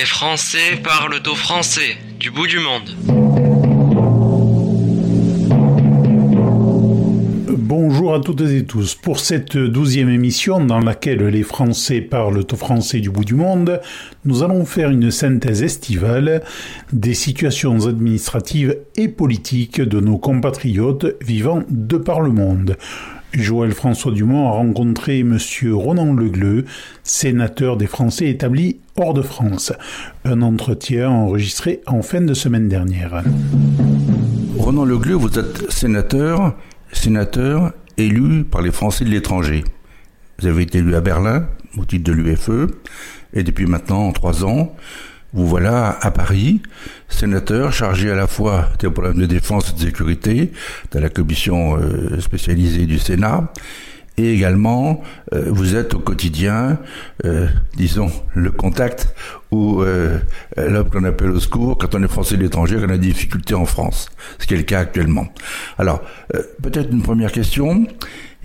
Les 0.00 0.06
Français 0.06 0.80
parlent 0.82 1.20
au 1.30 1.34
français 1.34 1.98
du 2.18 2.30
bout 2.30 2.46
du 2.46 2.58
monde. 2.58 2.88
Bonjour 7.50 8.14
à 8.14 8.20
toutes 8.20 8.40
et 8.40 8.64
tous. 8.64 8.94
Pour 8.94 9.20
cette 9.20 9.58
douzième 9.58 10.08
émission 10.08 10.64
dans 10.64 10.80
laquelle 10.80 11.26
les 11.26 11.42
Français 11.42 12.00
parlent 12.00 12.42
au 12.50 12.56
français 12.56 13.00
du 13.00 13.10
bout 13.10 13.26
du 13.26 13.34
monde, 13.34 13.78
nous 14.24 14.42
allons 14.42 14.64
faire 14.64 14.88
une 14.88 15.10
synthèse 15.10 15.62
estivale 15.62 16.44
des 16.94 17.12
situations 17.12 17.86
administratives 17.86 18.78
et 18.96 19.08
politiques 19.08 19.82
de 19.82 20.00
nos 20.00 20.16
compatriotes 20.16 21.14
vivant 21.20 21.62
de 21.68 21.98
par 21.98 22.22
le 22.22 22.30
monde. 22.30 22.78
Joël 23.32 23.72
François 23.72 24.12
Dumont 24.12 24.48
a 24.48 24.52
rencontré 24.52 25.20
M. 25.20 25.38
Ronan 25.72 26.14
Legleux, 26.14 26.64
sénateur 27.04 27.76
des 27.76 27.86
Français 27.86 28.28
établis 28.28 28.78
de 29.00 29.22
France. 29.22 29.72
Un 30.24 30.42
entretien 30.42 31.08
enregistré 31.08 31.80
en 31.86 32.02
fin 32.02 32.20
de 32.20 32.34
semaine 32.34 32.68
dernière. 32.68 33.24
Ronan 34.58 34.84
Legleux, 34.84 35.14
vous 35.14 35.38
êtes 35.38 35.70
sénateur, 35.70 36.54
sénateur 36.92 37.72
élu 37.96 38.44
par 38.44 38.60
les 38.60 38.70
Français 38.70 39.04
de 39.04 39.10
l'étranger. 39.10 39.64
Vous 40.38 40.46
avez 40.46 40.62
été 40.64 40.78
élu 40.78 40.94
à 40.94 41.00
Berlin 41.00 41.46
au 41.78 41.84
titre 41.86 42.04
de 42.04 42.12
l'UFE 42.12 42.68
et 43.32 43.42
depuis 43.42 43.66
maintenant 43.66 44.12
trois 44.12 44.44
ans, 44.44 44.76
vous 45.32 45.46
voilà 45.46 45.98
à 46.02 46.10
Paris, 46.10 46.60
sénateur 47.08 47.72
chargé 47.72 48.10
à 48.10 48.16
la 48.16 48.26
fois 48.26 48.68
des 48.80 48.90
problèmes 48.90 49.18
de 49.18 49.26
défense 49.26 49.70
et 49.70 49.74
de 49.74 49.80
sécurité 49.86 50.52
dans 50.90 51.00
la 51.00 51.08
commission 51.08 51.76
euh, 51.78 52.20
spécialisée 52.20 52.84
du 52.84 52.98
Sénat, 52.98 53.50
et 54.20 54.34
également 54.34 55.00
euh, 55.32 55.44
vous 55.48 55.76
êtes 55.76 55.94
au 55.94 55.98
quotidien, 55.98 56.78
euh, 57.24 57.46
disons, 57.76 58.10
le 58.34 58.50
contact 58.50 59.14
ou 59.50 59.82
l'homme 60.56 60.90
qu'on 60.90 61.02
appelle 61.02 61.30
au 61.30 61.40
secours 61.40 61.76
quand 61.76 61.96
on 61.96 62.02
est 62.04 62.08
français 62.08 62.36
de 62.36 62.42
l'étranger, 62.42 62.76
qu'on 62.76 62.90
a 62.90 62.98
des 62.98 63.08
difficultés 63.08 63.54
en 63.54 63.64
France, 63.64 64.08
ce 64.38 64.46
qui 64.46 64.54
est 64.54 64.58
le 64.58 64.62
cas 64.62 64.78
actuellement. 64.78 65.26
Alors, 65.76 66.02
peut-être 66.62 66.92
une 66.92 67.02
première 67.02 67.32
question, 67.32 67.88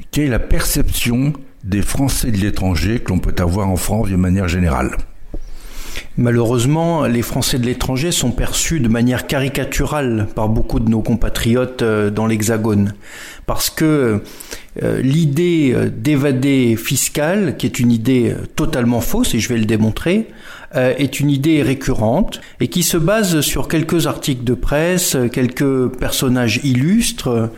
quelle 0.10 0.26
est 0.26 0.30
la 0.30 0.40
perception 0.40 1.34
des 1.64 1.84
Français 1.84 2.32
de 2.32 2.38
l'étranger 2.38 3.00
que 3.00 3.10
l'on 3.10 3.20
peut 3.20 3.36
avoir 3.38 3.70
en 3.70 3.76
France 3.76 4.10
de 4.10 4.16
manière 4.16 4.48
générale? 4.48 4.98
Malheureusement, 6.18 7.06
les 7.06 7.22
Français 7.22 7.60
de 7.60 7.66
l'étranger 7.66 8.12
sont 8.12 8.32
perçus 8.32 8.80
de 8.80 8.88
manière 8.88 9.28
caricaturale 9.28 10.28
par 10.34 10.48
beaucoup 10.48 10.80
de 10.80 10.90
nos 10.90 11.02
compatriotes 11.02 11.82
euh, 11.82 12.10
dans 12.10 12.26
l'Hexagone. 12.26 12.94
Parce 13.46 13.70
que 13.70 13.86
euh, 13.86 14.18
l'idée 14.82 15.74
euh, 15.74 15.90
d'évader 15.90 16.76
fiscal, 16.76 17.58
qui 17.58 17.66
est 17.66 17.80
une 17.80 17.92
idée 17.92 18.36
totalement 18.56 19.02
fausse, 19.02 19.34
et 19.34 19.40
je 19.40 19.50
vais 19.50 19.58
le 19.58 19.66
démontrer, 19.66 20.28
est 20.74 21.22
une 21.22 21.30
idée 21.30 21.62
récurrente 21.62 22.42
et 22.60 22.68
qui 22.68 22.84
se 22.84 22.98
base 22.98 23.40
sur 23.40 23.70
quelques 23.70 24.08
articles 24.08 24.44
de 24.44 24.56
presse, 24.56 25.16
quelques 25.32 25.88
personnages 25.88 26.60
illustres 26.66 27.50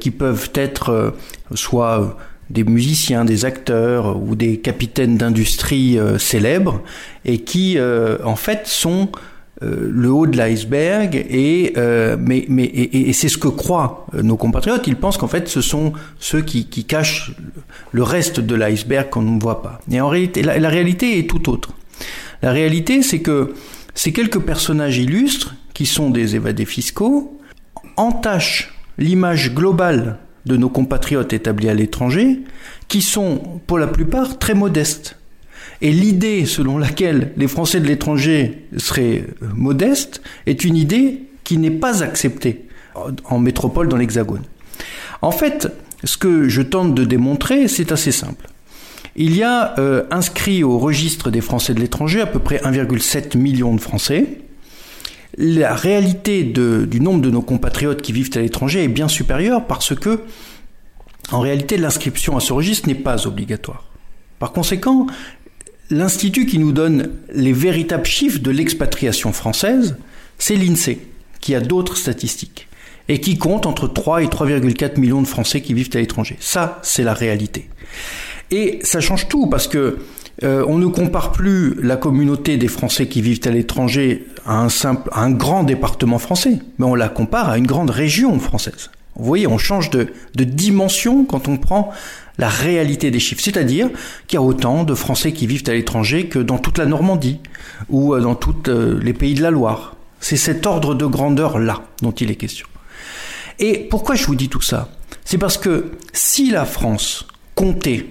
qui 0.00 0.10
peuvent 0.10 0.50
être 0.54 1.14
soit 1.54 2.16
des 2.50 2.64
musiciens, 2.64 3.24
des 3.24 3.44
acteurs 3.44 4.20
ou 4.20 4.34
des 4.34 4.58
capitaines 4.58 5.16
d'industrie 5.16 5.98
euh, 5.98 6.18
célèbres 6.18 6.80
et 7.24 7.38
qui 7.38 7.78
euh, 7.78 8.18
en 8.24 8.36
fait 8.36 8.66
sont 8.66 9.10
euh, 9.62 9.88
le 9.90 10.10
haut 10.10 10.26
de 10.26 10.36
l'iceberg 10.36 11.14
et 11.16 11.72
mais 12.18 12.44
mais 12.48 12.64
et, 12.64 13.12
c'est 13.12 13.28
ce 13.28 13.38
que 13.38 13.48
croient 13.48 14.06
nos 14.12 14.36
compatriotes. 14.36 14.86
Ils 14.86 14.96
pensent 14.96 15.16
qu'en 15.16 15.28
fait 15.28 15.48
ce 15.48 15.60
sont 15.60 15.92
ceux 16.18 16.42
qui, 16.42 16.66
qui 16.66 16.84
cachent 16.84 17.32
le 17.92 18.02
reste 18.02 18.40
de 18.40 18.54
l'iceberg 18.54 19.10
qu'on 19.10 19.22
ne 19.22 19.40
voit 19.40 19.62
pas. 19.62 19.80
Et 19.90 20.00
en 20.00 20.08
réalité, 20.08 20.42
la, 20.42 20.58
la 20.58 20.68
réalité 20.68 21.18
est 21.18 21.28
tout 21.28 21.50
autre. 21.50 21.72
La 22.42 22.52
réalité, 22.52 23.02
c'est 23.02 23.20
que 23.20 23.54
ces 23.94 24.12
quelques 24.12 24.40
personnages 24.40 24.98
illustres 24.98 25.56
qui 25.74 25.86
sont 25.86 26.10
des 26.10 26.36
évadés 26.36 26.64
fiscaux 26.64 27.40
entachent 27.96 28.74
l'image 28.96 29.54
globale 29.54 30.18
de 30.46 30.56
nos 30.56 30.68
compatriotes 30.68 31.32
établis 31.32 31.68
à 31.68 31.74
l'étranger, 31.74 32.40
qui 32.88 33.02
sont 33.02 33.60
pour 33.66 33.78
la 33.78 33.86
plupart 33.86 34.38
très 34.38 34.54
modestes. 34.54 35.17
Et 35.80 35.92
l'idée 35.92 36.44
selon 36.44 36.78
laquelle 36.78 37.32
les 37.36 37.48
Français 37.48 37.80
de 37.80 37.86
l'étranger 37.86 38.64
seraient 38.76 39.24
euh, 39.42 39.46
modestes 39.54 40.22
est 40.46 40.64
une 40.64 40.76
idée 40.76 41.22
qui 41.44 41.56
n'est 41.58 41.70
pas 41.70 42.02
acceptée 42.02 42.64
en 43.24 43.38
métropole 43.38 43.88
dans 43.88 43.96
l'Hexagone. 43.96 44.42
En 45.22 45.30
fait, 45.30 45.68
ce 46.04 46.16
que 46.16 46.48
je 46.48 46.62
tente 46.62 46.94
de 46.94 47.04
démontrer, 47.04 47.68
c'est 47.68 47.92
assez 47.92 48.12
simple. 48.12 48.48
Il 49.16 49.36
y 49.36 49.42
a 49.42 49.78
euh, 49.78 50.04
inscrit 50.10 50.62
au 50.62 50.78
registre 50.78 51.30
des 51.30 51.40
Français 51.40 51.74
de 51.74 51.80
l'étranger 51.80 52.20
à 52.20 52.26
peu 52.26 52.38
près 52.38 52.58
1,7 52.58 53.36
million 53.36 53.74
de 53.74 53.80
Français, 53.80 54.38
la 55.36 55.74
réalité 55.74 56.42
du 56.42 57.00
nombre 57.00 57.20
de 57.20 57.30
nos 57.30 57.42
compatriotes 57.42 58.02
qui 58.02 58.12
vivent 58.12 58.30
à 58.34 58.40
l'étranger 58.40 58.82
est 58.82 58.88
bien 58.88 59.08
supérieure 59.08 59.66
parce 59.66 59.94
que, 59.94 60.20
en 61.30 61.40
réalité, 61.40 61.76
l'inscription 61.76 62.36
à 62.36 62.40
ce 62.40 62.52
registre 62.52 62.88
n'est 62.88 62.96
pas 62.96 63.26
obligatoire. 63.26 63.84
Par 64.38 64.52
conséquent, 64.52 65.06
l'institut 65.90 66.46
qui 66.46 66.58
nous 66.58 66.72
donne 66.72 67.10
les 67.32 67.52
véritables 67.52 68.06
chiffres 68.06 68.40
de 68.40 68.50
l'expatriation 68.50 69.32
française, 69.32 69.96
c'est 70.38 70.56
l'INSEE, 70.56 70.98
qui 71.40 71.54
a 71.54 71.60
d'autres 71.60 71.96
statistiques 71.96 72.68
et 73.08 73.20
qui 73.20 73.38
compte 73.38 73.66
entre 73.66 73.88
3 73.88 74.22
et 74.22 74.26
3,4 74.26 75.00
millions 75.00 75.22
de 75.22 75.26
Français 75.26 75.62
qui 75.62 75.72
vivent 75.72 75.90
à 75.94 75.98
l'étranger. 75.98 76.36
Ça, 76.40 76.78
c'est 76.82 77.02
la 77.02 77.14
réalité. 77.14 77.70
Et 78.50 78.80
ça 78.82 79.00
change 79.00 79.28
tout 79.28 79.46
parce 79.46 79.66
que 79.66 79.98
euh, 80.44 80.64
on 80.68 80.78
ne 80.78 80.86
compare 80.86 81.32
plus 81.32 81.74
la 81.82 81.96
communauté 81.96 82.58
des 82.58 82.68
Français 82.68 83.08
qui 83.08 83.22
vivent 83.22 83.40
à 83.44 83.50
l'étranger 83.50 84.26
à 84.46 84.60
un 84.60 84.68
simple, 84.68 85.10
un 85.12 85.30
grand 85.30 85.64
département 85.64 86.18
français, 86.18 86.58
mais 86.78 86.86
on 86.86 86.94
la 86.94 87.08
compare 87.08 87.48
à 87.48 87.58
une 87.58 87.66
grande 87.66 87.90
région 87.90 88.38
française. 88.38 88.90
Vous 89.16 89.24
voyez, 89.24 89.46
on 89.48 89.58
change 89.58 89.90
de, 89.90 90.08
de 90.36 90.44
dimension 90.44 91.24
quand 91.24 91.48
on 91.48 91.56
prend 91.56 91.90
la 92.38 92.48
réalité 92.48 93.10
des 93.10 93.18
chiffres. 93.18 93.42
C'est-à-dire 93.42 93.90
qu'il 94.26 94.36
y 94.36 94.38
a 94.38 94.42
autant 94.42 94.84
de 94.84 94.94
Français 94.94 95.32
qui 95.32 95.46
vivent 95.46 95.64
à 95.66 95.72
l'étranger 95.72 96.26
que 96.26 96.38
dans 96.38 96.58
toute 96.58 96.78
la 96.78 96.86
Normandie 96.86 97.40
ou 97.88 98.14
euh, 98.14 98.20
dans 98.20 98.34
tous 98.34 98.54
euh, 98.68 98.98
les 99.02 99.12
pays 99.12 99.34
de 99.34 99.42
la 99.42 99.50
Loire. 99.50 99.96
C'est 100.20 100.36
cet 100.36 100.66
ordre 100.66 100.94
de 100.94 101.06
grandeur-là 101.06 101.82
dont 102.02 102.12
il 102.12 102.30
est 102.30 102.36
question. 102.36 102.66
Et 103.58 103.86
pourquoi 103.90 104.14
je 104.14 104.24
vous 104.24 104.34
dis 104.34 104.48
tout 104.48 104.60
ça? 104.60 104.88
C'est 105.24 105.38
parce 105.38 105.58
que 105.58 105.92
si 106.12 106.50
la 106.50 106.64
France 106.64 107.26
comptait 107.54 108.06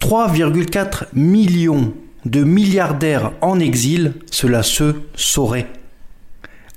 3,4 0.00 1.06
millions 1.14 1.94
de 2.24 2.42
milliardaires 2.44 3.32
en 3.40 3.58
exil, 3.60 4.14
cela 4.30 4.62
se 4.62 4.94
saurait. 5.14 5.68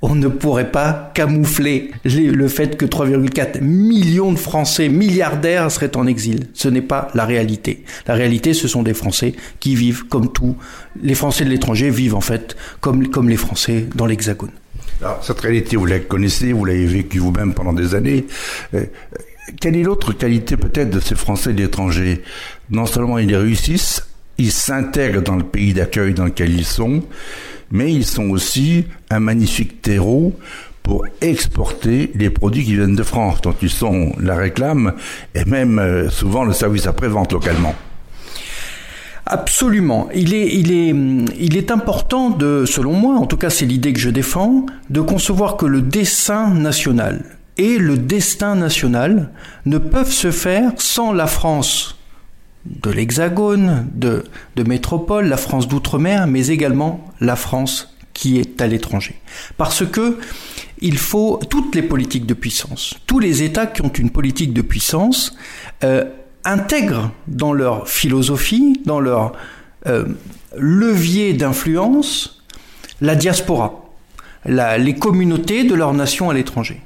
On 0.04 0.16
ne 0.16 0.26
pourrait 0.26 0.72
pas 0.72 1.12
camoufler 1.14 1.92
le 2.04 2.48
fait 2.48 2.76
que 2.76 2.84
3,4 2.84 3.60
millions 3.60 4.32
de 4.32 4.38
Français 4.38 4.88
milliardaires 4.88 5.70
seraient 5.70 5.96
en 5.96 6.06
exil. 6.06 6.48
Ce 6.54 6.68
n'est 6.68 6.82
pas 6.82 7.08
la 7.14 7.24
réalité. 7.24 7.84
La 8.08 8.14
réalité, 8.14 8.52
ce 8.52 8.66
sont 8.66 8.82
des 8.82 8.94
Français 8.94 9.34
qui 9.60 9.76
vivent 9.76 10.06
comme 10.08 10.32
tous 10.32 10.56
les 11.00 11.14
Français 11.14 11.44
de 11.44 11.50
l'étranger 11.50 11.90
vivent 11.90 12.16
en 12.16 12.20
fait 12.20 12.56
comme, 12.80 13.08
comme 13.08 13.28
les 13.28 13.36
Français 13.36 13.86
dans 13.94 14.06
l'Hexagone. 14.06 14.50
Alors, 15.00 15.24
cette 15.24 15.40
réalité, 15.40 15.76
vous 15.76 15.86
la 15.86 16.00
connaissez, 16.00 16.52
vous 16.52 16.64
l'avez 16.64 16.86
vécue 16.86 17.18
vous-même 17.18 17.54
pendant 17.54 17.72
des 17.72 17.94
années. 17.94 18.26
Euh, 18.74 18.84
quelle 19.60 19.76
est 19.76 19.82
l'autre 19.82 20.12
qualité 20.12 20.56
peut-être 20.56 20.90
de 20.90 21.00
ces 21.00 21.14
Français 21.14 21.52
de 21.52 21.58
l'étranger? 21.58 22.22
Non 22.70 22.86
seulement 22.86 23.18
ils 23.18 23.34
réussissent, 23.34 24.06
ils 24.38 24.52
s'intègrent 24.52 25.22
dans 25.22 25.36
le 25.36 25.44
pays 25.44 25.74
d'accueil 25.74 26.14
dans 26.14 26.24
lequel 26.24 26.54
ils 26.54 26.64
sont, 26.64 27.02
mais 27.72 27.92
ils 27.92 28.06
sont 28.06 28.30
aussi 28.30 28.84
un 29.10 29.18
magnifique 29.18 29.82
terreau 29.82 30.38
pour 30.84 31.06
exporter 31.20 32.12
les 32.14 32.30
produits 32.30 32.64
qui 32.64 32.74
viennent 32.74 32.94
de 32.94 33.02
France, 33.02 33.40
dont 33.40 33.54
ils 33.60 33.70
sont 33.70 34.12
la 34.20 34.36
réclame 34.36 34.94
et 35.34 35.44
même 35.44 35.78
euh, 35.78 36.10
souvent 36.10 36.44
le 36.44 36.52
service 36.52 36.86
après-vente 36.86 37.32
localement. 37.32 37.74
Absolument. 39.24 40.08
Il 40.14 40.34
est, 40.34 40.54
il, 40.54 40.72
est, 40.72 40.94
il 41.38 41.56
est 41.56 41.70
important 41.70 42.30
de, 42.30 42.64
selon 42.66 42.92
moi, 42.92 43.14
en 43.16 43.26
tout 43.26 43.36
cas 43.36 43.50
c'est 43.50 43.64
l'idée 43.64 43.92
que 43.92 44.00
je 44.00 44.10
défends, 44.10 44.66
de 44.90 45.00
concevoir 45.00 45.56
que 45.56 45.64
le 45.64 45.80
dessin 45.80 46.50
national, 46.50 47.24
et 47.56 47.78
le 47.78 47.96
destin 47.96 48.56
national 48.56 49.30
ne 49.66 49.78
peuvent 49.78 50.12
se 50.12 50.30
faire 50.30 50.72
sans 50.76 51.12
la 51.12 51.26
France 51.26 51.96
de 52.66 52.90
l'Hexagone, 52.90 53.88
de, 53.94 54.24
de 54.56 54.62
métropole, 54.62 55.26
la 55.26 55.36
France 55.36 55.68
d'outre-mer, 55.68 56.26
mais 56.26 56.48
également 56.48 57.04
la 57.20 57.36
France 57.36 57.94
qui 58.12 58.38
est 58.38 58.60
à 58.60 58.66
l'étranger. 58.66 59.16
Parce 59.56 59.86
que 59.86 60.18
il 60.80 60.98
faut 60.98 61.40
toutes 61.48 61.74
les 61.74 61.82
politiques 61.82 62.26
de 62.26 62.34
puissance, 62.34 62.94
tous 63.06 63.20
les 63.20 63.42
États 63.42 63.66
qui 63.66 63.82
ont 63.82 63.92
une 63.92 64.10
politique 64.10 64.52
de 64.52 64.62
puissance 64.62 65.36
euh, 65.84 66.04
intègrent 66.44 67.12
dans 67.28 67.52
leur 67.52 67.88
philosophie, 67.88 68.80
dans 68.84 69.00
leur 69.00 69.32
euh, 69.86 70.06
levier 70.56 71.34
d'influence, 71.34 72.42
la 73.00 73.14
diaspora, 73.14 73.84
les 74.44 74.94
communautés 74.94 75.64
de 75.64 75.74
leur 75.74 75.94
nation 75.94 76.30
à 76.30 76.34
l'étranger. 76.34 76.80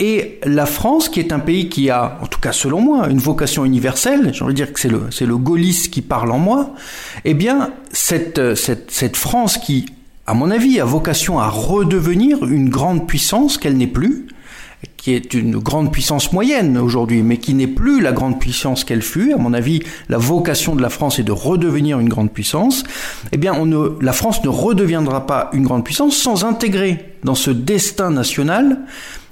Et 0.00 0.38
la 0.44 0.66
France, 0.66 1.08
qui 1.08 1.18
est 1.18 1.32
un 1.32 1.40
pays 1.40 1.68
qui 1.68 1.90
a, 1.90 2.18
en 2.22 2.26
tout 2.26 2.40
cas 2.40 2.52
selon 2.52 2.80
moi, 2.80 3.08
une 3.08 3.18
vocation 3.18 3.64
universelle, 3.64 4.32
j'ai 4.32 4.44
envie 4.44 4.54
de 4.54 4.56
dire 4.56 4.72
que 4.72 4.78
c'est 4.78 4.88
le, 4.88 5.02
c'est 5.10 5.26
le 5.26 5.36
gaulliste 5.36 5.92
qui 5.92 6.02
parle 6.02 6.30
en 6.30 6.38
moi, 6.38 6.74
eh 7.24 7.34
bien, 7.34 7.70
cette, 7.92 8.54
cette, 8.54 8.90
cette 8.90 9.16
France 9.16 9.58
qui 9.58 9.86
à 10.28 10.34
mon 10.34 10.50
avis, 10.50 10.78
a 10.78 10.84
vocation 10.84 11.38
à 11.38 11.48
redevenir 11.48 12.44
une 12.44 12.68
grande 12.68 13.08
puissance 13.08 13.56
qu'elle 13.56 13.78
n'est 13.78 13.86
plus, 13.86 14.26
qui 14.98 15.14
est 15.14 15.32
une 15.32 15.56
grande 15.56 15.90
puissance 15.90 16.32
moyenne 16.32 16.76
aujourd'hui, 16.76 17.22
mais 17.22 17.38
qui 17.38 17.54
n'est 17.54 17.66
plus 17.66 18.02
la 18.02 18.12
grande 18.12 18.38
puissance 18.38 18.84
qu'elle 18.84 19.00
fut. 19.00 19.32
À 19.32 19.38
mon 19.38 19.54
avis, 19.54 19.80
la 20.10 20.18
vocation 20.18 20.76
de 20.76 20.82
la 20.82 20.90
France 20.90 21.18
est 21.18 21.22
de 21.22 21.32
redevenir 21.32 21.98
une 21.98 22.10
grande 22.10 22.30
puissance. 22.30 22.84
Eh 23.32 23.38
bien, 23.38 23.54
on 23.54 23.64
ne, 23.64 23.96
la 24.02 24.12
France 24.12 24.44
ne 24.44 24.50
redeviendra 24.50 25.26
pas 25.26 25.48
une 25.54 25.64
grande 25.64 25.82
puissance 25.82 26.14
sans 26.14 26.44
intégrer 26.44 27.14
dans 27.24 27.34
ce 27.34 27.50
destin 27.50 28.10
national 28.10 28.80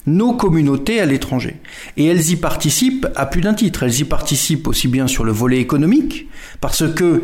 nos 0.06 0.32
communautés 0.34 1.00
à 1.00 1.06
l'étranger. 1.06 1.56
Et 1.96 2.06
elles 2.06 2.30
y 2.30 2.36
participent 2.36 3.06
à 3.16 3.26
plus 3.26 3.40
d'un 3.40 3.54
titre. 3.54 3.82
Elles 3.82 4.00
y 4.00 4.04
participent 4.04 4.68
aussi 4.68 4.88
bien 4.88 5.06
sur 5.06 5.24
le 5.24 5.32
volet 5.32 5.60
économique, 5.60 6.28
parce 6.60 6.84
que 6.94 7.22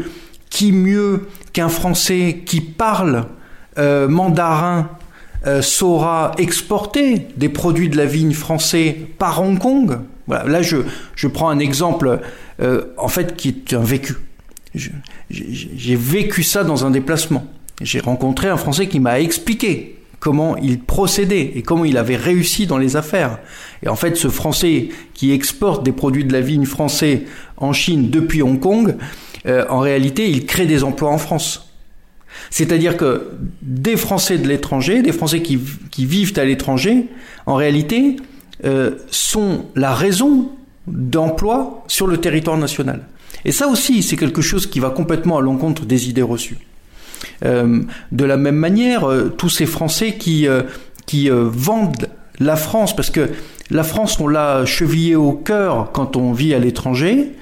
qui 0.50 0.72
mieux 0.72 1.28
qu'un 1.52 1.68
Français 1.68 2.42
qui 2.44 2.60
parle 2.60 3.26
euh, 3.78 4.08
mandarin 4.08 4.90
euh, 5.46 5.62
saura 5.62 6.32
exporter 6.38 7.26
des 7.36 7.48
produits 7.48 7.88
de 7.88 7.96
la 7.96 8.04
vigne 8.04 8.34
français 8.34 8.96
par 9.18 9.42
Hong 9.42 9.58
Kong? 9.58 9.98
Voilà, 10.26 10.44
là, 10.44 10.62
je, 10.62 10.78
je 11.14 11.26
prends 11.26 11.48
un 11.48 11.58
exemple, 11.58 12.20
euh, 12.60 12.84
en 12.96 13.08
fait, 13.08 13.36
qui 13.36 13.48
est 13.48 13.74
un 13.74 13.82
vécu. 13.82 14.14
J'ai 15.30 15.96
vécu 15.96 16.42
ça 16.42 16.64
dans 16.64 16.86
un 16.86 16.90
déplacement. 16.90 17.46
J'ai 17.80 18.00
rencontré 18.00 18.48
un 18.48 18.56
Français 18.56 18.86
qui 18.86 19.00
m'a 19.00 19.20
expliqué 19.20 19.98
comment 20.22 20.56
il 20.56 20.78
procédait 20.78 21.52
et 21.56 21.62
comment 21.62 21.84
il 21.84 21.96
avait 21.96 22.14
réussi 22.14 22.68
dans 22.68 22.78
les 22.78 22.94
affaires. 22.94 23.40
Et 23.82 23.88
en 23.88 23.96
fait, 23.96 24.16
ce 24.16 24.28
Français 24.28 24.90
qui 25.14 25.32
exporte 25.32 25.84
des 25.84 25.90
produits 25.90 26.24
de 26.24 26.32
la 26.32 26.40
vigne 26.40 26.64
français 26.64 27.24
en 27.56 27.72
Chine 27.72 28.08
depuis 28.08 28.40
Hong 28.40 28.60
Kong, 28.60 28.94
en 29.44 29.80
réalité, 29.80 30.30
il 30.30 30.46
crée 30.46 30.66
des 30.66 30.84
emplois 30.84 31.10
en 31.10 31.18
France. 31.18 31.72
C'est-à-dire 32.50 32.96
que 32.96 33.32
des 33.62 33.96
Français 33.96 34.38
de 34.38 34.46
l'étranger, 34.46 35.02
des 35.02 35.12
Français 35.12 35.42
qui, 35.42 35.58
vivent 35.98 36.38
à 36.38 36.44
l'étranger, 36.44 37.06
en 37.46 37.54
réalité, 37.56 38.16
euh, 38.64 38.92
sont 39.10 39.66
la 39.74 39.92
raison 39.92 40.50
d'emploi 40.86 41.84
sur 41.88 42.06
le 42.06 42.18
territoire 42.18 42.56
national. 42.56 43.02
Et 43.44 43.50
ça 43.50 43.66
aussi, 43.66 44.02
c'est 44.02 44.16
quelque 44.16 44.42
chose 44.42 44.66
qui 44.66 44.78
va 44.78 44.90
complètement 44.90 45.38
à 45.38 45.40
l'encontre 45.40 45.84
des 45.84 46.08
idées 46.08 46.22
reçues. 46.22 46.58
Euh, 47.44 47.80
de 48.10 48.24
la 48.24 48.36
même 48.36 48.56
manière, 48.56 49.08
euh, 49.08 49.32
tous 49.36 49.48
ces 49.48 49.66
Français 49.66 50.14
qui, 50.14 50.46
qui 51.06 51.28
vendent 51.30 52.08
la 52.38 52.56
France, 52.56 52.94
parce 52.96 53.10
que 53.10 53.30
la 53.72 53.84
France, 53.84 54.20
on 54.20 54.28
l'a 54.28 54.66
chevillée 54.66 55.16
au 55.16 55.32
cœur 55.32 55.92
quand 55.92 56.16
on 56.16 56.32
vit 56.32 56.52
à 56.52 56.58
l'étranger. 56.58 57.32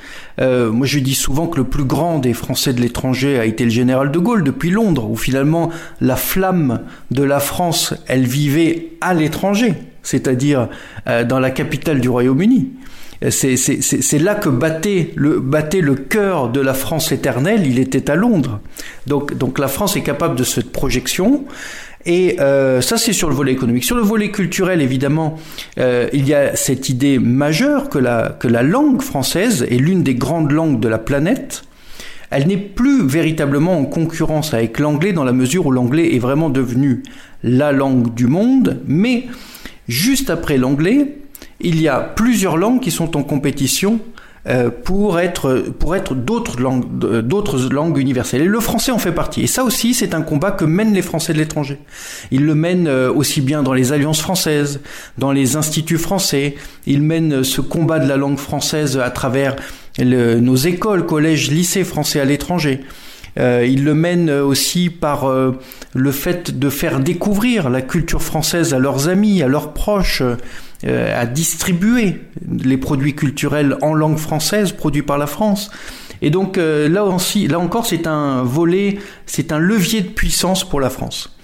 Euh, 0.40 0.70
moi, 0.70 0.86
je 0.86 1.00
dis 1.00 1.16
souvent 1.16 1.48
que 1.48 1.58
le 1.58 1.64
plus 1.64 1.84
grand 1.84 2.20
des 2.20 2.34
Français 2.34 2.72
de 2.72 2.80
l'étranger 2.80 3.38
a 3.38 3.44
été 3.46 3.64
le 3.64 3.70
général 3.70 4.12
de 4.12 4.18
Gaulle 4.20 4.44
depuis 4.44 4.70
Londres, 4.70 5.10
où 5.10 5.16
finalement 5.16 5.70
la 6.00 6.14
flamme 6.16 6.82
de 7.10 7.24
la 7.24 7.40
France, 7.40 7.94
elle 8.06 8.26
vivait 8.26 8.92
à 9.00 9.12
l'étranger, 9.12 9.74
c'est-à-dire 10.02 10.68
euh, 11.08 11.24
dans 11.24 11.40
la 11.40 11.50
capitale 11.50 12.00
du 12.00 12.08
Royaume-Uni. 12.08 12.70
C'est 13.28 14.18
là 14.18 14.34
que 14.34 14.48
battait 14.48 15.12
le, 15.14 15.40
battait 15.40 15.82
le 15.82 15.94
cœur 15.94 16.48
de 16.48 16.60
la 16.60 16.72
France 16.72 17.12
éternelle, 17.12 17.66
il 17.66 17.78
était 17.78 18.10
à 18.10 18.14
Londres. 18.14 18.60
Donc, 19.06 19.36
donc 19.36 19.58
la 19.58 19.68
France 19.68 19.96
est 19.96 20.02
capable 20.02 20.36
de 20.36 20.44
cette 20.44 20.72
projection. 20.72 21.44
Et 22.06 22.40
euh, 22.40 22.80
ça, 22.80 22.96
c'est 22.96 23.12
sur 23.12 23.28
le 23.28 23.34
volet 23.34 23.52
économique. 23.52 23.84
Sur 23.84 23.96
le 23.96 24.02
volet 24.02 24.30
culturel, 24.30 24.80
évidemment, 24.80 25.38
euh, 25.78 26.08
il 26.14 26.26
y 26.26 26.32
a 26.32 26.56
cette 26.56 26.88
idée 26.88 27.18
majeure 27.18 27.90
que 27.90 27.98
la, 27.98 28.36
que 28.40 28.48
la 28.48 28.62
langue 28.62 29.02
française 29.02 29.66
est 29.70 29.76
l'une 29.76 30.02
des 30.02 30.14
grandes 30.14 30.50
langues 30.50 30.80
de 30.80 30.88
la 30.88 30.98
planète. 30.98 31.62
Elle 32.30 32.46
n'est 32.46 32.56
plus 32.56 33.06
véritablement 33.06 33.76
en 33.76 33.84
concurrence 33.84 34.54
avec 34.54 34.78
l'anglais 34.78 35.12
dans 35.12 35.24
la 35.24 35.32
mesure 35.32 35.66
où 35.66 35.72
l'anglais 35.72 36.14
est 36.14 36.18
vraiment 36.18 36.48
devenu 36.48 37.02
la 37.42 37.72
langue 37.72 38.14
du 38.14 38.26
monde, 38.26 38.80
mais 38.86 39.26
juste 39.88 40.30
après 40.30 40.56
l'anglais, 40.56 41.16
il 41.60 41.80
y 41.80 41.88
a 41.88 42.00
plusieurs 42.00 42.56
langues 42.56 42.80
qui 42.80 42.90
sont 42.90 43.16
en 43.16 43.22
compétition 43.22 44.00
euh, 44.48 44.70
pour 44.70 45.20
être 45.20 45.66
pour 45.78 45.94
être 45.94 46.14
d'autres 46.14 46.58
langues 46.58 46.86
d'autres 46.98 47.68
langues 47.70 47.98
universelles. 47.98 48.42
Et 48.42 48.46
le 48.46 48.60
français 48.60 48.90
en 48.90 48.98
fait 48.98 49.12
partie. 49.12 49.42
Et 49.42 49.46
ça 49.46 49.64
aussi 49.64 49.92
c'est 49.92 50.14
un 50.14 50.22
combat 50.22 50.50
que 50.50 50.64
mènent 50.64 50.94
les 50.94 51.02
français 51.02 51.34
de 51.34 51.38
l'étranger. 51.38 51.78
Ils 52.30 52.46
le 52.46 52.54
mènent 52.54 52.88
euh, 52.88 53.12
aussi 53.12 53.42
bien 53.42 53.62
dans 53.62 53.74
les 53.74 53.92
alliances 53.92 54.22
françaises 54.22 54.80
dans 55.18 55.32
les 55.32 55.56
instituts 55.56 55.98
français. 55.98 56.54
Ils 56.86 57.02
mènent 57.02 57.44
ce 57.44 57.60
combat 57.60 57.98
de 57.98 58.08
la 58.08 58.16
langue 58.16 58.38
française 58.38 58.98
à 58.98 59.10
travers 59.10 59.56
nos 59.98 60.56
écoles 60.56 61.04
collèges 61.04 61.50
lycées 61.50 61.84
français 61.84 62.20
à 62.20 62.24
l'étranger. 62.24 62.80
Euh, 63.38 63.66
ils 63.66 63.84
le 63.84 63.94
mènent 63.94 64.30
aussi 64.30 64.90
par 64.90 65.28
euh, 65.28 65.52
le 65.94 66.12
fait 66.12 66.58
de 66.58 66.70
faire 66.70 67.00
découvrir 67.00 67.70
la 67.70 67.82
culture 67.82 68.22
française 68.22 68.74
à 68.74 68.78
leurs 68.78 69.08
amis, 69.08 69.42
à 69.42 69.48
leurs 69.48 69.72
proches, 69.72 70.22
euh, 70.22 70.36
à 70.84 71.26
distribuer 71.26 72.22
les 72.64 72.78
produits 72.78 73.14
culturels 73.14 73.76
en 73.82 73.92
langue 73.92 74.16
française 74.16 74.72
produits 74.72 75.02
par 75.02 75.18
la 75.18 75.26
France. 75.26 75.70
Et 76.22 76.30
donc 76.30 76.58
euh, 76.58 76.88
là 76.88 77.04
aussi, 77.04 77.46
là 77.46 77.58
encore, 77.58 77.86
c'est 77.86 78.06
un 78.06 78.42
volet, 78.42 78.98
c'est 79.26 79.52
un 79.52 79.58
levier 79.58 80.02
de 80.02 80.08
puissance 80.08 80.68
pour 80.68 80.80
la 80.80 80.90
France. 80.90 81.34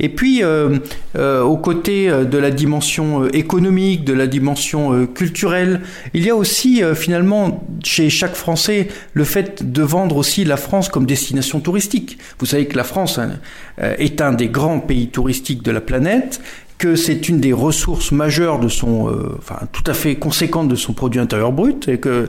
Et 0.00 0.08
puis, 0.08 0.42
euh, 0.42 0.78
euh, 1.16 1.42
aux 1.42 1.56
côtés 1.56 2.08
de 2.08 2.38
la 2.38 2.50
dimension 2.50 3.28
économique, 3.28 4.04
de 4.04 4.12
la 4.12 4.26
dimension 4.26 5.06
culturelle, 5.06 5.82
il 6.14 6.24
y 6.24 6.30
a 6.30 6.34
aussi 6.34 6.82
finalement 6.96 7.64
chez 7.84 8.10
chaque 8.10 8.34
Français 8.34 8.88
le 9.12 9.22
fait 9.22 9.70
de 9.70 9.82
vendre 9.82 10.16
aussi 10.16 10.44
la 10.44 10.56
France 10.56 10.88
comme 10.88 11.06
destination 11.06 11.60
touristique. 11.60 12.18
Vous 12.40 12.46
savez 12.46 12.66
que 12.66 12.76
la 12.76 12.82
France 12.82 13.20
hein, 13.20 13.34
est 13.78 14.20
un 14.20 14.32
des 14.32 14.48
grands 14.48 14.80
pays 14.80 15.08
touristiques 15.08 15.62
de 15.62 15.70
la 15.70 15.80
planète 15.80 16.40
que 16.78 16.96
c'est 16.96 17.28
une 17.28 17.40
des 17.40 17.52
ressources 17.52 18.12
majeures 18.12 18.58
de 18.58 18.68
son, 18.68 19.08
euh, 19.08 19.36
enfin 19.38 19.60
tout 19.72 19.84
à 19.86 19.94
fait 19.94 20.16
conséquente 20.16 20.68
de 20.68 20.74
son 20.74 20.92
produit 20.92 21.20
intérieur 21.20 21.52
brut, 21.52 21.88
et 21.88 21.98
que 21.98 22.28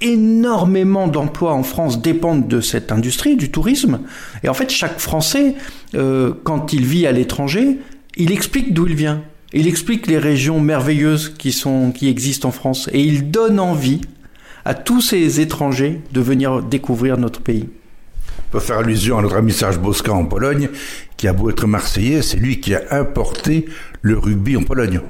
énormément 0.00 1.08
d'emplois 1.08 1.52
en 1.52 1.62
France 1.62 2.02
dépendent 2.02 2.48
de 2.48 2.60
cette 2.60 2.92
industrie, 2.92 3.36
du 3.36 3.50
tourisme. 3.50 4.00
Et 4.42 4.48
en 4.48 4.54
fait, 4.54 4.70
chaque 4.70 4.98
Français, 4.98 5.54
euh, 5.94 6.32
quand 6.42 6.72
il 6.72 6.84
vit 6.84 7.06
à 7.06 7.12
l'étranger, 7.12 7.78
il 8.16 8.32
explique 8.32 8.74
d'où 8.74 8.86
il 8.86 8.94
vient. 8.94 9.22
Il 9.52 9.68
explique 9.68 10.06
les 10.06 10.18
régions 10.18 10.60
merveilleuses 10.60 11.28
qui 11.28 11.52
sont, 11.52 11.92
qui 11.92 12.08
existent 12.08 12.48
en 12.48 12.52
France, 12.52 12.88
et 12.92 13.00
il 13.00 13.30
donne 13.30 13.60
envie 13.60 14.00
à 14.64 14.74
tous 14.74 15.00
ces 15.00 15.40
étrangers 15.40 16.00
de 16.12 16.20
venir 16.20 16.62
découvrir 16.62 17.18
notre 17.18 17.40
pays 17.40 17.68
peut 18.52 18.60
faire 18.60 18.78
allusion 18.78 19.18
à 19.18 19.22
notre 19.22 19.36
ami 19.36 19.50
Serge 19.50 19.78
Bosca 19.78 20.12
en 20.12 20.26
Pologne, 20.26 20.68
qui 21.16 21.26
a 21.26 21.32
beau 21.32 21.50
être 21.50 21.66
marseillais, 21.66 22.20
c'est 22.20 22.36
lui 22.36 22.60
qui 22.60 22.74
a 22.74 22.82
importé 22.90 23.64
le 24.02 24.18
rugby 24.18 24.56
en 24.56 24.62
Pologne. 24.62 25.00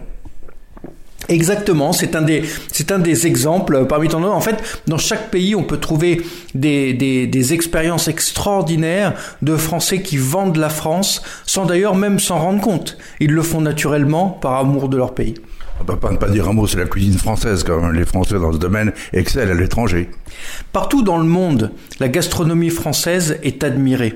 Exactement, 1.29 1.93
c'est 1.93 2.17
un 2.17 2.23
des 2.23 3.27
exemples 3.27 3.87
parmi 3.87 4.09
tant 4.09 4.21
d'autres. 4.21 4.35
En 4.35 4.41
fait, 4.41 4.81
dans 4.87 4.99
chaque 4.99 5.31
pays, 5.31 5.55
on 5.55 5.63
peut 5.65 5.79
trouver 5.79 6.21
des 6.55 7.53
expériences 7.53 8.09
extraordinaires 8.09 9.15
de 9.41 9.57
Français 9.57 10.03
qui 10.03 10.17
vendent 10.17 10.57
la 10.57 10.69
France 10.69 11.23
sans 11.45 11.65
d'ailleurs 11.67 11.95
même 11.97 12.19
s'en 12.19 12.39
rendre 12.39 12.61
compte. 12.61 12.97
Ils 13.21 13.33
le 13.33 13.43
font 13.43 13.61
naturellement 13.61 14.29
par 14.29 14.55
amour 14.55 14.89
de 14.89 14.97
leur 14.97 15.15
pays. 15.15 15.35
On 15.81 15.85
peut 15.85 15.97
pas 15.97 16.12
ne 16.12 16.33
dire 16.33 16.49
un 16.49 16.52
mot 16.52 16.67
sur 16.67 16.79
la 16.79 16.87
cuisine 16.87 17.19
française, 17.19 17.64
quand 17.64 17.91
les 17.91 18.05
Français 18.05 18.35
dans 18.35 18.52
ce 18.52 18.59
domaine 18.59 18.93
excellent 19.12 19.50
à 19.50 19.55
l'étranger. 19.55 20.11
Partout 20.73 21.02
dans 21.02 21.19
le 21.19 21.25
monde, 21.25 21.73
la 21.99 22.09
gastronomie 22.09 22.71
française 22.71 23.38
est 23.43 23.64
admirée. 23.64 24.14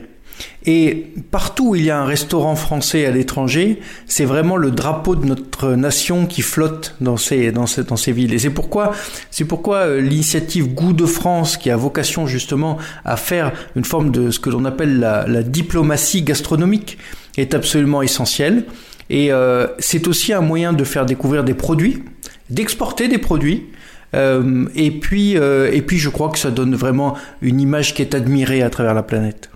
Et 0.64 1.06
partout 1.30 1.70
où 1.70 1.74
il 1.76 1.84
y 1.84 1.90
a 1.90 1.98
un 1.98 2.04
restaurant 2.04 2.56
français 2.56 3.06
à 3.06 3.10
l'étranger, 3.10 3.80
c'est 4.06 4.24
vraiment 4.24 4.56
le 4.56 4.70
drapeau 4.70 5.16
de 5.16 5.24
notre 5.24 5.72
nation 5.72 6.26
qui 6.26 6.42
flotte 6.42 6.94
dans 7.00 7.16
ces, 7.16 7.52
dans 7.52 7.64
dans 7.88 7.96
ces 7.96 8.12
villes. 8.12 8.34
Et 8.34 8.38
c'est 8.38 8.50
pourquoi, 8.50 8.92
c'est 9.30 9.44
pourquoi 9.44 9.78
euh, 9.78 10.00
l'initiative 10.00 10.74
Goût 10.74 10.92
de 10.92 11.06
France, 11.06 11.56
qui 11.56 11.70
a 11.70 11.76
vocation 11.76 12.26
justement 12.26 12.78
à 13.04 13.16
faire 13.16 13.52
une 13.76 13.84
forme 13.84 14.10
de 14.10 14.30
ce 14.30 14.38
que 14.38 14.50
l'on 14.50 14.64
appelle 14.64 14.98
la 14.98 15.42
diplomatie 15.42 16.22
gastronomique, 16.22 16.98
est 17.36 17.54
absolument 17.54 18.02
essentielle. 18.02 18.64
Et 19.10 19.32
euh, 19.32 19.66
c'est 19.78 20.08
aussi 20.08 20.32
un 20.32 20.40
moyen 20.40 20.72
de 20.72 20.84
faire 20.84 21.06
découvrir 21.06 21.44
des 21.44 21.54
produits, 21.54 22.02
d'exporter 22.50 23.08
des 23.08 23.18
produits. 23.18 23.66
Euh, 24.14 24.66
et 24.74 24.90
puis, 24.90 25.36
euh, 25.36 25.70
et 25.72 25.82
puis, 25.82 25.98
je 25.98 26.08
crois 26.08 26.30
que 26.30 26.38
ça 26.38 26.50
donne 26.50 26.74
vraiment 26.74 27.16
une 27.42 27.60
image 27.60 27.94
qui 27.94 28.02
est 28.02 28.14
admirée 28.14 28.62
à 28.62 28.70
travers 28.70 28.94
la 28.94 29.02
planète. 29.02 29.50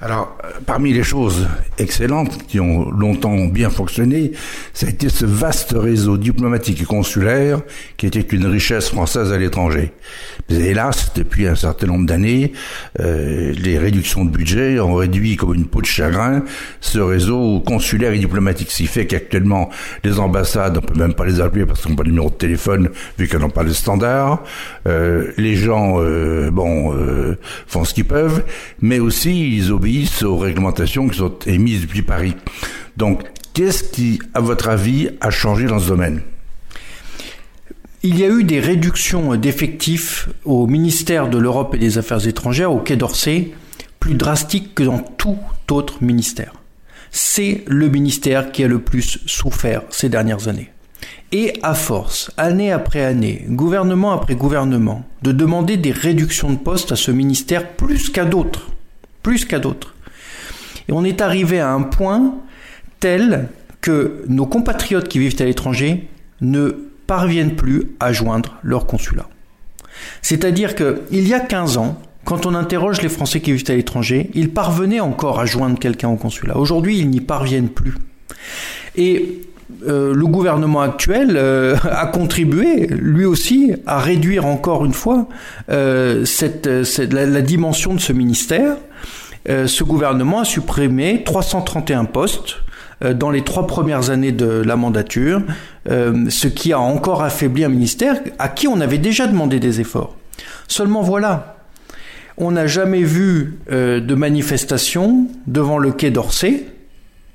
Alors, 0.00 0.38
euh, 0.44 0.50
parmi 0.64 0.92
les 0.92 1.02
choses 1.02 1.48
excellentes 1.76 2.46
qui 2.46 2.60
ont 2.60 2.88
longtemps 2.92 3.46
bien 3.46 3.68
fonctionné, 3.68 4.30
ça 4.72 4.86
a 4.86 4.90
été 4.90 5.08
ce 5.08 5.26
vaste 5.26 5.74
réseau 5.76 6.16
diplomatique 6.16 6.80
et 6.82 6.84
consulaire 6.84 7.62
qui 7.96 8.06
était 8.06 8.20
une 8.20 8.46
richesse 8.46 8.90
française 8.90 9.32
à 9.32 9.38
l'étranger. 9.38 9.90
Mais 10.50 10.66
hélas, 10.66 11.12
depuis 11.16 11.48
un 11.48 11.56
certain 11.56 11.88
nombre 11.88 12.06
d'années, 12.06 12.52
euh, 13.00 13.52
les 13.58 13.76
réductions 13.76 14.24
de 14.24 14.30
budget 14.30 14.78
ont 14.78 14.94
réduit 14.94 15.34
comme 15.34 15.54
une 15.54 15.66
peau 15.66 15.80
de 15.80 15.86
chagrin 15.86 16.44
ce 16.80 17.00
réseau 17.00 17.58
consulaire 17.58 18.12
et 18.12 18.18
diplomatique. 18.20 18.70
Ce 18.70 18.76
qui 18.76 18.86
fait 18.86 19.06
qu'actuellement, 19.06 19.68
les 20.04 20.20
ambassades, 20.20 20.78
on 20.78 20.80
peut 20.80 20.98
même 20.98 21.14
pas 21.14 21.26
les 21.26 21.40
appeler 21.40 21.66
parce 21.66 21.82
qu'on 21.82 21.90
n'a 21.90 21.96
pas 21.96 22.04
de 22.04 22.10
numéro 22.10 22.30
de 22.30 22.36
téléphone 22.36 22.90
vu 23.18 23.26
qu'elles 23.26 23.40
n'ont 23.40 23.50
pas 23.50 23.64
le 23.64 23.72
standard. 23.72 24.44
Euh, 24.86 25.32
les 25.38 25.56
gens, 25.56 25.96
euh, 25.98 26.52
bon, 26.52 26.94
font 27.66 27.84
ce 27.84 27.94
qu'ils 27.94 28.04
peuvent, 28.04 28.44
mais 28.80 29.00
aussi 29.00 29.56
ils 29.56 29.72
obéissent 29.72 29.87
aux 30.22 30.36
réglementations 30.36 31.08
qui 31.08 31.18
sont 31.18 31.34
émises 31.46 31.82
depuis 31.82 32.02
Paris. 32.02 32.34
Donc, 32.96 33.22
qu'est-ce 33.54 33.84
qui, 33.84 34.18
à 34.34 34.40
votre 34.40 34.68
avis, 34.68 35.10
a 35.20 35.30
changé 35.30 35.66
dans 35.66 35.78
ce 35.78 35.88
domaine? 35.88 36.22
Il 38.02 38.18
y 38.18 38.24
a 38.24 38.28
eu 38.28 38.44
des 38.44 38.60
réductions 38.60 39.34
d'effectifs 39.36 40.28
au 40.44 40.66
ministère 40.66 41.28
de 41.28 41.38
l'Europe 41.38 41.74
et 41.74 41.78
des 41.78 41.98
Affaires 41.98 42.26
étrangères, 42.26 42.72
au 42.72 42.78
Quai 42.78 42.96
d'Orsay, 42.96 43.52
plus 43.98 44.14
drastiques 44.14 44.74
que 44.74 44.84
dans 44.84 44.98
tout 44.98 45.38
autre 45.70 46.02
ministère. 46.02 46.52
C'est 47.10 47.64
le 47.66 47.88
ministère 47.88 48.52
qui 48.52 48.62
a 48.64 48.68
le 48.68 48.78
plus 48.78 49.18
souffert 49.26 49.82
ces 49.90 50.08
dernières 50.08 50.48
années. 50.48 50.70
Et 51.32 51.54
à 51.62 51.74
force, 51.74 52.30
année 52.36 52.72
après 52.72 53.04
année, 53.04 53.44
gouvernement 53.48 54.12
après 54.12 54.34
gouvernement, 54.34 55.04
de 55.22 55.32
demander 55.32 55.76
des 55.76 55.92
réductions 55.92 56.50
de 56.50 56.58
postes 56.58 56.92
à 56.92 56.96
ce 56.96 57.10
ministère 57.10 57.72
plus 57.72 58.10
qu'à 58.10 58.24
d'autres, 58.24 58.70
plus 59.22 59.44
qu'à 59.44 59.58
d'autres. 59.58 59.94
Et 60.88 60.92
on 60.92 61.04
est 61.04 61.20
arrivé 61.20 61.60
à 61.60 61.70
un 61.70 61.82
point 61.82 62.34
tel 63.00 63.48
que 63.80 64.24
nos 64.28 64.46
compatriotes 64.46 65.08
qui 65.08 65.18
vivent 65.18 65.40
à 65.40 65.44
l'étranger 65.44 66.08
ne 66.40 66.70
parviennent 67.06 67.56
plus 67.56 67.92
à 68.00 68.12
joindre 68.12 68.58
leur 68.62 68.86
consulat. 68.86 69.28
C'est-à-dire 70.22 70.74
qu'il 70.74 71.28
y 71.28 71.34
a 71.34 71.40
15 71.40 71.78
ans, 71.78 72.00
quand 72.24 72.46
on 72.46 72.54
interroge 72.54 73.00
les 73.02 73.08
Français 73.08 73.40
qui 73.40 73.52
vivent 73.52 73.64
à 73.68 73.74
l'étranger, 73.74 74.30
ils 74.34 74.50
parvenaient 74.50 75.00
encore 75.00 75.40
à 75.40 75.46
joindre 75.46 75.78
quelqu'un 75.78 76.08
au 76.08 76.16
consulat. 76.16 76.56
Aujourd'hui, 76.56 76.98
ils 76.98 77.08
n'y 77.08 77.20
parviennent 77.20 77.70
plus. 77.70 77.94
Et 78.96 79.40
euh, 79.86 80.14
le 80.14 80.26
gouvernement 80.26 80.80
actuel 80.80 81.36
euh, 81.36 81.76
a 81.90 82.06
contribué, 82.06 82.86
lui 82.88 83.24
aussi, 83.24 83.72
à 83.86 83.98
réduire 84.00 84.46
encore 84.46 84.84
une 84.84 84.92
fois 84.92 85.28
euh, 85.70 86.24
la, 87.10 87.42
dimension 87.42 87.94
de 87.94 88.00
ce 88.00 88.12
ministère. 88.12 88.76
Ce 89.48 89.84
gouvernement 89.84 90.40
a 90.40 90.44
supprimé 90.44 91.22
331 91.24 92.04
postes 92.04 92.58
dans 93.14 93.30
les 93.30 93.42
trois 93.42 93.66
premières 93.66 94.10
années 94.10 94.32
de 94.32 94.46
la 94.46 94.76
mandature, 94.76 95.40
ce 95.86 96.46
qui 96.48 96.72
a 96.72 96.80
encore 96.80 97.22
affaibli 97.22 97.64
un 97.64 97.68
ministère 97.68 98.20
à 98.38 98.48
qui 98.48 98.68
on 98.68 98.80
avait 98.80 98.98
déjà 98.98 99.26
demandé 99.26 99.58
des 99.58 99.80
efforts. 99.80 100.16
Seulement 100.66 101.00
voilà, 101.00 101.56
on 102.36 102.50
n'a 102.50 102.66
jamais 102.66 103.02
vu 103.02 103.58
de 103.70 104.14
manifestation 104.14 105.28
devant 105.46 105.78
le 105.78 105.92
quai 105.92 106.10
d'Orsay 106.10 106.66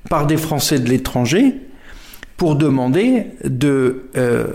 par 0.09 0.27
des 0.27 0.37
Français 0.37 0.79
de 0.79 0.89
l'étranger 0.89 1.55
pour 2.37 2.55
demander 2.55 3.27
de 3.43 4.05
euh, 4.17 4.47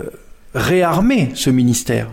réarmer 0.53 1.31
ce 1.33 1.49
ministère. 1.49 2.09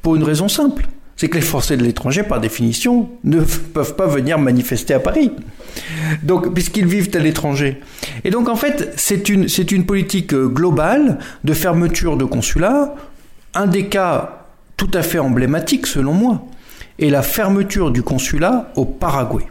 Pour 0.00 0.16
une 0.16 0.24
raison 0.24 0.48
simple, 0.48 0.86
c'est 1.22 1.28
que 1.28 1.36
les 1.36 1.40
Français 1.40 1.76
de 1.76 1.84
l'étranger, 1.84 2.24
par 2.24 2.40
définition, 2.40 3.08
ne 3.22 3.38
peuvent 3.38 3.94
pas 3.94 4.08
venir 4.08 4.40
manifester 4.40 4.92
à 4.92 4.98
Paris. 4.98 5.30
Puisqu'ils 6.52 6.88
vivent 6.88 7.10
à 7.14 7.20
l'étranger. 7.20 7.80
Et 8.24 8.32
donc, 8.32 8.48
en 8.48 8.56
fait, 8.56 8.92
c'est 8.96 9.28
une, 9.28 9.86
politique 9.86 10.34
globale 10.34 11.20
de 11.44 11.52
fermeture 11.52 12.16
de 12.16 12.24
consulats. 12.24 12.96
Un 13.54 13.68
des 13.68 13.86
cas 13.86 14.46
tout 14.76 14.90
à 14.94 15.02
fait 15.02 15.20
emblématique, 15.20 15.86
selon 15.86 16.12
moi, 16.12 16.44
est 16.98 17.08
la 17.08 17.22
fermeture 17.22 17.92
du 17.92 18.02
consulat 18.02 18.72
au 18.74 18.84
Paraguay. 18.84 19.46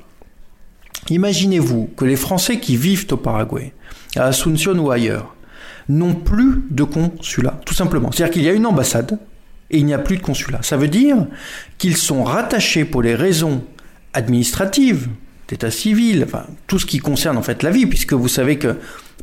Imaginez-vous 1.10 1.90
que 1.96 2.04
les 2.04 2.18
Français 2.18 2.60
qui 2.60 2.76
vivent 2.76 3.08
au 3.12 3.18
Paraguay, 3.18 3.72
à 4.18 4.26
Asunción 4.26 4.78
ou 4.78 4.92
ailleurs, 4.92 5.38
n'ont 5.88 6.16
plus 6.16 6.66
de 6.70 6.84
consulat, 6.84 7.62
tout 7.66 7.74
simplement. 7.74 8.12
C'est-à-dire 8.12 8.34
qu'il 8.34 8.44
y 8.44 8.50
a 8.50 8.54
une 8.54 8.66
ambassade 8.66 9.18
et 9.72 9.78
il 9.78 9.86
n'y 9.86 9.94
a 9.94 10.00
plus 10.00 10.18
de 10.18 10.22
consulat. 10.22 10.60
Ça 10.62 10.78
veut 10.78 10.88
dire 10.88 11.26
qu'ils 11.78 11.98
sont 11.98 12.24
rattachés 12.24 12.86
pour 12.86 13.02
les 13.02 13.16
raisons 13.16 13.64
administratives, 14.14 15.08
d'état 15.48 15.72
civil, 15.72 16.24
enfin 16.26 16.46
tout 16.68 16.78
ce 16.78 16.86
qui 16.86 17.00
concerne 17.00 17.38
en 17.38 17.42
fait 17.42 17.64
la 17.64 17.72
vie, 17.72 17.86
puisque 17.86 18.14
vous 18.14 18.28
savez 18.28 18.58
que 18.58 18.76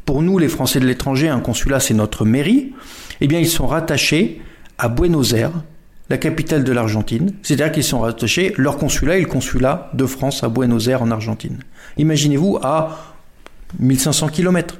pour 0.04 0.22
nous 0.22 0.38
les 0.38 0.48
Français 0.48 0.80
de 0.80 0.86
l'étranger, 0.86 1.28
un 1.28 1.40
consulat 1.40 1.80
c'est 1.80 1.94
notre 1.94 2.24
mairie. 2.24 2.72
Eh 3.20 3.26
bien, 3.26 3.38
ils 3.38 3.48
sont 3.48 3.66
rattachés 3.66 4.40
à 4.78 4.88
Buenos 4.88 5.32
Aires, 5.34 5.52
la 6.08 6.16
capitale 6.16 6.64
de 6.64 6.72
l'Argentine. 6.72 7.34
C'est-à-dire 7.42 7.72
qu'ils 7.72 7.84
sont 7.84 8.00
rattachés 8.00 8.54
leur 8.56 8.78
consulat 8.78 9.18
et 9.18 9.20
le 9.20 9.26
consulat 9.26 9.90
de 9.92 10.06
France 10.06 10.42
à 10.42 10.48
Buenos 10.48 10.88
Aires 10.88 11.02
en 11.02 11.10
Argentine. 11.10 11.58
Imaginez-vous 11.98 12.58
à 12.62 13.14
1500 13.78 14.28
kilomètres. 14.28 14.78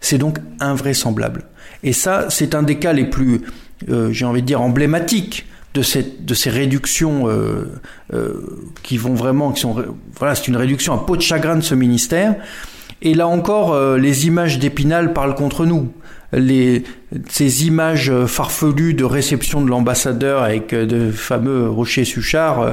C'est 0.00 0.18
donc 0.18 0.38
invraisemblable. 0.60 1.44
Et 1.82 1.92
ça, 1.92 2.26
c'est 2.30 2.54
un 2.54 2.62
des 2.62 2.78
cas 2.78 2.92
les 2.92 3.04
plus, 3.04 3.42
euh, 3.88 4.12
j'ai 4.12 4.24
envie 4.24 4.42
de 4.42 4.46
dire, 4.46 4.60
emblématiques 4.60 5.46
de, 5.74 5.82
cette, 5.82 6.24
de 6.24 6.34
ces 6.34 6.50
réductions 6.50 7.28
euh, 7.28 7.72
euh, 8.12 8.34
qui 8.82 8.96
vont 8.96 9.14
vraiment, 9.14 9.52
qui 9.52 9.60
sont, 9.60 9.76
voilà, 10.18 10.34
c'est 10.34 10.48
une 10.48 10.56
réduction 10.56 10.94
à 10.94 10.98
peau 10.98 11.16
de 11.16 11.22
chagrin 11.22 11.56
de 11.56 11.62
ce 11.62 11.74
ministère. 11.74 12.36
Et 13.02 13.14
là 13.14 13.28
encore, 13.28 13.72
euh, 13.72 13.96
les 13.96 14.26
images 14.26 14.58
d'Épinal 14.58 15.12
parlent 15.12 15.34
contre 15.34 15.66
nous 15.66 15.92
les, 16.32 16.84
ces 17.28 17.66
images 17.66 18.12
farfelues 18.26 18.94
de 18.94 19.04
réception 19.04 19.62
de 19.62 19.68
l'ambassadeur 19.68 20.42
avec 20.42 20.72
euh, 20.72 20.86
de 20.86 21.10
fameux 21.10 21.68
rochers 21.68 22.04
Suchard 22.04 22.60
euh, 22.60 22.72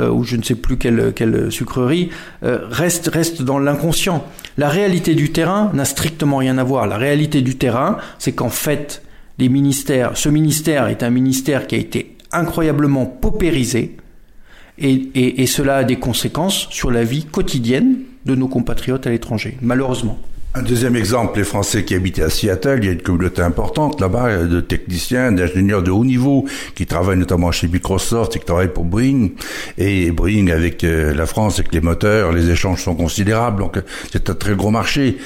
euh, 0.00 0.10
ou 0.10 0.24
je 0.24 0.36
ne 0.36 0.42
sais 0.42 0.54
plus 0.54 0.76
quelle, 0.76 1.12
quelle 1.14 1.52
sucrerie 1.52 2.10
restent, 2.42 3.08
restent 3.08 3.42
dans 3.42 3.58
l'inconscient. 3.58 4.24
La 4.58 4.68
réalité 4.68 5.14
du 5.14 5.32
terrain 5.32 5.70
n'a 5.74 5.84
strictement 5.84 6.38
rien 6.38 6.58
à 6.58 6.64
voir. 6.64 6.86
La 6.86 6.96
réalité 6.96 7.42
du 7.42 7.56
terrain, 7.56 7.98
c'est 8.18 8.32
qu'en 8.32 8.48
fait, 8.48 9.02
les 9.38 9.48
ministères, 9.48 10.16
ce 10.16 10.28
ministère 10.28 10.88
est 10.88 11.02
un 11.02 11.10
ministère 11.10 11.66
qui 11.66 11.74
a 11.74 11.78
été 11.78 12.16
incroyablement 12.32 13.06
paupérisé 13.06 13.96
et, 14.78 15.46
cela 15.46 15.78
a 15.78 15.84
des 15.84 15.96
conséquences 15.96 16.68
sur 16.70 16.90
la 16.90 17.02
vie 17.02 17.24
quotidienne 17.24 17.98
de 18.26 18.34
nos 18.34 18.48
compatriotes 18.48 19.06
à 19.06 19.10
l'étranger, 19.10 19.56
malheureusement. 19.62 20.18
Un 20.56 20.62
deuxième 20.62 20.96
exemple, 20.96 21.36
les 21.36 21.44
Français 21.44 21.84
qui 21.84 21.94
habitaient 21.94 22.22
à 22.22 22.30
Seattle, 22.30 22.78
il 22.80 22.86
y 22.86 22.88
a 22.88 22.92
une 22.92 23.02
communauté 23.02 23.42
importante 23.42 24.00
là-bas 24.00 24.44
de 24.44 24.62
techniciens, 24.62 25.30
d'ingénieurs 25.30 25.82
de 25.82 25.90
haut 25.90 26.02
niveau 26.02 26.46
qui 26.74 26.86
travaillent 26.86 27.18
notamment 27.18 27.52
chez 27.52 27.68
Microsoft 27.68 28.34
et 28.34 28.38
qui 28.38 28.46
travaillent 28.46 28.72
pour 28.72 28.84
Boeing. 28.84 29.32
Et 29.76 30.10
Boeing 30.12 30.48
avec 30.48 30.82
euh, 30.82 31.12
la 31.12 31.26
France, 31.26 31.58
avec 31.58 31.74
les 31.74 31.82
moteurs, 31.82 32.32
les 32.32 32.48
échanges 32.48 32.82
sont 32.82 32.94
considérables. 32.94 33.58
Donc 33.58 33.82
c'est 34.10 34.30
un 34.30 34.34
très 34.34 34.54
gros 34.54 34.70
marché. 34.70 35.18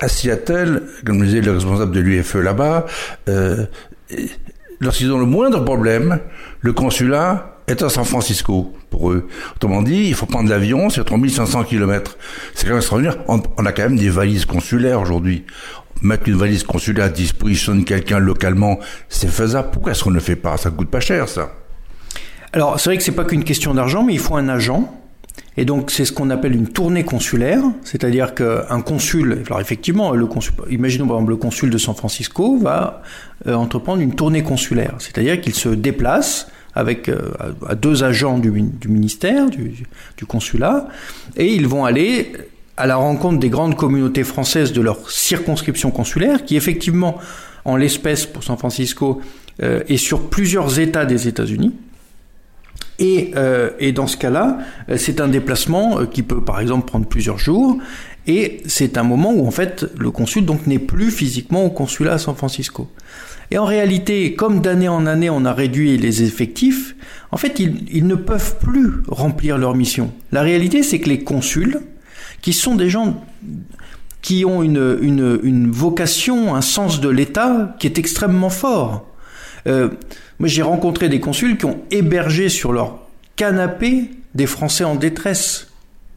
À 0.00 0.08
Seattle, 0.08 0.82
comme 1.06 1.24
disait 1.24 1.42
le 1.42 1.52
responsable 1.52 1.94
de 1.94 2.00
l'UFE 2.00 2.34
là-bas, 2.34 2.86
euh, 3.28 3.64
lorsqu'ils 4.80 5.12
ont 5.12 5.20
le 5.20 5.26
moindre 5.26 5.64
problème, 5.64 6.18
le 6.60 6.72
consulat 6.72 7.51
est 7.66 7.82
à 7.82 7.88
San 7.88 8.04
Francisco 8.04 8.72
pour 8.90 9.10
eux. 9.12 9.28
Autrement 9.56 9.82
dit, 9.82 10.04
il 10.06 10.14
faut 10.14 10.26
prendre 10.26 10.48
l'avion, 10.48 10.90
c'est 10.90 11.04
3500 11.04 11.64
km. 11.64 12.16
C'est 12.54 12.64
quand 12.64 12.70
même 12.70 12.78
extraordinaire. 12.78 13.18
On, 13.28 13.38
a 13.38 13.72
quand 13.72 13.82
même 13.82 13.96
des 13.96 14.10
valises 14.10 14.44
consulaires 14.44 15.00
aujourd'hui. 15.00 15.44
Mettre 16.02 16.28
une 16.28 16.36
valise 16.36 16.64
consulaire 16.64 17.06
à 17.06 17.08
disposition 17.08 17.74
de 17.74 17.82
quelqu'un 17.82 18.18
localement, 18.18 18.78
c'est 19.08 19.30
faisable. 19.30 19.68
Pourquoi 19.72 19.92
est-ce 19.92 20.02
qu'on 20.02 20.10
ne 20.10 20.16
le 20.16 20.20
fait 20.20 20.36
pas? 20.36 20.56
Ça 20.56 20.70
coûte 20.70 20.90
pas 20.90 21.00
cher, 21.00 21.28
ça. 21.28 21.52
Alors, 22.52 22.78
c'est 22.80 22.90
vrai 22.90 22.96
que 22.96 23.02
c'est 23.02 23.12
pas 23.12 23.24
qu'une 23.24 23.44
question 23.44 23.72
d'argent, 23.72 24.02
mais 24.02 24.14
il 24.14 24.18
faut 24.18 24.36
un 24.36 24.48
agent. 24.48 24.92
Et 25.56 25.64
donc 25.66 25.90
c'est 25.90 26.06
ce 26.06 26.12
qu'on 26.12 26.30
appelle 26.30 26.54
une 26.54 26.68
tournée 26.68 27.04
consulaire, 27.04 27.62
c'est-à-dire 27.84 28.34
qu'un 28.34 28.80
consul, 28.80 29.42
alors 29.46 29.60
effectivement, 29.60 30.12
le 30.12 30.26
consul, 30.26 30.54
imaginons 30.70 31.06
par 31.06 31.16
exemple 31.16 31.32
le 31.32 31.36
consul 31.36 31.68
de 31.68 31.76
San 31.76 31.94
Francisco 31.94 32.56
va 32.56 33.02
euh, 33.46 33.54
entreprendre 33.54 34.00
une 34.00 34.14
tournée 34.14 34.42
consulaire, 34.42 34.94
c'est-à-dire 34.98 35.40
qu'il 35.40 35.54
se 35.54 35.68
déplace 35.68 36.48
avec 36.74 37.08
euh, 37.08 37.32
deux 37.80 38.04
agents 38.04 38.38
du, 38.38 38.50
ministère, 38.88 39.50
du, 39.50 40.26
consulat, 40.26 40.88
et 41.36 41.54
ils 41.54 41.66
vont 41.66 41.84
aller 41.84 42.32
à 42.76 42.86
la 42.86 42.96
rencontre 42.96 43.38
des 43.38 43.50
grandes 43.50 43.76
communautés 43.76 44.24
françaises 44.24 44.72
de 44.72 44.80
leur 44.80 45.10
circonscription 45.10 45.90
consulaire, 45.90 46.44
qui 46.44 46.56
effectivement, 46.56 47.18
en 47.64 47.76
l'espèce 47.76 48.26
pour 48.26 48.42
San 48.42 48.56
Francisco, 48.56 49.20
euh, 49.62 49.82
est 49.88 49.98
sur 49.98 50.30
plusieurs 50.30 50.78
États 50.78 51.04
des 51.04 51.28
États-Unis. 51.28 51.74
Et, 52.98 53.32
euh, 53.36 53.92
dans 53.92 54.06
ce 54.06 54.16
cas-là, 54.16 54.58
euh, 54.88 54.96
c'est 54.96 55.20
un 55.20 55.28
déplacement 55.28 56.06
qui 56.06 56.22
peut 56.22 56.42
par 56.42 56.60
exemple 56.60 56.86
prendre 56.86 57.06
plusieurs 57.06 57.38
jours, 57.38 57.78
et 58.26 58.62
c'est 58.66 58.96
un 58.96 59.02
moment 59.02 59.32
où 59.32 59.46
en 59.46 59.50
fait 59.50 59.84
le 59.98 60.10
consul 60.10 60.46
donc 60.46 60.66
n'est 60.66 60.78
plus 60.78 61.10
physiquement 61.10 61.64
au 61.66 61.70
consulat 61.70 62.14
à 62.14 62.18
San 62.18 62.34
Francisco. 62.34 62.88
Et 63.52 63.58
en 63.58 63.66
réalité, 63.66 64.34
comme 64.34 64.62
d'année 64.62 64.88
en 64.88 65.04
année 65.04 65.28
on 65.28 65.44
a 65.44 65.52
réduit 65.52 65.98
les 65.98 66.22
effectifs, 66.22 66.96
en 67.32 67.36
fait 67.36 67.60
ils, 67.60 68.06
ne 68.06 68.14
peuvent 68.14 68.56
plus 68.56 69.02
remplir 69.06 69.58
leur 69.58 69.74
mission. 69.74 70.10
La 70.32 70.40
réalité 70.40 70.82
c'est 70.82 71.00
que 71.00 71.10
les 71.10 71.22
consuls, 71.22 71.82
qui 72.40 72.54
sont 72.54 72.76
des 72.76 72.88
gens 72.88 73.22
qui 74.22 74.46
ont 74.46 74.62
une, 74.62 74.96
une, 75.02 75.38
une 75.42 75.70
vocation, 75.70 76.54
un 76.54 76.62
sens 76.62 77.02
de 77.02 77.10
l'État 77.10 77.76
qui 77.78 77.86
est 77.86 77.98
extrêmement 77.98 78.48
fort. 78.48 79.06
Euh, 79.66 79.90
moi 80.38 80.48
j'ai 80.48 80.62
rencontré 80.62 81.10
des 81.10 81.20
consuls 81.20 81.58
qui 81.58 81.66
ont 81.66 81.82
hébergé 81.90 82.48
sur 82.48 82.72
leur 82.72 83.00
canapé 83.36 84.12
des 84.34 84.46
Français 84.46 84.84
en 84.84 84.94
détresse 84.94 85.68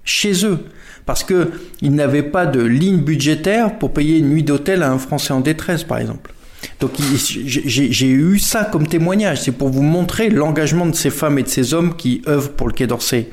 chez 0.05 0.45
eux 0.45 0.59
parce 1.05 1.25
que 1.25 1.51
ils 1.81 1.93
n'avaient 1.93 2.23
pas 2.23 2.45
de 2.45 2.61
ligne 2.61 3.01
budgétaire 3.01 3.77
pour 3.77 3.91
payer 3.91 4.19
une 4.19 4.29
nuit 4.29 4.43
d'hôtel 4.43 4.83
à 4.83 4.89
un 4.89 4.99
Français 4.99 5.33
en 5.33 5.41
détresse 5.41 5.83
par 5.83 5.97
exemple. 5.97 6.31
Donc 6.79 6.91
j'ai 6.97 8.09
eu 8.09 8.39
ça 8.39 8.65
comme 8.65 8.87
témoignage. 8.87 9.41
C'est 9.41 9.51
pour 9.51 9.69
vous 9.69 9.81
montrer 9.81 10.29
l'engagement 10.29 10.85
de 10.85 10.95
ces 10.95 11.09
femmes 11.09 11.39
et 11.39 11.43
de 11.43 11.47
ces 11.47 11.73
hommes 11.73 11.95
qui 11.95 12.21
œuvrent 12.27 12.51
pour 12.51 12.67
le 12.67 12.73
Quai 12.73 12.87
d'Orsay. 12.87 13.29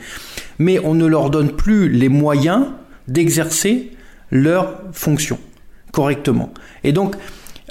mais 0.59 0.79
on 0.79 0.95
ne 0.95 1.07
leur 1.07 1.31
donne 1.31 1.53
plus 1.53 1.89
les 1.89 2.09
moyens 2.09 2.67
d'exercer 3.09 3.91
leurs 4.31 4.81
fonctions 4.93 5.39
correctement. 5.93 6.53
Et 6.83 6.93
donc, 6.93 7.17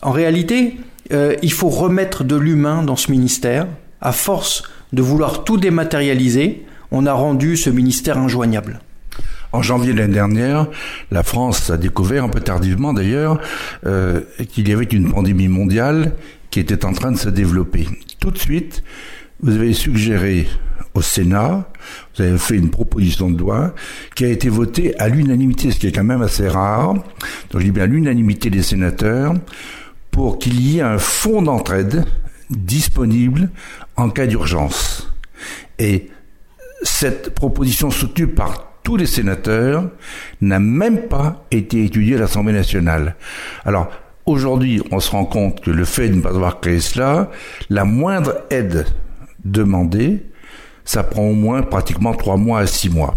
en 0.01 0.11
réalité, 0.11 0.77
euh, 1.11 1.35
il 1.41 1.51
faut 1.51 1.69
remettre 1.69 2.23
de 2.23 2.35
l'humain 2.35 2.83
dans 2.83 2.95
ce 2.95 3.11
ministère. 3.11 3.67
À 3.99 4.13
force 4.13 4.63
de 4.93 5.01
vouloir 5.01 5.43
tout 5.43 5.57
dématérialiser, 5.57 6.65
on 6.91 7.05
a 7.05 7.13
rendu 7.13 7.57
ce 7.57 7.69
ministère 7.69 8.17
injoignable. 8.17 8.79
En 9.53 9.61
janvier 9.61 9.93
l'année 9.93 10.13
dernière, 10.13 10.67
la 11.11 11.23
France 11.23 11.69
a 11.69 11.77
découvert, 11.77 12.23
un 12.23 12.29
peu 12.29 12.39
tardivement 12.39 12.93
d'ailleurs, 12.93 13.39
euh, 13.85 14.21
qu'il 14.49 14.69
y 14.69 14.73
avait 14.73 14.85
une 14.85 15.11
pandémie 15.11 15.49
mondiale 15.49 16.13
qui 16.51 16.59
était 16.59 16.85
en 16.85 16.93
train 16.93 17.11
de 17.11 17.17
se 17.17 17.29
développer. 17.29 17.87
Tout 18.19 18.31
de 18.31 18.37
suite, 18.37 18.83
vous 19.41 19.55
avez 19.55 19.73
suggéré 19.73 20.47
au 20.93 21.01
Sénat, 21.01 21.69
vous 22.15 22.23
avez 22.23 22.37
fait 22.37 22.55
une 22.55 22.69
proposition 22.69 23.29
de 23.29 23.39
loi 23.39 23.73
qui 24.15 24.25
a 24.25 24.27
été 24.27 24.49
votée 24.49 24.97
à 24.99 25.09
l'unanimité, 25.09 25.71
ce 25.71 25.79
qui 25.79 25.87
est 25.87 25.91
quand 25.91 26.03
même 26.03 26.21
assez 26.21 26.47
rare. 26.47 26.93
Donc 26.93 27.61
je 27.61 27.63
dis 27.63 27.71
bien 27.71 27.85
l'unanimité 27.85 28.49
des 28.49 28.63
sénateurs 28.63 29.33
pour 30.11 30.39
qu'il 30.39 30.61
y 30.61 30.79
ait 30.79 30.81
un 30.81 30.97
fonds 30.97 31.41
d'entraide 31.41 32.05
disponible 32.49 33.49
en 33.95 34.09
cas 34.09 34.27
d'urgence. 34.27 35.09
Et 35.79 36.09
cette 36.83 37.33
proposition 37.33 37.91
soutenue 37.91 38.27
par 38.27 38.70
tous 38.83 38.97
les 38.97 39.05
sénateurs 39.05 39.85
n'a 40.41 40.59
même 40.59 41.07
pas 41.07 41.45
été 41.51 41.85
étudiée 41.85 42.15
à 42.15 42.19
l'Assemblée 42.19 42.53
nationale. 42.53 43.15
Alors, 43.65 43.89
aujourd'hui, 44.25 44.81
on 44.91 44.99
se 44.99 45.11
rend 45.11 45.25
compte 45.25 45.61
que 45.61 45.71
le 45.71 45.85
fait 45.85 46.09
de 46.09 46.15
ne 46.15 46.21
pas 46.21 46.29
avoir 46.29 46.59
créé 46.59 46.79
cela, 46.79 47.29
la 47.69 47.85
moindre 47.85 48.41
aide 48.49 48.85
demandée, 49.43 50.25
ça 50.83 51.03
prend 51.03 51.23
au 51.23 51.33
moins 51.33 51.61
pratiquement 51.61 52.13
trois 52.13 52.37
mois 52.37 52.59
à 52.59 52.67
six 52.67 52.89
mois. 52.89 53.15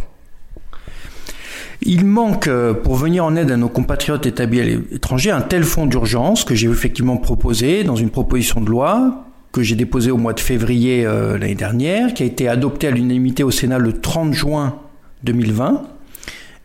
Il 1.87 2.07
manque, 2.07 2.49
euh, 2.49 2.73
pour 2.73 2.95
venir 2.95 3.25
en 3.25 3.37
aide 3.37 3.51
à 3.51 3.57
nos 3.57 3.69
compatriotes 3.69 4.25
établis 4.25 4.61
à 4.61 4.65
l'étranger, 4.65 5.31
un 5.31 5.43
tel 5.43 5.65
fonds 5.65 5.87
d'urgence 5.87 6.45
que 6.45 6.55
j'ai 6.55 6.69
effectivement 6.69 7.19
proposé 7.19 7.85
dans 7.85 7.97
une 7.97 8.11
proposition 8.11 8.61
de 8.63 8.71
loi 8.71 9.27
que 9.53 9.63
j'ai 9.63 9.77
déposée 9.77 10.11
au 10.11 10.17
mois 10.17 10.33
de 10.33 10.41
février 10.41 11.05
euh, 11.05 11.39
l'année 11.39 11.55
dernière, 11.55 12.15
qui 12.15 12.23
a 12.23 12.27
été 12.27 12.49
adoptée 12.49 12.89
à 12.89 12.91
l'unanimité 12.91 13.43
au 13.43 13.51
Sénat 13.51 13.79
le 13.79 13.93
30 13.93 14.33
juin 14.33 14.81
2020, 15.25 15.83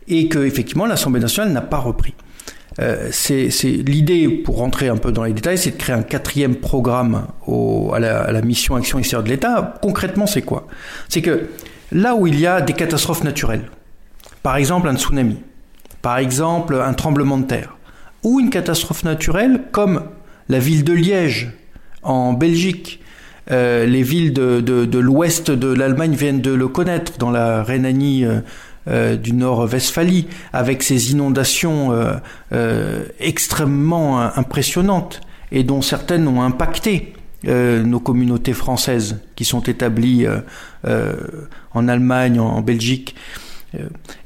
et 0.08 0.28
que 0.28 0.38
effectivement 0.38 0.86
l'Assemblée 0.86 1.20
nationale 1.20 1.52
n'a 1.52 1.60
pas 1.60 1.78
repris. 1.78 2.14
Euh, 2.78 3.08
c'est 3.10 3.50
l'idée, 3.64 4.28
pour 4.28 4.58
rentrer 4.58 4.88
un 4.88 4.96
peu 4.96 5.12
dans 5.12 5.24
les 5.24 5.32
détails, 5.32 5.58
c'est 5.58 5.72
de 5.72 5.76
créer 5.76 5.94
un 5.94 6.02
quatrième 6.02 6.56
programme 6.56 7.26
à, 7.92 7.98
la, 7.98 8.42
mission 8.42 8.76
Action 8.76 8.98
extérieure 8.98 9.24
de 9.24 9.28
l'État. 9.28 9.74
Concrètement, 9.82 10.26
c'est 10.26 10.42
quoi? 10.42 10.66
C'est 11.08 11.20
que 11.20 11.48
là 11.92 12.14
où 12.14 12.26
il 12.26 12.38
y 12.38 12.46
a 12.46 12.60
des 12.60 12.72
catastrophes 12.72 13.24
naturelles, 13.24 13.68
par 14.42 14.56
exemple 14.56 14.88
un 14.88 14.96
tsunami, 14.96 15.38
par 16.00 16.18
exemple 16.18 16.74
un 16.74 16.94
tremblement 16.94 17.38
de 17.38 17.44
terre, 17.44 17.76
ou 18.22 18.40
une 18.40 18.50
catastrophe 18.50 19.04
naturelle 19.04 19.62
comme 19.72 20.02
la 20.48 20.58
ville 20.58 20.84
de 20.84 20.92
Liège 20.92 21.52
en 22.02 22.32
Belgique, 22.32 22.99
euh, 23.50 23.84
les 23.84 24.02
villes 24.02 24.32
de, 24.32 24.98
l'ouest 24.98 25.50
de 25.50 25.68
l'Allemagne 25.72 26.14
viennent 26.14 26.40
de 26.40 26.52
le 26.52 26.68
connaître, 26.68 27.18
dans 27.18 27.30
la 27.30 27.62
Rhénanie 27.62 28.24
euh, 28.24 28.40
euh, 28.88 29.16
du 29.16 29.32
Nord-Westphalie, 29.32 30.28
avec 30.52 30.82
ces 30.82 31.12
inondations 31.12 31.92
extrêmement 33.18 34.20
impressionnantes 34.20 35.20
et 35.52 35.64
dont 35.64 35.82
certaines 35.82 36.28
ont 36.28 36.42
impacté 36.42 37.14
nos 37.44 38.00
communautés 38.00 38.52
françaises 38.52 39.20
qui 39.34 39.44
sont 39.44 39.62
établies 39.62 40.26
en 41.74 41.88
Allemagne, 41.88 42.38
en, 42.38 42.60
Belgique. 42.60 43.14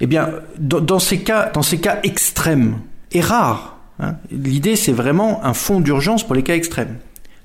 eh 0.01 0.07
bien, 0.07 0.31
dans, 0.59 0.81
dans, 0.81 0.99
ces 0.99 1.21
cas, 1.21 1.51
dans 1.53 1.63
ces 1.63 1.79
cas 1.79 2.01
extrêmes 2.03 2.79
et 3.13 3.21
rares, 3.21 3.79
hein, 4.01 4.17
l'idée 4.31 4.77
c'est 4.77 4.93
vraiment 4.93 5.45
un 5.45 5.55
fonds 5.55 5.81
d'urgence 5.81 6.27
pour 6.27 6.35
les 6.35 6.43
cas 6.43 6.55
extrêmes. 6.55 6.97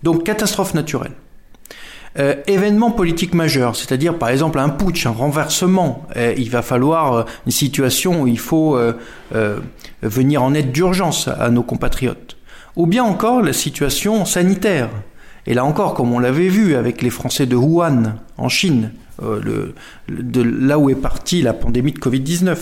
Donc, 0.02 0.24
catastrophe 0.24 0.74
naturelle. 0.74 1.12
Euh, 2.18 2.36
événement 2.48 2.90
politique 2.90 3.36
majeur, 3.36 3.76
c'est-à-dire 3.76 4.18
par 4.18 4.30
exemple 4.30 4.58
un 4.58 4.70
putsch, 4.70 5.06
un 5.06 5.12
renversement, 5.12 6.08
euh, 6.18 6.34
il 6.38 6.50
va 6.50 6.64
falloir 6.64 7.14
euh, 7.14 7.24
une 7.46 7.52
situation 7.52 8.24
où 8.24 8.28
il 8.28 8.40
faut 8.40 8.76
euh, 8.76 8.94
euh, 9.36 9.60
venir 10.02 10.42
en 10.42 10.56
aide 10.56 10.72
d'urgence 10.72 11.28
à 11.28 11.50
nos 11.52 11.62
compatriotes. 11.62 12.38
Ou 12.76 12.88
bien 12.88 13.04
encore 13.04 13.44
la 13.44 13.54
situation 13.54 14.26
sanitaire. 14.26 14.90
Et 15.46 15.54
là 15.54 15.66
encore, 15.66 15.94
comme 15.94 16.12
on 16.12 16.20
l'avait 16.20 16.48
vu 16.48 16.76
avec 16.76 17.04
les 17.04 17.12
Français 17.12 17.46
de 17.46 17.56
Wuhan, 17.56 18.16
en 18.38 18.50
Chine, 18.50 18.92
le, 19.22 19.74
là 20.08 20.80
où 20.80 20.90
est 20.90 20.96
partie 20.96 21.42
la 21.42 21.54
pandémie 21.54 21.92
de 21.92 22.00
Covid-19. 22.00 22.58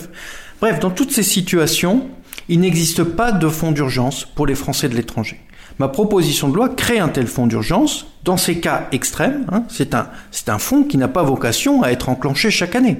Bref, 0.59 0.79
dans 0.79 0.89
toutes 0.89 1.11
ces 1.11 1.23
situations, 1.23 2.07
il 2.49 2.59
n'existe 2.61 3.03
pas 3.03 3.31
de 3.31 3.47
fonds 3.47 3.71
d'urgence 3.71 4.25
pour 4.25 4.47
les 4.47 4.55
Français 4.55 4.89
de 4.89 4.95
l'étranger. 4.95 5.39
Ma 5.79 5.87
proposition 5.87 6.49
de 6.49 6.55
loi 6.55 6.69
crée 6.69 6.97
un 6.97 7.09
tel 7.09 7.27
fonds 7.27 7.45
d'urgence 7.45 8.07
dans 8.27 8.37
ces 8.37 8.59
cas 8.59 8.87
extrêmes. 8.91 9.45
Hein, 9.51 9.63
c'est 9.69 9.95
un, 9.95 10.59
fonds 10.59 10.83
qui 10.83 10.97
n'a 10.97 11.07
pas 11.07 11.23
vocation 11.23 11.81
à 11.81 11.91
être 11.91 12.09
enclenché 12.09 12.51
chaque 12.51 12.75
année 12.75 12.97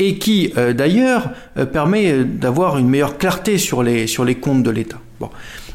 et 0.00 0.18
qui 0.18 0.52
euh, 0.56 0.72
d'ailleurs 0.72 1.30
euh, 1.56 1.64
permet 1.64 2.24
d'avoir 2.24 2.76
une 2.78 2.88
meilleure 2.88 3.18
clarté 3.18 3.56
sur 3.56 3.84
les, 3.84 4.08
sur 4.08 4.24
les 4.24 4.34
comptes 4.34 4.64
de 4.64 4.70
l'État. 4.70 4.98
Bon. 5.20 5.30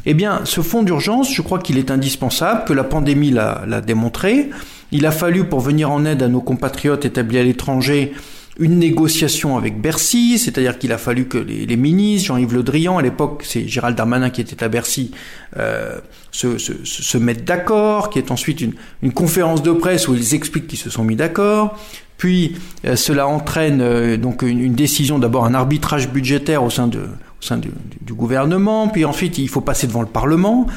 Eh 0.06 0.14
bien, 0.14 0.42
ce 0.44 0.60
fonds 0.60 0.84
d'urgence, 0.84 1.34
je 1.34 1.42
crois 1.42 1.60
qu'il 1.60 1.78
est 1.78 1.92
indispensable, 1.92 2.66
que 2.66 2.74
la 2.74 2.84
pandémie 2.84 3.32
l'a 3.32 3.82
démontré. 3.82 4.50
Il 4.92 5.06
a 5.06 5.12
fallu, 5.12 5.46
pour 5.46 5.62
venir 5.62 5.90
en 5.92 6.04
aide 6.06 6.24
à 6.24 6.28
nos 6.28 6.42
compatriotes 6.42 7.06
établis 7.06 7.38
à 7.40 7.44
l'étranger, 7.44 8.14
une 8.60 8.80
négociation 8.80 9.58
avec 9.58 9.80
Bercy, 9.80 10.40
c'est-à-dire 10.40 10.78
qu'il 10.80 10.92
a 10.92 10.98
fallu 10.98 11.26
que 11.26 11.38
les, 11.38 11.78
ministres, 11.78 12.28
Jean-Yves 12.28 12.54
Le 12.54 12.64
Drian, 12.64 12.98
à 12.98 13.02
l'époque 13.02 13.44
c'est 13.46 13.68
Gérald 13.68 13.96
Darmanin 13.96 14.30
qui 14.30 14.42
était 14.42 14.64
à 14.64 14.68
Bercy, 14.68 15.12
euh, 15.58 15.98
se, 16.32 16.58
se, 16.58 17.18
mettent 17.18 17.46
d'accord, 17.46 18.10
qui 18.10 18.20
est 18.20 18.32
ensuite 18.32 18.62
une, 18.62 19.14
conférence 19.14 19.62
de 19.62 19.72
presse 19.72 20.08
où 20.08 20.16
ils 20.16 20.34
expliquent 20.34 20.68
qu'ils 20.68 20.80
se 20.80 20.90
sont 20.90 21.04
mis 21.04 21.16
d'accord, 21.16 21.78
puis 22.18 22.56
euh, 22.86 22.96
cela 22.96 23.28
entraîne 23.28 23.80
euh, 23.82 24.18
donc 24.18 24.42
une, 24.42 24.74
décision, 24.74 25.20
d'abord 25.20 25.46
un 25.46 25.54
arbitrage 25.54 26.10
budgétaire 26.10 26.64
au 26.64 26.72
sein, 26.72 26.88
de, 26.88 27.00
au 27.00 27.42
sein 27.42 27.58
du, 27.58 27.70
du, 28.02 28.14
gouvernement, 28.14 28.88
puis 28.88 29.06
ensuite 29.06 29.38
il 29.38 29.50
faut 29.50 29.62
passer 29.62 29.86
devant 29.88 30.02
le 30.02 30.08
Parlement. 30.08 30.68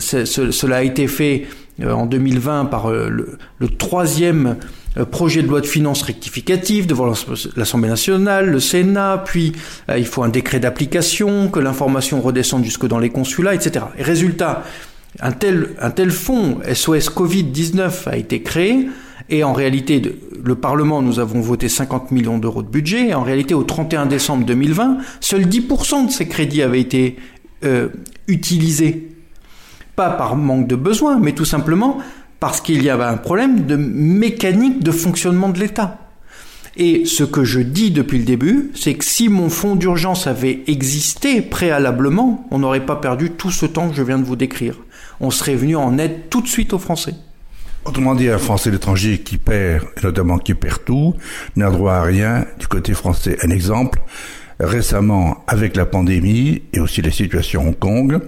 Cela 0.00 0.76
a 0.76 0.82
été 0.82 1.08
fait 1.08 1.46
en 1.82 2.04
2020 2.04 2.66
par 2.66 2.90
le, 2.90 3.38
le 3.58 3.68
troisième 3.68 4.56
projet 5.04 5.42
de 5.42 5.48
loi 5.48 5.60
de 5.60 5.66
finances 5.66 6.02
rectificative 6.02 6.86
devant 6.86 7.12
l'Assemblée 7.56 7.88
nationale, 7.88 8.50
le 8.50 8.60
Sénat, 8.60 9.22
puis 9.24 9.52
euh, 9.90 9.98
il 9.98 10.06
faut 10.06 10.22
un 10.22 10.28
décret 10.28 10.60
d'application, 10.60 11.48
que 11.48 11.60
l'information 11.60 12.20
redescende 12.20 12.64
jusque 12.64 12.86
dans 12.86 12.98
les 12.98 13.10
consulats, 13.10 13.54
etc. 13.54 13.86
Et 13.96 14.02
résultat, 14.02 14.64
un 15.20 15.32
tel, 15.32 15.70
un 15.80 15.90
tel 15.90 16.10
fonds 16.10 16.58
SOS 16.72 17.10
Covid-19 17.10 18.08
a 18.08 18.16
été 18.16 18.42
créé, 18.42 18.88
et 19.30 19.44
en 19.44 19.52
réalité, 19.52 20.00
le 20.42 20.54
Parlement, 20.54 21.02
nous 21.02 21.18
avons 21.18 21.40
voté 21.40 21.68
50 21.68 22.12
millions 22.12 22.38
d'euros 22.38 22.62
de 22.62 22.68
budget, 22.68 23.08
et 23.08 23.14
en 23.14 23.22
réalité, 23.22 23.54
au 23.54 23.62
31 23.62 24.06
décembre 24.06 24.46
2020, 24.46 24.98
seuls 25.20 25.46
10% 25.46 26.06
de 26.06 26.10
ces 26.10 26.28
crédits 26.28 26.62
avaient 26.62 26.80
été 26.80 27.16
euh, 27.64 27.88
utilisés. 28.26 29.08
Pas 29.96 30.10
par 30.10 30.36
manque 30.36 30.68
de 30.68 30.76
besoin, 30.76 31.18
mais 31.18 31.32
tout 31.32 31.44
simplement 31.44 31.98
parce 32.40 32.60
qu'il 32.60 32.82
y 32.82 32.90
avait 32.90 33.04
un 33.04 33.16
problème 33.16 33.66
de 33.66 33.76
mécanique 33.76 34.82
de 34.82 34.92
fonctionnement 34.92 35.48
de 35.48 35.58
l'État. 35.58 35.98
Et 36.76 37.06
ce 37.06 37.24
que 37.24 37.42
je 37.42 37.58
dis 37.58 37.90
depuis 37.90 38.18
le 38.18 38.24
début, 38.24 38.70
c'est 38.74 38.94
que 38.94 39.04
si 39.04 39.28
mon 39.28 39.48
fonds 39.48 39.74
d'urgence 39.74 40.28
avait 40.28 40.62
existé 40.68 41.42
préalablement, 41.42 42.46
on 42.52 42.60
n'aurait 42.60 42.86
pas 42.86 42.94
perdu 42.94 43.30
tout 43.30 43.50
ce 43.50 43.66
temps 43.66 43.88
que 43.88 43.96
je 43.96 44.02
viens 44.02 44.18
de 44.18 44.24
vous 44.24 44.36
décrire. 44.36 44.76
On 45.20 45.32
serait 45.32 45.56
venu 45.56 45.74
en 45.74 45.98
aide 45.98 46.28
tout 46.30 46.40
de 46.40 46.46
suite 46.46 46.72
aux 46.72 46.78
Français. 46.78 47.14
Autrement 47.84 48.14
dit, 48.14 48.28
un 48.28 48.38
Français 48.38 48.70
l'étranger 48.70 49.18
qui 49.18 49.38
perd, 49.38 49.86
et 49.96 50.04
notamment 50.04 50.38
qui 50.38 50.54
perd 50.54 50.84
tout, 50.84 51.14
n'a 51.56 51.70
droit 51.70 51.94
à 51.94 52.02
rien 52.02 52.44
du 52.60 52.68
côté 52.68 52.92
français. 52.92 53.38
Un 53.42 53.50
exemple, 53.50 54.00
récemment, 54.60 55.44
avec 55.46 55.76
la 55.76 55.86
pandémie 55.86 56.62
et 56.72 56.80
aussi 56.80 57.00
la 57.02 57.10
situation 57.10 57.62
à 57.62 57.66
Hong 57.66 57.78
Kong, 57.78 58.20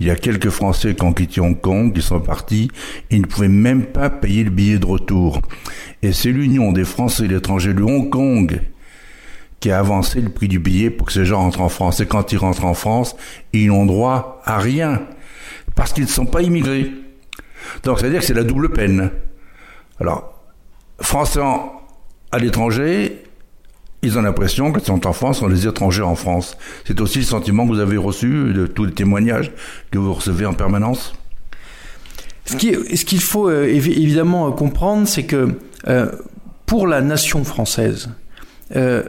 il 0.00 0.06
y 0.06 0.10
a 0.10 0.16
quelques 0.16 0.50
Français 0.50 0.94
qui 0.94 1.02
ont 1.02 1.12
quitté 1.12 1.40
Hong 1.40 1.60
Kong, 1.60 1.92
qui 1.94 2.02
sont 2.02 2.20
partis, 2.20 2.70
ils 3.10 3.20
ne 3.20 3.26
pouvaient 3.26 3.48
même 3.48 3.84
pas 3.84 4.10
payer 4.10 4.44
le 4.44 4.50
billet 4.50 4.78
de 4.78 4.86
retour. 4.86 5.40
Et 6.02 6.12
c'est 6.12 6.32
l'Union 6.32 6.72
des 6.72 6.84
Français 6.84 7.24
et 7.24 7.28
l'étranger 7.28 7.72
de 7.72 7.82
Hong 7.82 8.10
Kong 8.10 8.60
qui 9.60 9.70
a 9.70 9.78
avancé 9.78 10.20
le 10.20 10.28
prix 10.28 10.48
du 10.48 10.58
billet 10.58 10.90
pour 10.90 11.06
que 11.06 11.12
ces 11.12 11.24
gens 11.24 11.40
rentrent 11.40 11.62
en 11.62 11.68
France. 11.68 12.00
Et 12.00 12.06
quand 12.06 12.32
ils 12.32 12.38
rentrent 12.38 12.64
en 12.64 12.74
France, 12.74 13.16
ils 13.52 13.68
n'ont 13.68 13.86
droit 13.86 14.42
à 14.44 14.58
rien, 14.58 15.02
parce 15.74 15.92
qu'ils 15.92 16.04
ne 16.04 16.08
sont 16.08 16.26
pas 16.26 16.42
immigrés. 16.42 16.90
Donc, 17.82 17.98
c'est-à-dire 17.98 18.20
que 18.20 18.26
c'est 18.26 18.34
la 18.34 18.44
double 18.44 18.70
peine. 18.70 19.10
Alors, 20.00 20.34
Français 21.00 21.40
à 22.32 22.38
l'étranger, 22.38 23.24
ils 24.06 24.18
ont 24.18 24.22
l'impression 24.22 24.72
qu'ils 24.72 24.84
sont 24.84 25.06
en 25.06 25.12
France, 25.12 25.40
sont 25.40 25.48
les 25.48 25.66
étrangers 25.66 26.02
en 26.02 26.14
France. 26.14 26.56
C'est 26.84 27.00
aussi 27.00 27.18
le 27.18 27.24
sentiment 27.24 27.66
que 27.66 27.72
vous 27.72 27.80
avez 27.80 27.96
reçu 27.96 28.52
de 28.54 28.66
tous 28.66 28.84
les 28.84 28.92
témoignages 28.92 29.50
que 29.90 29.98
vous 29.98 30.14
recevez 30.14 30.46
en 30.46 30.54
permanence? 30.54 31.14
Ce 32.46 32.56
qu'il 32.56 32.96
ce 32.96 33.04
qu'il 33.04 33.20
faut 33.20 33.48
euh, 33.48 33.66
évidemment 33.66 34.52
comprendre, 34.52 35.08
c'est 35.08 35.24
que 35.24 35.48
euh, 35.88 36.06
pour 36.64 36.86
la 36.86 37.00
nation 37.00 37.44
française, 37.44 38.10
euh, 38.74 39.02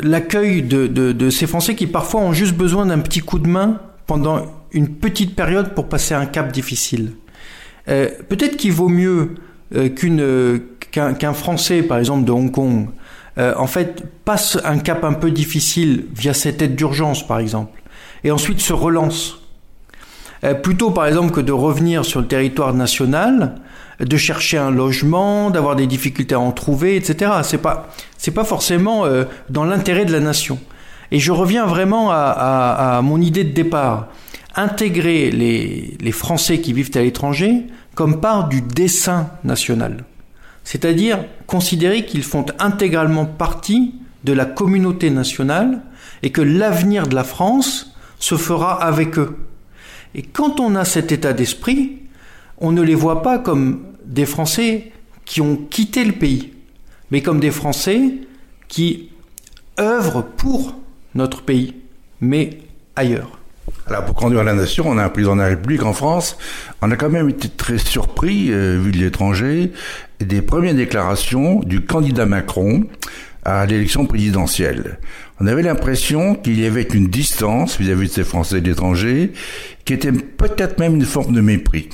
l'accueil 0.00 0.62
de, 0.62 0.86
de, 0.86 1.30
ces 1.30 1.46
Français 1.46 1.74
qui 1.74 1.86
parfois 1.86 2.20
ont 2.20 2.32
juste 2.32 2.54
besoin 2.54 2.86
d'un 2.86 3.00
petit 3.00 3.20
coup 3.20 3.38
de 3.38 3.48
main 3.48 3.80
pendant 4.06 4.46
une 4.72 4.88
petite 4.88 5.36
période 5.36 5.74
pour 5.74 5.88
passer 5.88 6.14
un 6.14 6.26
cap 6.26 6.52
difficile. 6.52 7.12
Euh, 7.88 8.08
peut-être 8.28 8.56
qu'il 8.56 8.72
vaut 8.72 8.88
mieux 8.88 9.34
euh, 9.74 9.88
qu'un 10.90 11.32
Français, 11.34 11.82
par 11.82 11.98
exemple 11.98 12.24
de 12.24 12.32
Hong 12.32 12.50
Kong, 12.50 12.88
en 13.38 13.66
fait 13.66 14.04
passe 14.24 14.58
un 14.64 14.78
cap 14.78 15.04
un 15.04 15.14
peu 15.14 15.30
difficile 15.30 16.06
via 16.14 16.34
cette 16.34 16.60
aide 16.62 16.76
d'urgence, 16.76 17.26
par 17.26 17.38
exemple, 17.38 17.82
et 18.24 18.30
ensuite 18.30 18.60
se 18.60 18.72
relance. 18.72 19.38
plutôt, 20.62 20.90
par 20.90 21.06
exemple, 21.06 21.32
que 21.32 21.40
de 21.40 21.52
revenir 21.52 22.04
sur 22.04 22.20
le 22.20 22.26
territoire 22.26 22.74
national 22.74 23.54
de 24.02 24.16
chercher 24.16 24.58
un 24.58 24.70
logement, 24.70 25.50
d'avoir 25.50 25.76
des 25.76 25.86
difficultés 25.86 26.34
à 26.34 26.40
en 26.40 26.52
trouver, 26.52 26.96
etc. 26.96 27.30
C'est 27.42 27.58
pas 27.58 27.88
c'est 28.18 28.32
pas 28.32 28.44
forcément 28.44 29.04
euh, 29.04 29.24
dans 29.48 29.64
l'intérêt 29.64 30.04
de 30.04 30.12
la 30.12 30.20
nation. 30.20 30.58
Et 31.10 31.18
je 31.18 31.30
reviens 31.30 31.66
vraiment 31.66 32.08
à, 32.10 33.00
mon 33.04 33.20
idée 33.20 33.44
de 33.44 33.52
départ. 33.52 34.08
Intégrer 34.54 35.30
les, 35.30 35.96
les 36.00 36.12
Français 36.12 36.60
qui 36.60 36.72
vivent 36.72 36.90
à 36.94 37.00
l'étranger 37.00 37.66
comme 37.94 38.20
part 38.20 38.48
du 38.48 38.62
dessin 38.62 39.28
national. 39.44 40.04
C'est-à-dire 40.64 41.24
considérer 41.46 42.04
qu'ils 42.04 42.22
font 42.22 42.46
intégralement 42.58 43.26
partie 43.26 43.94
de 44.24 44.32
la 44.32 44.44
communauté 44.44 45.10
nationale 45.10 45.82
et 46.22 46.30
que 46.30 46.40
l'avenir 46.40 47.06
de 47.06 47.14
la 47.14 47.24
France 47.24 47.94
se 48.18 48.36
fera 48.36 48.82
avec 48.82 49.18
eux. 49.18 49.36
Et 50.14 50.22
quand 50.22 50.60
on 50.60 50.74
a 50.76 50.84
cet 50.84 51.10
état 51.10 51.32
d'esprit, 51.32 51.98
on 52.58 52.70
ne 52.70 52.82
les 52.82 52.94
voit 52.94 53.22
pas 53.22 53.38
comme 53.38 53.82
des 54.04 54.26
Français 54.26 54.92
qui 55.24 55.40
ont 55.40 55.56
quitté 55.56 56.04
le 56.04 56.12
pays, 56.12 56.52
mais 57.10 57.22
comme 57.22 57.40
des 57.40 57.50
Français 57.50 58.14
qui 58.68 59.10
œuvrent 59.80 60.24
pour 60.24 60.74
notre 61.14 61.42
pays, 61.42 61.74
mais 62.20 62.58
ailleurs. 62.96 63.38
Alors 63.86 64.04
pour 64.04 64.14
conduire 64.14 64.44
la 64.44 64.54
nation, 64.54 64.84
on 64.86 64.98
a 64.98 65.04
un 65.04 65.08
président 65.08 65.34
de 65.34 65.40
la 65.40 65.48
République 65.48 65.82
en 65.82 65.92
France. 65.92 66.36
On 66.82 66.90
a 66.90 66.96
quand 66.96 67.10
même 67.10 67.28
été 67.28 67.48
très 67.48 67.78
surpris, 67.78 68.52
euh, 68.52 68.78
vu 68.80 68.92
de 68.92 68.98
l'étranger, 68.98 69.72
des 70.24 70.42
premières 70.42 70.74
déclarations 70.74 71.60
du 71.60 71.80
candidat 71.80 72.26
Macron 72.26 72.84
à 73.44 73.66
l'élection 73.66 74.06
présidentielle. 74.06 74.98
On 75.40 75.46
avait 75.46 75.62
l'impression 75.62 76.34
qu'il 76.34 76.60
y 76.60 76.66
avait 76.66 76.82
une 76.82 77.08
distance 77.08 77.78
vis-à-vis 77.78 78.06
-vis 78.06 78.08
de 78.08 78.12
ces 78.12 78.24
Français 78.24 78.60
d'étranger, 78.60 79.32
qui 79.84 79.92
était 79.94 80.12
peut-être 80.12 80.78
même 80.78 80.94
une 80.94 81.04
forme 81.04 81.34
de 81.34 81.40
mépris. 81.40 81.88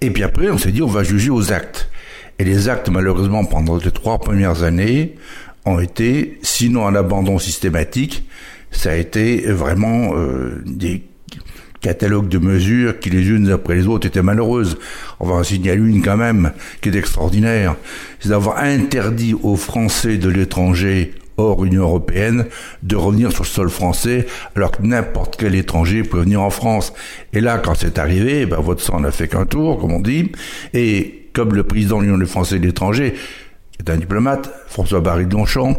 Et 0.00 0.10
puis 0.10 0.22
après, 0.22 0.50
on 0.50 0.58
s'est 0.58 0.72
dit, 0.72 0.82
on 0.82 0.86
va 0.86 1.04
juger 1.04 1.30
aux 1.30 1.52
actes. 1.52 1.90
Et 2.38 2.44
les 2.44 2.68
actes, 2.68 2.88
malheureusement, 2.88 3.44
pendant 3.44 3.76
les 3.76 3.90
trois 3.90 4.18
premières 4.18 4.62
années, 4.62 5.14
ont 5.64 5.78
été, 5.78 6.38
sinon 6.42 6.86
un 6.86 6.94
abandon 6.94 7.38
systématique, 7.38 8.24
ça 8.70 8.92
a 8.92 8.94
été 8.96 9.42
vraiment 9.52 10.16
euh, 10.16 10.62
des 10.66 11.02
catalogues 11.82 12.28
de 12.28 12.38
mesures 12.38 12.98
qui 12.98 13.10
les 13.10 13.28
unes 13.28 13.50
après 13.50 13.74
les 13.74 13.86
autres 13.86 14.06
étaient 14.06 14.22
malheureuses. 14.22 14.78
On 15.20 15.26
va 15.26 15.34
en 15.34 15.42
signaler 15.42 15.80
une 15.80 16.02
quand 16.02 16.16
même 16.16 16.52
qui 16.80 16.88
est 16.88 16.96
extraordinaire. 16.96 17.76
C'est 18.20 18.30
d'avoir 18.30 18.58
interdit 18.58 19.34
aux 19.42 19.56
Français 19.56 20.16
de 20.16 20.30
l'étranger 20.30 21.12
hors 21.36 21.64
Union 21.64 21.82
européenne 21.82 22.46
de 22.82 22.96
revenir 22.96 23.32
sur 23.32 23.42
le 23.42 23.48
sol 23.48 23.70
français 23.70 24.26
alors 24.54 24.70
que 24.70 24.82
n'importe 24.82 25.36
quel 25.36 25.54
étranger 25.54 26.02
peut 26.02 26.20
venir 26.20 26.40
en 26.42 26.50
France. 26.50 26.92
Et 27.32 27.40
là, 27.40 27.58
quand 27.58 27.74
c'est 27.74 27.98
arrivé, 27.98 28.46
ben, 28.46 28.60
votre 28.60 28.82
sang 28.82 29.00
n'a 29.00 29.10
fait 29.10 29.28
qu'un 29.28 29.46
tour, 29.46 29.78
comme 29.80 29.92
on 29.92 30.00
dit, 30.00 30.30
et 30.74 31.28
comme 31.32 31.54
le 31.54 31.62
président 31.62 31.98
de 31.98 32.04
l'Union 32.04 32.18
des 32.18 32.26
Français 32.26 32.58
de 32.58 32.66
l'étranger 32.66 33.14
est 33.78 33.90
un 33.90 33.96
diplomate, 33.96 34.50
François 34.68 35.00
Barry 35.00 35.26
de 35.26 35.34
Longchamp, 35.34 35.76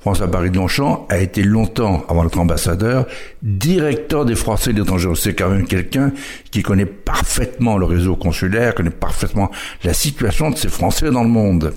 François 0.00 0.26
Barry 0.26 0.50
de 0.50 0.56
Longchamp 0.56 1.06
a 1.08 1.18
été 1.18 1.42
longtemps, 1.42 2.04
avant 2.08 2.24
d'être 2.24 2.38
ambassadeur, 2.38 3.06
directeur 3.42 4.24
des 4.24 4.34
Français 4.34 4.72
de 4.72 4.80
l'étranger. 4.80 5.08
C'est 5.16 5.34
quand 5.34 5.48
même 5.48 5.66
quelqu'un 5.66 6.12
qui 6.50 6.62
connaît 6.62 6.84
parfaitement 6.84 7.78
le 7.78 7.86
réseau 7.86 8.16
consulaire, 8.16 8.74
connaît 8.74 8.90
parfaitement 8.90 9.50
la 9.82 9.94
situation 9.94 10.50
de 10.50 10.56
ces 10.56 10.68
Français 10.68 11.10
dans 11.10 11.22
le 11.22 11.30
monde. 11.30 11.72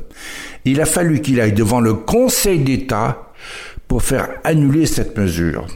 Il 0.66 0.82
a 0.82 0.86
fallu 0.86 1.22
qu'il 1.22 1.40
aille 1.40 1.54
devant 1.54 1.80
le 1.80 1.94
Conseil 1.94 2.60
d'État 2.60 3.32
pour 3.88 4.04
faire 4.04 4.28
annuler 4.44 4.86
cette 4.86 5.18
mesure. 5.18 5.68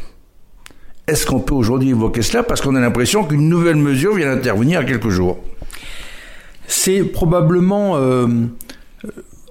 Est-ce 1.07 1.25
qu'on 1.25 1.39
peut 1.39 1.55
aujourd'hui 1.55 1.89
évoquer 1.89 2.21
cela? 2.21 2.43
Parce 2.43 2.61
qu'on 2.61 2.75
a 2.75 2.79
l'impression 2.79 3.23
qu'une 3.23 3.49
nouvelle 3.49 3.75
mesure 3.75 4.15
vient 4.15 4.35
d'intervenir 4.35 4.79
à 4.79 4.83
quelques 4.83 5.09
jours 5.09 5.39
C'est 6.67 7.03
probablement 7.03 7.97
euh, 7.97 8.27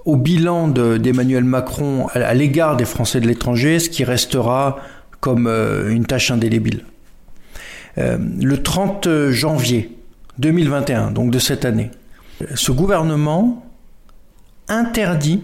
au 0.05 0.15
bilan 0.15 0.67
d'Emmanuel 0.67 1.43
Macron 1.43 2.07
à, 2.13 2.33
l'égard 2.33 2.77
des 2.77 2.85
Français 2.85 3.19
de 3.19 3.27
l'étranger 3.27 3.79
ce 3.79 3.89
qui 3.89 4.03
restera 4.03 4.77
comme 5.19 5.47
euh, 5.47 5.91
une 5.91 6.05
tâche 6.05 6.31
indélébile. 6.31 6.85
Euh, 7.97 8.17
le 8.41 8.63
30 8.63 9.29
janvier 9.29 9.95
2021, 10.39 11.11
donc 11.11 11.31
de 11.31 11.39
cette 11.39 11.65
année, 11.65 11.91
ce 12.55 12.71
gouvernement 12.71 13.65
interdit 14.67 15.43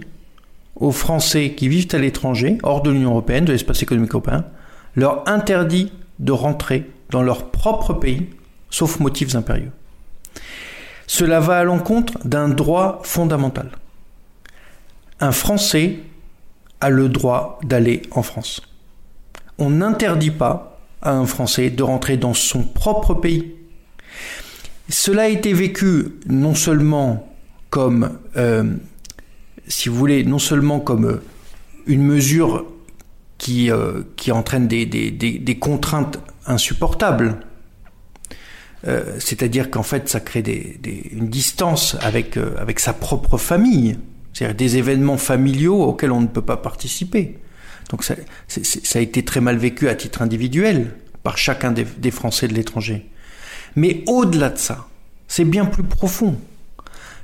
aux 0.75 0.91
Français 0.91 1.53
qui 1.55 1.67
vivent 1.67 1.89
à 1.93 1.97
l'étranger, 1.97 2.57
hors 2.63 2.81
de 2.81 2.91
l'Union 2.91 3.11
européenne, 3.11 3.45
de 3.45 3.51
l'espace 3.51 3.83
économique 3.83 4.11
européen, 4.11 4.45
leur 4.95 5.27
interdit 5.27 5.91
de 6.19 6.31
rentrer 6.31 6.89
dans 7.09 7.21
leur 7.21 7.51
propre 7.51 7.93
pays, 7.93 8.27
sauf 8.69 8.99
motifs 8.99 9.35
impérieux. 9.35 9.71
Cela 11.05 11.39
va 11.39 11.59
à 11.59 11.63
l'encontre 11.63 12.19
d'un 12.25 12.49
droit 12.49 12.99
fondamental. 13.03 13.69
Un 15.19 15.31
Français 15.31 15.99
a 16.79 16.89
le 16.89 17.09
droit 17.09 17.59
d'aller 17.63 18.03
en 18.11 18.21
France. 18.21 18.61
On 19.57 19.71
n'interdit 19.71 20.31
pas 20.31 20.79
à 21.01 21.11
un 21.11 21.25
Français 21.25 21.69
de 21.69 21.83
rentrer 21.83 22.17
dans 22.17 22.33
son 22.33 22.63
propre 22.63 23.15
pays. 23.15 23.55
Cela 24.89 25.23
a 25.23 25.27
été 25.27 25.53
vécu 25.53 26.19
non 26.27 26.55
seulement 26.55 27.35
comme 27.69 28.17
euh, 28.37 28.75
si 29.67 29.89
vous 29.89 29.95
voulez, 29.95 30.23
non 30.23 30.39
seulement 30.39 30.79
comme 30.79 31.05
euh, 31.05 31.23
une 31.87 32.03
mesure 32.03 32.65
qui, 33.37 33.71
euh, 33.71 34.03
entraîne 34.31 34.67
des, 34.67 35.57
contraintes 35.59 36.19
insupportables, 36.45 37.39
c'est-à-dire 39.19 39.69
qu'en 39.69 39.83
fait 39.83 40.07
ça 40.07 40.19
crée 40.19 40.43
une 41.11 41.27
distance 41.27 41.97
avec 42.01 42.79
sa 42.79 42.93
propre 42.93 43.37
famille, 43.37 43.97
c'est-à-dire 44.37 44.55
des 44.55 44.77
événements 44.77 45.17
familiaux 45.17 45.83
auxquels 45.83 46.11
on 46.11 46.21
ne 46.21 46.27
peut 46.27 46.41
pas 46.41 46.57
participer. 46.57 47.39
Donc 47.89 48.03
ça, 48.03 48.15
a 48.95 48.99
été 48.99 49.23
très 49.23 49.41
mal 49.41 49.57
vécu 49.57 49.87
à 49.87 49.95
titre 49.95 50.21
individuel 50.21 50.93
par 51.23 51.37
chacun 51.37 51.71
des 51.71 52.11
Français 52.11 52.47
de 52.47 52.53
l'étranger. 52.53 53.09
Mais 53.75 54.03
au-delà 54.07 54.49
de 54.49 54.57
ça, 54.57 54.87
c'est 55.27 55.45
bien 55.45 55.65
plus 55.65 55.83
profond 55.83 56.37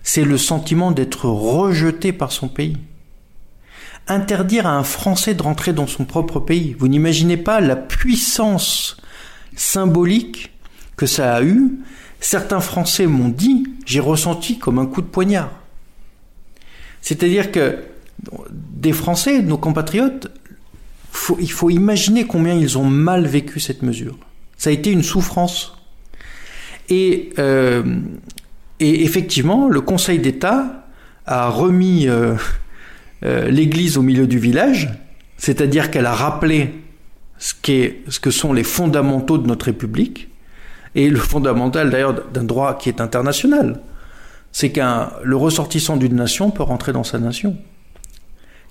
c'est 0.03 0.25
le 0.25 0.37
sentiment 0.37 0.91
d'être 0.91 1.25
rejeté 1.25 2.11
par 2.11 2.31
son 2.31 2.49
pays. 2.49 2.77
Interdire 4.07 4.67
à 4.67 4.77
un 4.77 4.83
Français 4.83 5.33
de 5.33 5.41
rentrer 5.41 5.71
dans 5.71 5.87
son 5.87 6.03
propre 6.03 6.41
pays, 6.41 6.75
vous 6.77 6.89
n'imaginez 6.89 7.37
pas 7.37 7.61
la 7.61 7.77
puissance 7.77 8.97
symbolique 9.55 10.51
que 10.97 11.05
ça 11.05 11.35
a 11.35 11.41
eu. 11.41 11.79
Certains 12.19 12.59
Français 12.59 13.07
m'ont 13.07 13.29
dit, 13.29 13.65
j'ai 13.85 14.01
ressenti 14.01 14.59
comme 14.59 14.77
un 14.77 14.85
coup 14.85 15.01
de 15.01 15.07
poignard. 15.07 15.51
C'est-à-dire 17.03 17.51
que 17.51 17.79
des 18.49 18.93
Français, 18.93 19.41
nos 19.41 19.57
compatriotes, 19.57 20.31
il 21.39 21.51
faut 21.51 21.69
imaginer 21.69 22.25
combien 22.25 22.55
ils 22.55 22.77
ont 22.77 22.85
mal 22.85 23.27
vécu 23.27 23.59
cette 23.59 23.83
mesure. 23.83 24.17
Ça 24.57 24.69
a 24.69 24.73
été 24.73 24.89
une 24.89 25.03
souffrance. 25.03 25.75
Et 26.89 27.31
euh, 27.37 27.83
effectivement, 28.79 29.67
le 29.67 29.81
Conseil 29.81 30.19
d'État 30.19 30.85
a 31.25 31.49
remis 31.49 32.07
euh, 32.07 32.35
euh, 33.23 33.49
l'Église 33.49 33.97
au 33.97 34.01
milieu 34.01 34.25
du 34.25 34.39
village, 34.39 34.89
c'est-à-dire 35.37 35.91
qu'elle 35.91 36.05
a 36.05 36.15
rappelé 36.15 36.73
ce 37.37 38.19
que 38.19 38.31
sont 38.31 38.53
les 38.53 38.63
fondamentaux 38.63 39.37
de 39.37 39.47
notre 39.47 39.65
République, 39.65 40.29
et 40.95 41.09
le 41.09 41.19
fondamental 41.19 41.89
d'ailleurs 41.89 42.29
d'un 42.29 42.43
droit 42.43 42.77
qui 42.77 42.87
est 42.87 43.01
international, 43.01 43.81
c'est 44.53 44.71
qu'un 44.71 45.11
le 45.23 45.35
ressortissant 45.35 45.97
d'une 45.97 46.15
nation 46.15 46.51
peut 46.51 46.63
rentrer 46.63 46.93
dans 46.93 47.03
sa 47.03 47.19
nation, 47.19 47.57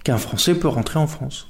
qu'un 0.04 0.16
Français 0.16 0.54
peut 0.54 0.68
rentrer 0.68 0.98
en 0.98 1.06
France. 1.06 1.48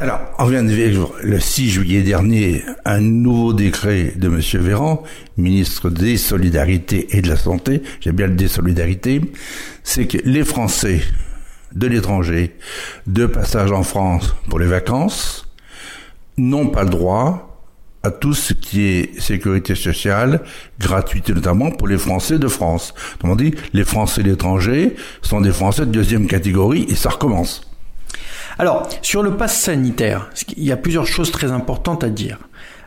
Alors, 0.00 0.20
on 0.38 0.46
vient 0.46 0.62
de 0.62 0.70
vivre 0.70 1.12
le 1.22 1.40
6 1.40 1.70
juillet 1.70 2.02
dernier 2.02 2.62
un 2.84 3.00
nouveau 3.00 3.52
décret 3.52 4.12
de 4.14 4.28
M. 4.28 4.40
Véran, 4.62 5.02
ministre 5.36 5.90
des 5.90 6.16
Solidarités 6.16 7.16
et 7.16 7.22
de 7.22 7.28
la 7.28 7.36
Santé, 7.36 7.82
j'aime 8.00 8.14
bien 8.14 8.28
le 8.28 8.36
des 8.36 8.46
Solidarités, 8.46 9.20
c'est 9.82 10.06
que 10.06 10.18
les 10.24 10.44
Français 10.44 11.00
de 11.74 11.86
l'étranger, 11.86 12.56
de 13.06 13.26
passage 13.26 13.72
en 13.72 13.82
France 13.82 14.36
pour 14.48 14.60
les 14.60 14.66
vacances, 14.66 15.48
n'ont 16.36 16.68
pas 16.68 16.84
le 16.84 16.90
droit 16.90 17.47
à 18.02 18.10
tout 18.10 18.34
ce 18.34 18.52
qui 18.52 18.82
est 18.82 19.20
sécurité 19.20 19.74
sociale, 19.74 20.40
gratuité 20.78 21.32
notamment 21.32 21.70
pour 21.70 21.88
les 21.88 21.98
Français 21.98 22.38
de 22.38 22.48
France. 22.48 22.94
Autrement 23.16 23.36
dit, 23.36 23.54
les 23.72 23.84
Français 23.84 24.22
de 24.22 24.30
l'étranger 24.30 24.94
sont 25.22 25.40
des 25.40 25.52
Français 25.52 25.86
de 25.86 25.90
deuxième 25.90 26.26
catégorie 26.26 26.86
et 26.88 26.94
ça 26.94 27.10
recommence. 27.10 27.62
Alors, 28.58 28.88
sur 29.02 29.22
le 29.22 29.36
pass 29.36 29.56
sanitaire, 29.56 30.30
il 30.56 30.64
y 30.64 30.72
a 30.72 30.76
plusieurs 30.76 31.06
choses 31.06 31.30
très 31.30 31.52
importantes 31.52 32.02
à 32.02 32.08
dire. 32.08 32.38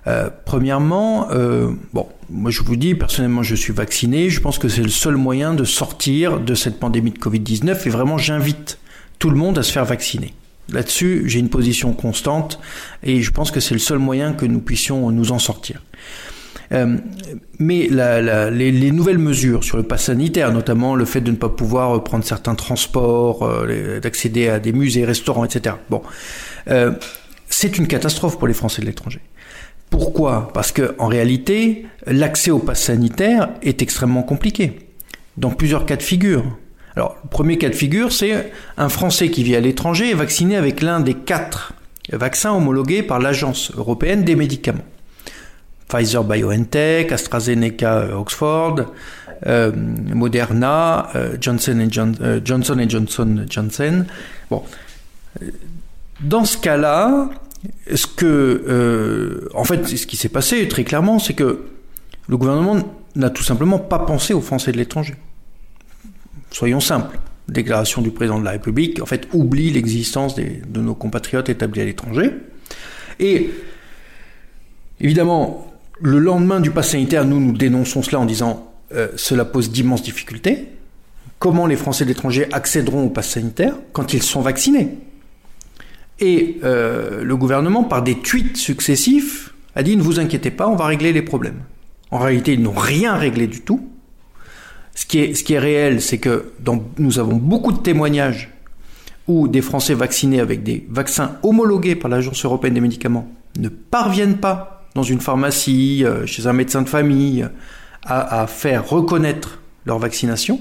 Euh, 0.07 0.29
premièrement, 0.45 1.29
euh, 1.31 1.71
bon, 1.93 2.07
moi 2.29 2.49
je 2.49 2.63
vous 2.63 2.75
dis, 2.75 2.95
personnellement 2.95 3.43
je 3.43 3.55
suis 3.55 3.71
vacciné, 3.71 4.29
je 4.29 4.41
pense 4.41 4.57
que 4.57 4.67
c'est 4.67 4.81
le 4.81 4.89
seul 4.89 5.15
moyen 5.15 5.53
de 5.53 5.63
sortir 5.63 6.39
de 6.39 6.55
cette 6.55 6.79
pandémie 6.79 7.11
de 7.11 7.19
Covid-19 7.19 7.85
et 7.85 7.89
vraiment 7.89 8.17
j'invite 8.17 8.79
tout 9.19 9.29
le 9.29 9.37
monde 9.37 9.59
à 9.59 9.63
se 9.63 9.71
faire 9.71 9.85
vacciner. 9.85 10.33
Là-dessus, 10.71 11.23
j'ai 11.25 11.39
une 11.39 11.49
position 11.49 11.93
constante 11.93 12.59
et 13.03 13.21
je 13.21 13.31
pense 13.31 13.51
que 13.51 13.59
c'est 13.59 13.73
le 13.73 13.79
seul 13.79 13.99
moyen 13.99 14.33
que 14.33 14.45
nous 14.45 14.61
puissions 14.61 15.11
nous 15.11 15.31
en 15.31 15.39
sortir. 15.39 15.81
Euh, 16.71 16.97
mais 17.59 17.89
les, 17.89 18.91
nouvelles 18.91 19.17
mesures 19.17 19.63
sur 19.63 19.77
le 19.77 19.83
pass 19.83 20.05
sanitaire, 20.05 20.51
notamment 20.53 20.95
le 20.95 21.05
fait 21.05 21.21
de 21.21 21.31
ne 21.31 21.35
pas 21.35 21.49
pouvoir 21.49 22.03
prendre 22.03 22.23
certains 22.23 22.55
transports, 22.55 23.43
euh, 23.43 23.99
d'accéder 23.99 24.47
à 24.47 24.59
des 24.59 24.71
musées, 24.71 25.05
restaurants, 25.05 25.43
etc. 25.43 25.75
Bon, 25.89 26.01
euh, 26.69 26.93
c'est 27.49 27.77
une 27.77 27.87
catastrophe 27.87 28.37
pour 28.37 28.47
les 28.47 28.53
Français 28.53 28.81
de 28.81 28.87
l'étranger. 28.87 29.19
Pourquoi? 29.89 30.49
Parce 30.53 30.71
que 30.71 30.95
en 30.99 31.07
réalité, 31.07 31.85
l'accès 32.07 32.51
au 32.51 32.59
pass 32.59 32.81
sanitaire 32.81 33.49
est 33.61 33.81
extrêmement 33.81 34.23
compliqué 34.23 34.79
dans 35.37 35.49
plusieurs 35.49 35.85
cas 35.85 35.97
de 35.97 36.03
figure. 36.03 36.57
Alors, 36.95 37.17
le 37.23 37.29
premier 37.29 37.57
cas 37.57 37.69
de 37.69 37.75
figure, 37.75 38.11
c'est 38.11 38.51
un 38.77 38.89
Français 38.89 39.29
qui 39.29 39.43
vit 39.43 39.55
à 39.55 39.59
l'étranger 39.59 40.09
et 40.09 40.13
vacciné 40.13 40.55
avec 40.55 40.81
l'un 40.81 40.99
des 40.99 41.13
quatre 41.13 41.73
vaccins 42.11 42.51
homologués 42.51 43.03
par 43.03 43.19
l'Agence 43.19 43.71
européenne 43.75 44.23
des 44.23 44.35
médicaments. 44.35 44.83
Pfizer 45.87 46.23
BioNTech, 46.23 47.11
AstraZeneca 47.11 47.97
euh, 47.97 48.15
Oxford, 48.15 48.75
euh, 49.45 49.71
Moderna, 50.13 51.09
euh, 51.15 51.35
Johnson, 51.39 51.87
John, 51.89 52.15
Johnson 52.45 52.85
Johnson 52.87 53.45
Johnson. 53.49 54.05
Dans 56.21 56.45
ce 56.45 56.57
cas-là, 56.57 57.29
en 59.53 59.63
fait, 59.63 59.87
ce 59.87 60.05
qui 60.05 60.17
s'est 60.17 60.29
passé 60.29 60.67
très 60.67 60.83
clairement, 60.83 61.19
c'est 61.19 61.33
que 61.33 61.65
le 62.27 62.37
gouvernement 62.37 62.77
n'a 63.15 63.29
tout 63.29 63.43
simplement 63.43 63.79
pas 63.79 63.99
pensé 63.99 64.33
aux 64.33 64.41
Français 64.41 64.71
de 64.71 64.77
l'étranger. 64.77 65.15
Soyons 66.51 66.79
simples. 66.79 67.19
Déclaration 67.47 68.01
du 68.01 68.11
président 68.11 68.39
de 68.39 68.45
la 68.45 68.51
République, 68.51 69.01
en 69.01 69.05
fait, 69.05 69.27
oublie 69.33 69.71
l'existence 69.71 70.35
de 70.35 70.79
nos 70.79 70.93
compatriotes 70.93 71.49
établis 71.49 71.81
à 71.81 71.85
l'étranger. 71.85 72.31
Et 73.19 73.49
évidemment, 74.99 75.71
le 76.01 76.19
lendemain 76.19 76.59
du 76.59 76.71
pass 76.71 76.89
sanitaire, 76.89 77.25
nous 77.25 77.39
nous 77.39 77.53
dénonçons 77.53 78.01
cela 78.01 78.19
en 78.19 78.25
disant 78.25 78.71
euh, 78.93 79.07
cela 79.15 79.45
pose 79.45 79.71
d'immenses 79.71 80.03
difficultés. 80.03 80.67
Comment 81.39 81.67
les 81.67 81.75
Français 81.75 82.03
de 82.03 82.09
l'étranger 82.09 82.47
accéderont 82.51 83.05
au 83.05 83.09
pass 83.09 83.29
sanitaire 83.29 83.75
quand 83.93 84.13
ils 84.13 84.23
sont 84.23 84.41
vaccinés? 84.41 84.97
Et 86.19 86.59
euh, 86.63 87.23
le 87.23 87.35
gouvernement, 87.35 87.83
par 87.83 88.03
des 88.03 88.15
tweets 88.15 88.57
successifs, 88.57 89.53
a 89.75 89.83
dit 89.83 89.95
ne 89.95 90.01
vous 90.01 90.19
inquiétez 90.19 90.51
pas, 90.51 90.67
on 90.67 90.75
va 90.75 90.85
régler 90.85 91.13
les 91.13 91.21
problèmes. 91.21 91.61
En 92.11 92.19
réalité, 92.19 92.53
ils 92.53 92.61
n'ont 92.61 92.73
rien 92.73 93.15
réglé 93.15 93.47
du 93.47 93.61
tout. 93.61 93.90
Ce 94.95 95.05
qui 95.05 95.19
est, 95.19 95.59
réel, 95.59 96.01
c'est 96.01 96.17
que 96.17 96.51
nous 96.97 97.19
avons 97.19 97.35
beaucoup 97.35 97.71
de 97.71 97.79
témoignages 97.79 98.49
où 99.27 99.47
des 99.47 99.61
Français 99.61 99.93
vaccinés 99.93 100.39
avec 100.39 100.63
des 100.63 100.85
vaccins 100.89 101.37
homologués 101.43 101.95
par 101.95 102.09
l'Agence 102.09 102.43
européenne 102.43 102.73
des 102.73 102.81
médicaments 102.81 103.27
ne 103.59 103.69
parviennent 103.69 104.37
pas 104.37 104.85
dans 104.95 105.03
une 105.03 105.21
pharmacie, 105.21 106.03
euh, 106.03 106.25
chez 106.25 106.47
un 106.47 106.53
médecin 106.53 106.81
de 106.81 106.89
famille, 106.89 107.47
à, 108.03 108.47
faire 108.47 108.89
reconnaître 108.89 109.59
leur 109.85 109.99
vaccination, 109.99 110.59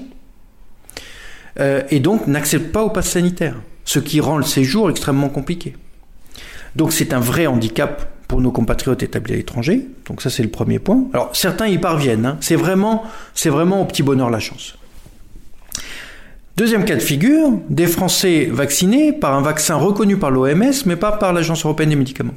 euh, 1.59 1.81
et 1.89 1.99
donc 1.99 2.27
n'acceptent 2.27 2.71
pas 2.71 2.83
au 2.83 2.89
pass 2.89 3.09
sanitaire, 3.09 3.55
ce 3.83 3.97
qui 3.99 4.19
rend 4.21 4.37
le 4.37 4.43
séjour 4.43 4.89
extrêmement 4.91 5.29
compliqué. 5.29 5.75
Donc 6.75 6.93
c'est 6.93 7.13
un 7.13 7.19
vrai 7.19 7.47
handicap 7.47 8.10
pour 8.31 8.39
nos 8.39 8.51
compatriotes 8.51 9.03
établis 9.03 9.33
à 9.33 9.35
l'étranger. 9.35 9.89
Donc 10.07 10.21
ça 10.21 10.29
c'est 10.29 10.41
le 10.41 10.47
premier 10.47 10.79
point. 10.79 11.03
Alors 11.11 11.35
certains 11.35 11.67
y 11.67 11.77
parviennent. 11.77 12.25
Hein. 12.25 12.37
C'est 12.39 12.55
vraiment, 12.55 13.03
c'est 13.35 13.49
vraiment 13.49 13.81
au 13.81 13.85
petit 13.85 14.03
bonheur 14.03 14.29
la 14.29 14.39
chance. 14.39 14.77
Deuxième 16.55 16.85
cas 16.85 16.95
de 16.95 17.01
figure, 17.01 17.51
des 17.69 17.87
Français 17.87 18.47
vaccinés 18.49 19.11
par 19.11 19.35
un 19.35 19.41
vaccin 19.41 19.75
reconnu 19.75 20.15
par 20.15 20.31
l'OMS 20.31 20.71
mais 20.85 20.95
pas 20.95 21.11
par 21.11 21.33
l'Agence 21.33 21.65
européenne 21.65 21.89
des 21.89 21.97
médicaments. 21.97 22.35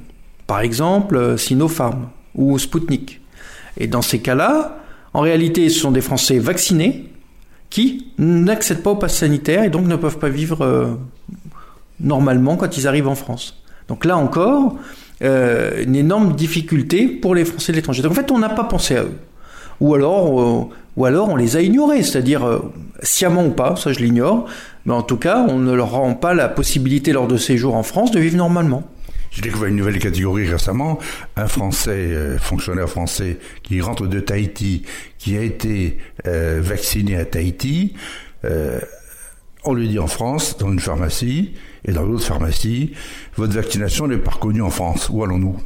Par 0.49 0.63
exemple, 0.63 1.17
euh, 1.17 1.37
Sinopharm 1.37 2.09
ou 2.35 2.59
Sputnik. 2.59 3.21
Et 3.77 3.87
dans 3.87 4.03
ces 4.03 4.19
cas-là, 4.19 4.79
en 5.13 5.21
réalité, 5.21 5.69
ce 5.69 5.79
sont 5.79 5.93
des 5.93 6.01
Français 6.01 6.41
vaccinés 6.41 7.09
qui 7.71 8.09
n'accèdent 8.19 8.83
pas 8.83 8.91
au 8.91 8.97
pass 8.97 9.17
sanitaire 9.17 9.63
et 9.63 9.71
donc 9.71 9.87
ne 9.87 9.95
peuvent 9.95 10.19
pas 10.19 10.29
vivre 10.29 10.65
euh, 10.65 10.87
normalement 12.01 12.57
quand 12.57 12.77
ils 12.77 12.89
arrivent 12.89 13.07
en 13.07 13.15
France. 13.15 13.63
Donc 13.87 14.05
là 14.05 14.17
encore, 14.17 14.77
euh, 15.25 15.83
une 15.83 15.97
énorme 15.97 16.35
difficulté 16.35 17.09
pour 17.09 17.35
les 17.35 17.45
Français 17.45 17.73
de 17.73 17.77
l'étranger. 17.77 18.03
Donc 18.03 18.13
en 18.13 18.15
fait, 18.15 18.31
on 18.31 18.39
n'a 18.39 18.49
pas 18.49 18.65
pensé 18.65 18.97
à 18.97 19.03
eux. 19.03 19.17
Ou 19.81 19.95
alors, 19.95 20.71
ou 20.97 21.05
alors 21.05 21.29
on 21.29 21.37
les 21.37 21.57
a 21.57 21.61
ignorés, 21.61 22.05
c'est-à-dire 22.05 22.61
sciemment 23.03 23.45
ou 23.45 23.51
pas, 23.51 23.75
ça 23.75 23.93
je 23.93 23.99
l'ignore, 23.99 24.47
mais 24.87 24.93
en 24.93 25.03
tout 25.03 25.17
cas, 25.17 25.45
on 25.49 25.59
ne 25.59 25.73
leur 25.73 25.91
rend 25.91 26.15
pas 26.15 26.33
la 26.33 26.49
possibilité 26.49 27.13
lors 27.13 27.27
de 27.27 27.37
séjour 27.37 27.75
en 27.75 27.83
France 27.83 28.13
de 28.13 28.21
vivre 28.21 28.37
normalement. 28.37 28.85
J'ai 29.35 29.43
découvert 29.43 29.69
une 29.69 29.77
nouvelle 29.77 29.99
catégorie 29.99 30.49
récemment, 30.49 31.01
un 31.35 31.49
Français, 31.49 31.91
euh, 31.91 32.39
fonctionnaire 32.39 32.89
français, 32.89 33.39
qui 33.65 33.81
rentre 33.81 34.07
de 34.07 34.21
Tahiti, 34.21 34.85
qui 35.19 35.37
a 35.37 35.43
été 35.43 35.99
euh, 36.29 36.61
vacciné 36.63 37.17
à 37.17 37.25
Tahiti. 37.25 37.95
Euh, 38.45 38.79
on 39.65 39.75
lui 39.75 39.89
dit 39.89 39.99
en 39.99 40.07
France, 40.07 40.57
dans 40.59 40.71
une 40.71 40.79
pharmacie 40.79 41.55
et 41.85 41.93
dans 41.93 42.07
d'autres 42.07 42.25
pharmacies, 42.25 42.93
votre 43.37 43.55
vaccination 43.55 44.07
n'est 44.07 44.17
pas 44.17 44.33
reconnue 44.33 44.63
en 44.63 44.71
France. 44.71 45.09
Où 45.13 45.23
allons-nous? 45.23 45.57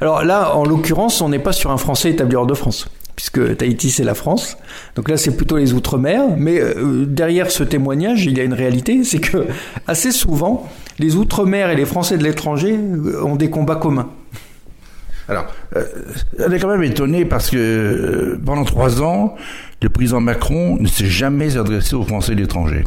Alors 0.00 0.24
là, 0.24 0.54
en 0.54 0.64
l'occurrence, 0.64 1.20
on 1.20 1.28
n'est 1.28 1.38
pas 1.38 1.52
sur 1.52 1.70
un 1.70 1.76
Français 1.76 2.10
établi 2.10 2.36
hors 2.36 2.46
de 2.46 2.54
France 2.54 2.88
puisque 3.14 3.56
Tahiti 3.58 3.90
c'est 3.90 4.04
la 4.04 4.14
France. 4.14 4.56
Donc 4.96 5.08
là 5.08 5.16
c'est 5.16 5.36
plutôt 5.36 5.58
les 5.58 5.74
outre-mer, 5.74 6.24
mais 6.36 6.58
euh, 6.60 7.04
derrière 7.06 7.50
ce 7.50 7.62
témoignage 7.62 8.24
il 8.24 8.36
y 8.36 8.40
a 8.40 8.44
une 8.44 8.54
réalité, 8.54 9.04
c'est 9.04 9.20
que 9.20 9.46
assez 9.86 10.12
souvent 10.12 10.68
les 10.98 11.16
outre-mer 11.16 11.70
et 11.70 11.76
les 11.76 11.84
Français 11.84 12.16
de 12.18 12.24
l'étranger 12.24 12.74
euh, 12.74 13.22
ont 13.22 13.36
des 13.36 13.50
combats 13.50 13.76
communs. 13.76 14.08
Alors, 15.28 15.46
euh, 15.76 15.84
on 16.38 16.50
est 16.50 16.58
quand 16.58 16.68
même 16.68 16.82
étonné 16.82 17.24
parce 17.24 17.48
que 17.50 18.38
pendant 18.44 18.64
trois 18.64 19.02
ans, 19.02 19.36
le 19.80 19.88
président 19.88 20.20
Macron 20.20 20.76
ne 20.80 20.88
s'est 20.88 21.06
jamais 21.06 21.56
adressé 21.56 21.94
aux 21.94 22.02
Français 22.02 22.34
de 22.34 22.40
l'étranger. 22.40 22.84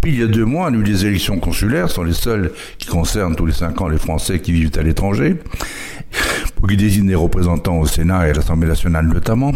Puis 0.00 0.12
il 0.12 0.20
y 0.20 0.22
a 0.22 0.26
deux 0.26 0.44
mois, 0.44 0.68
on 0.70 0.74
a 0.74 0.76
eu 0.76 0.82
des 0.82 1.06
élections 1.06 1.38
consulaires, 1.38 1.88
ce 1.88 1.96
sont 1.96 2.04
les 2.04 2.12
seules 2.12 2.52
qui 2.78 2.86
concernent 2.86 3.34
tous 3.34 3.46
les 3.46 3.52
cinq 3.52 3.80
ans 3.80 3.88
les 3.88 3.98
Français 3.98 4.40
qui 4.40 4.52
vivent 4.52 4.70
à 4.78 4.82
l'étranger 4.82 5.36
pour 6.56 6.68
qu'ils 6.68 6.76
désignent 6.76 7.08
des 7.08 7.14
représentants 7.14 7.78
au 7.78 7.86
Sénat 7.86 8.28
et 8.28 8.30
à 8.30 8.34
l'Assemblée 8.34 8.68
nationale 8.68 9.06
notamment, 9.06 9.52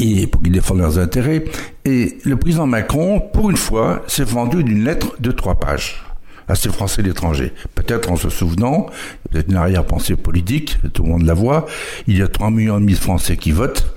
et 0.00 0.26
pour 0.26 0.42
qu'ils 0.42 0.52
défendent 0.52 0.78
leurs 0.78 0.98
intérêts. 0.98 1.44
Et 1.84 2.18
le 2.24 2.36
président 2.36 2.66
Macron, 2.66 3.20
pour 3.20 3.50
une 3.50 3.56
fois, 3.56 4.02
s'est 4.06 4.24
vendu 4.24 4.64
d'une 4.64 4.84
lettre 4.84 5.16
de 5.20 5.30
trois 5.30 5.56
pages 5.56 6.02
à 6.48 6.54
ces 6.54 6.68
Français 6.68 7.02
d'étranger. 7.02 7.52
Peut-être 7.74 8.10
en 8.10 8.16
se 8.16 8.28
souvenant, 8.28 8.86
peut-être 9.30 9.48
une 9.48 9.56
arrière-pensée 9.56 10.16
politique, 10.16 10.78
tout 10.92 11.02
le 11.02 11.08
monde 11.10 11.22
la 11.22 11.34
voit, 11.34 11.66
il 12.06 12.18
y 12.18 12.22
a 12.22 12.28
3 12.28 12.50
millions 12.50 12.76
et 12.76 12.80
demi 12.80 12.92
de 12.92 12.98
Français 12.98 13.36
qui 13.36 13.52
votent. 13.52 13.94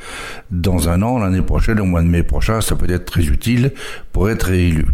Dans 0.50 0.88
un 0.88 1.02
an, 1.02 1.20
l'année 1.20 1.42
prochaine, 1.42 1.80
au 1.82 1.86
mois 1.86 2.02
de 2.02 2.08
mai 2.08 2.24
prochain, 2.24 2.62
ça 2.62 2.76
peut 2.76 2.90
être 2.90 3.06
très 3.06 3.26
utile 3.26 3.74
pour 4.14 4.30
être 4.30 4.44
réélu. 4.44 4.86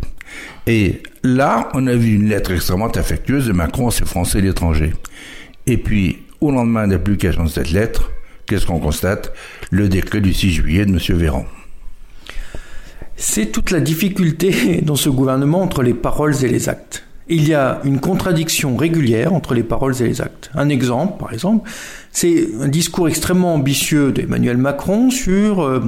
Et 0.66 1.04
là, 1.24 1.70
on 1.74 1.88
a 1.88 1.96
vu 1.96 2.16
une 2.16 2.30
lettre 2.30 2.52
extrêmement 2.52 2.88
affectueuse 2.88 3.48
de 3.48 3.54
Macron 3.54 3.88
à 3.88 3.92
ces 3.92 4.06
Français 4.06 4.42
d'étranger. 4.42 4.94
Et 5.68 5.78
puis, 5.78 6.20
au 6.40 6.52
lendemain 6.52 6.88
de 6.88 6.94
l'application 6.94 7.44
de 7.44 7.50
cette 7.50 7.72
lettre, 7.72 8.12
qu'est-ce 8.46 8.66
qu'on 8.66 8.80
constate? 8.80 9.34
Le 9.72 9.90
décret 9.90 10.22
du 10.22 10.34
6 10.34 10.52
juillet 10.52 10.86
de 10.86 10.92
M. 10.92 11.18
Véran. 11.18 11.46
C'est 13.16 13.48
toute 13.48 13.72
la 13.72 13.80
difficulté 13.80 14.82
dans 14.86 14.96
ce 14.96 15.10
gouvernement 15.10 15.62
entre 15.62 15.84
les 15.84 15.94
paroles 15.94 16.36
et 16.44 16.48
les 16.48 16.70
actes. 16.70 17.04
Il 17.30 17.48
y 17.48 17.54
a 17.54 17.80
une 17.86 18.02
contradiction 18.02 18.76
régulière 18.76 19.34
entre 19.34 19.54
les 19.54 19.64
paroles 19.64 19.96
et 20.02 20.04
les 20.04 20.22
actes. 20.22 20.52
Un 20.56 20.68
exemple, 20.68 21.20
par 21.20 21.32
exemple, 21.32 21.70
c'est 22.12 22.50
un 22.60 22.68
discours 22.68 23.08
extrêmement 23.08 23.54
ambitieux 23.54 24.12
d'Emmanuel 24.12 24.58
Macron 24.58 25.10
sur 25.10 25.62
euh, 25.62 25.82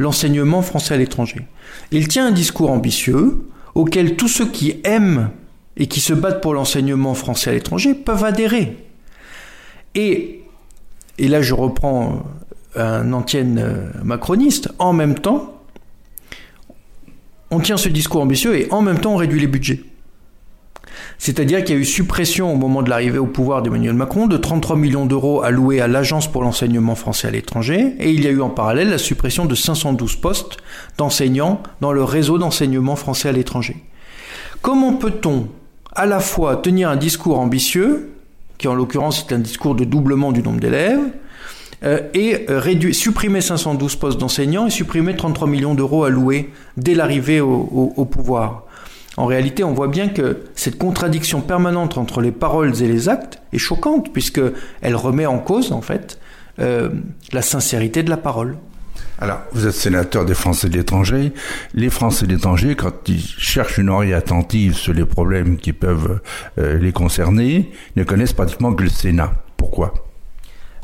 l'enseignement 0.00 0.62
français 0.62 0.94
à 0.94 0.96
l'étranger. 0.96 1.46
Il 1.92 2.08
tient 2.08 2.26
un 2.26 2.32
discours 2.32 2.72
ambitieux 2.72 3.38
auquel 3.74 4.16
tous 4.16 4.28
ceux 4.28 4.46
qui 4.46 4.80
aiment 4.84 5.30
et 5.76 5.86
qui 5.86 6.00
se 6.00 6.12
battent 6.12 6.40
pour 6.40 6.54
l'enseignement 6.54 7.14
français 7.14 7.50
à 7.50 7.52
l'étranger 7.54 7.94
peuvent 7.94 8.24
adhérer. 8.24 8.76
Et, 9.94 10.42
et 11.18 11.28
là 11.28 11.42
je 11.42 11.54
reprends 11.54 12.22
un 12.76 13.12
ancien 13.12 13.56
euh, 13.56 13.88
macroniste, 14.04 14.70
en 14.78 14.92
même 14.92 15.16
temps, 15.16 15.60
on 17.50 17.58
tient 17.60 17.76
ce 17.76 17.88
discours 17.88 18.22
ambitieux 18.22 18.56
et 18.56 18.70
en 18.70 18.82
même 18.82 19.00
temps 19.00 19.14
on 19.14 19.16
réduit 19.16 19.40
les 19.40 19.46
budgets. 19.46 19.82
C'est-à-dire 21.18 21.64
qu'il 21.64 21.74
y 21.74 21.78
a 21.78 21.80
eu 21.80 21.84
suppression 21.84 22.52
au 22.52 22.56
moment 22.56 22.82
de 22.82 22.90
l'arrivée 22.90 23.18
au 23.18 23.26
pouvoir 23.26 23.62
d'Emmanuel 23.62 23.94
Macron 23.94 24.26
de 24.26 24.36
33 24.36 24.76
millions 24.76 25.06
d'euros 25.06 25.42
alloués 25.42 25.80
à 25.80 25.88
l'Agence 25.88 26.30
pour 26.30 26.42
l'enseignement 26.42 26.94
français 26.94 27.28
à 27.28 27.30
l'étranger 27.30 27.94
et 27.98 28.10
il 28.10 28.24
y 28.24 28.26
a 28.26 28.30
eu 28.30 28.40
en 28.40 28.50
parallèle 28.50 28.90
la 28.90 28.98
suppression 28.98 29.46
de 29.46 29.54
512 29.54 30.16
postes 30.16 30.56
d'enseignants 30.98 31.62
dans 31.80 31.92
le 31.92 32.04
réseau 32.04 32.38
d'enseignement 32.38 32.96
français 32.96 33.28
à 33.28 33.32
l'étranger. 33.32 33.76
Comment 34.62 34.94
peut-on 34.94 35.48
à 35.94 36.06
la 36.06 36.20
fois 36.20 36.56
tenir 36.56 36.88
un 36.88 36.96
discours 36.96 37.38
ambitieux, 37.38 38.10
qui 38.58 38.68
en 38.68 38.74
l'occurrence 38.74 39.26
est 39.26 39.34
un 39.34 39.38
discours 39.38 39.74
de 39.74 39.84
doublement 39.84 40.32
du 40.32 40.42
nombre 40.42 40.60
d'élèves, 40.60 41.00
euh, 41.82 42.00
et 42.12 42.46
supprimer 42.92 43.40
512 43.40 43.96
postes 43.96 44.20
d'enseignants 44.20 44.66
et 44.66 44.70
supprimer 44.70 45.16
33 45.16 45.48
millions 45.48 45.74
d'euros 45.74 46.04
alloués 46.04 46.50
dès 46.76 46.94
l'arrivée 46.94 47.40
au, 47.40 48.04
pouvoir? 48.04 48.64
En 49.16 49.26
réalité, 49.26 49.64
on 49.64 49.72
voit 49.72 49.88
bien 49.88 50.08
que 50.08 50.44
cette 50.54 50.78
contradiction 50.78 51.40
permanente 51.40 51.98
entre 51.98 52.20
les 52.20 52.32
paroles 52.32 52.80
et 52.82 52.86
les 52.86 53.08
actes 53.08 53.40
est 53.52 53.58
choquante, 53.58 54.12
puisqu'elle 54.12 54.96
remet 54.96 55.26
en 55.26 55.38
cause, 55.38 55.72
en 55.72 55.82
fait, 55.82 56.18
euh, 56.60 56.90
la 57.32 57.42
sincérité 57.42 58.02
de 58.02 58.10
la 58.10 58.16
parole. 58.16 58.56
Alors, 59.18 59.40
vous 59.52 59.66
êtes 59.66 59.74
sénateur 59.74 60.24
des 60.24 60.34
Français 60.34 60.68
de 60.68 60.76
l'étranger. 60.76 61.32
Les 61.74 61.90
Français 61.90 62.26
de 62.26 62.32
l'étranger, 62.32 62.74
quand 62.74 63.06
ils 63.08 63.20
cherchent 63.20 63.78
une 63.78 63.90
oreille 63.90 64.14
attentive 64.14 64.74
sur 64.74 64.94
les 64.94 65.04
problèmes 65.04 65.58
qui 65.58 65.72
peuvent 65.72 66.20
euh, 66.58 66.78
les 66.78 66.92
concerner, 66.92 67.70
ne 67.96 68.04
connaissent 68.04 68.32
pratiquement 68.32 68.72
que 68.72 68.84
le 68.84 68.88
Sénat. 68.88 69.32
Pourquoi? 69.58 69.92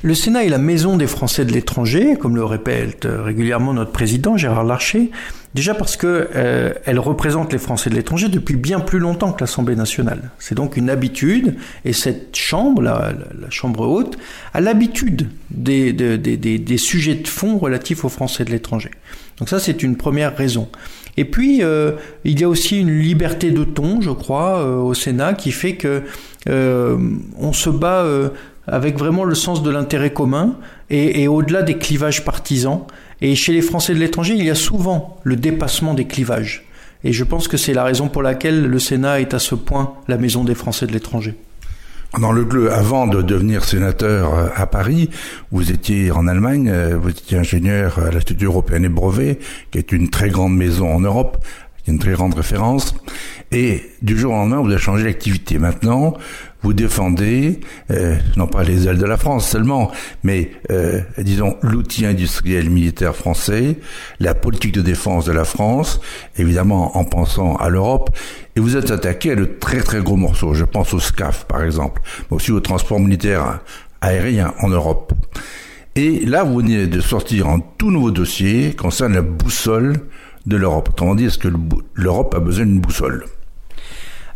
Le 0.02 0.14
Sénat 0.14 0.44
est 0.44 0.50
la 0.50 0.58
maison 0.58 0.98
des 0.98 1.06
Français 1.06 1.46
de 1.46 1.52
l'étranger, 1.52 2.16
comme 2.20 2.36
le 2.36 2.44
répète 2.44 3.08
régulièrement 3.10 3.72
notre 3.72 3.92
président 3.92 4.36
Gérard 4.36 4.64
Larcher, 4.64 5.10
déjà 5.56 5.74
parce 5.74 5.96
que 5.96 6.28
euh, 6.36 6.72
représente 6.98 7.52
les 7.52 7.58
Français 7.58 7.90
de 7.90 7.96
l'étranger 7.96 8.28
depuis 8.28 8.54
bien 8.54 8.78
plus 8.78 9.00
longtemps 9.00 9.32
que 9.32 9.40
l'Assemblée 9.40 9.74
nationale. 9.74 10.30
C'est 10.38 10.54
donc 10.54 10.76
une 10.76 10.90
habitude, 10.90 11.56
et 11.84 11.92
cette 11.92 12.36
chambre, 12.36 12.82
la, 12.82 13.14
chambre 13.50 13.88
haute, 13.88 14.16
a 14.54 14.60
l'habitude 14.60 15.28
des, 15.50 15.92
des, 15.92 16.78
sujets 16.78 17.14
de 17.14 17.26
fond 17.26 17.58
relatifs 17.58 18.04
aux 18.04 18.08
Français 18.08 18.44
de 18.44 18.50
l'étranger. 18.50 18.90
Donc 19.38 19.48
ça, 19.48 19.58
c'est 19.58 19.82
une 19.82 19.96
première 19.96 20.36
raison. 20.36 20.68
Et 21.16 21.24
puis, 21.24 21.62
euh, 21.62 21.92
il 22.24 22.38
y 22.38 22.44
a 22.44 22.48
aussi 22.48 22.78
une 22.78 22.96
liberté 22.98 23.50
de 23.50 23.64
ton, 23.64 24.02
je 24.02 24.10
crois, 24.10 24.60
euh, 24.60 24.76
au 24.76 24.92
Sénat, 24.92 25.32
qui 25.32 25.50
fait 25.50 25.76
que 25.76 26.02
on 26.48 27.52
se 27.52 27.70
bat 27.70 28.04
avec 28.68 28.98
vraiment 28.98 29.24
le 29.24 29.34
sens 29.34 29.62
de 29.62 29.70
l'intérêt 29.70 30.12
commun 30.12 30.56
et, 30.90 31.26
au-delà 31.28 31.62
des 31.62 31.78
clivages 31.78 32.24
partisans. 32.24 32.82
Et 33.20 33.34
chez 33.34 33.52
les 33.52 33.62
Français 33.62 33.94
de 33.94 33.98
l'étranger, 33.98 34.34
il 34.36 34.44
y 34.44 34.50
a 34.50 34.54
souvent 34.54 35.18
le 35.24 35.36
dépassement 35.36 35.94
des 35.94 36.06
clivages. 36.06 36.64
Et 37.04 37.12
je 37.12 37.24
pense 37.24 37.48
que 37.48 37.56
c'est 37.56 37.74
la 37.74 37.84
raison 37.84 38.08
pour 38.08 38.22
laquelle 38.22 38.66
le 38.66 38.78
Sénat 38.78 39.20
est 39.20 39.34
à 39.34 39.38
ce 39.38 39.54
point 39.54 39.94
la 40.08 40.18
maison 40.18 40.44
des 40.44 40.54
Français 40.54 40.86
de 40.86 40.92
l'étranger. 40.92 41.34
Dans 42.20 42.32
le 42.32 42.44
GLE, 42.44 42.70
avant 42.70 43.06
de 43.06 43.20
devenir 43.20 43.64
sénateur 43.64 44.34
euh, 44.34 44.48
à 44.54 44.66
Paris, 44.66 45.10
vous 45.50 45.70
étiez 45.70 46.10
en 46.12 46.28
Allemagne, 46.28 46.70
euh, 46.70 46.96
vous 46.96 47.10
étiez 47.10 47.36
ingénieur 47.36 47.98
à 47.98 48.10
l'Institut 48.10 48.46
européen 48.46 48.80
des 48.80 48.88
brevets, 48.88 49.38
qui 49.70 49.78
est 49.78 49.92
une 49.92 50.08
très 50.08 50.30
grande 50.30 50.56
maison 50.56 50.94
en 50.94 51.00
Europe, 51.00 51.44
une 51.86 51.98
très 51.98 52.12
grande 52.12 52.34
référence. 52.34 52.94
Et 53.52 53.82
du 54.02 54.16
jour 54.16 54.32
au 54.32 54.36
lendemain, 54.36 54.60
vous 54.60 54.70
avez 54.70 54.78
changé 54.78 55.04
d'activité. 55.04 55.58
Maintenant, 55.58 56.14
vous 56.62 56.72
défendez, 56.72 57.60
euh, 57.90 58.16
non 58.36 58.46
pas 58.46 58.64
les 58.64 58.88
ailes 58.88 58.98
de 58.98 59.04
la 59.04 59.16
France 59.16 59.48
seulement, 59.48 59.90
mais 60.22 60.50
euh, 60.70 61.00
disons 61.18 61.56
l'outil 61.62 62.06
industriel 62.06 62.70
militaire 62.70 63.14
français, 63.14 63.78
la 64.20 64.34
politique 64.34 64.72
de 64.72 64.82
défense 64.82 65.26
de 65.26 65.32
la 65.32 65.44
France, 65.44 66.00
évidemment 66.36 66.96
en 66.96 67.04
pensant 67.04 67.56
à 67.56 67.68
l'Europe. 67.68 68.10
Et 68.56 68.60
vous 68.60 68.76
êtes 68.76 68.90
attaqué 68.90 69.32
à 69.32 69.36
de 69.36 69.44
très 69.44 69.80
très 69.80 70.00
gros 70.00 70.16
morceaux. 70.16 70.54
Je 70.54 70.64
pense 70.64 70.94
au 70.94 71.00
SCAF 71.00 71.44
par 71.46 71.62
exemple, 71.62 72.00
mais 72.30 72.36
aussi 72.36 72.52
au 72.52 72.60
transport 72.60 72.98
militaire 73.00 73.60
aérien 74.00 74.54
en 74.60 74.68
Europe. 74.68 75.12
Et 75.94 76.26
là, 76.26 76.44
vous 76.44 76.58
venez 76.58 76.86
de 76.86 77.00
sortir 77.00 77.48
un 77.48 77.60
tout 77.78 77.90
nouveau 77.90 78.10
dossier 78.10 78.74
concernant 78.74 79.14
la 79.14 79.22
boussole 79.22 79.94
de 80.44 80.56
l'Europe. 80.56 80.90
Autrement 80.90 81.14
dit, 81.14 81.24
est-ce 81.24 81.38
que 81.38 81.48
l'Europe 81.94 82.34
a 82.34 82.40
besoin 82.40 82.66
d'une 82.66 82.80
boussole? 82.80 83.24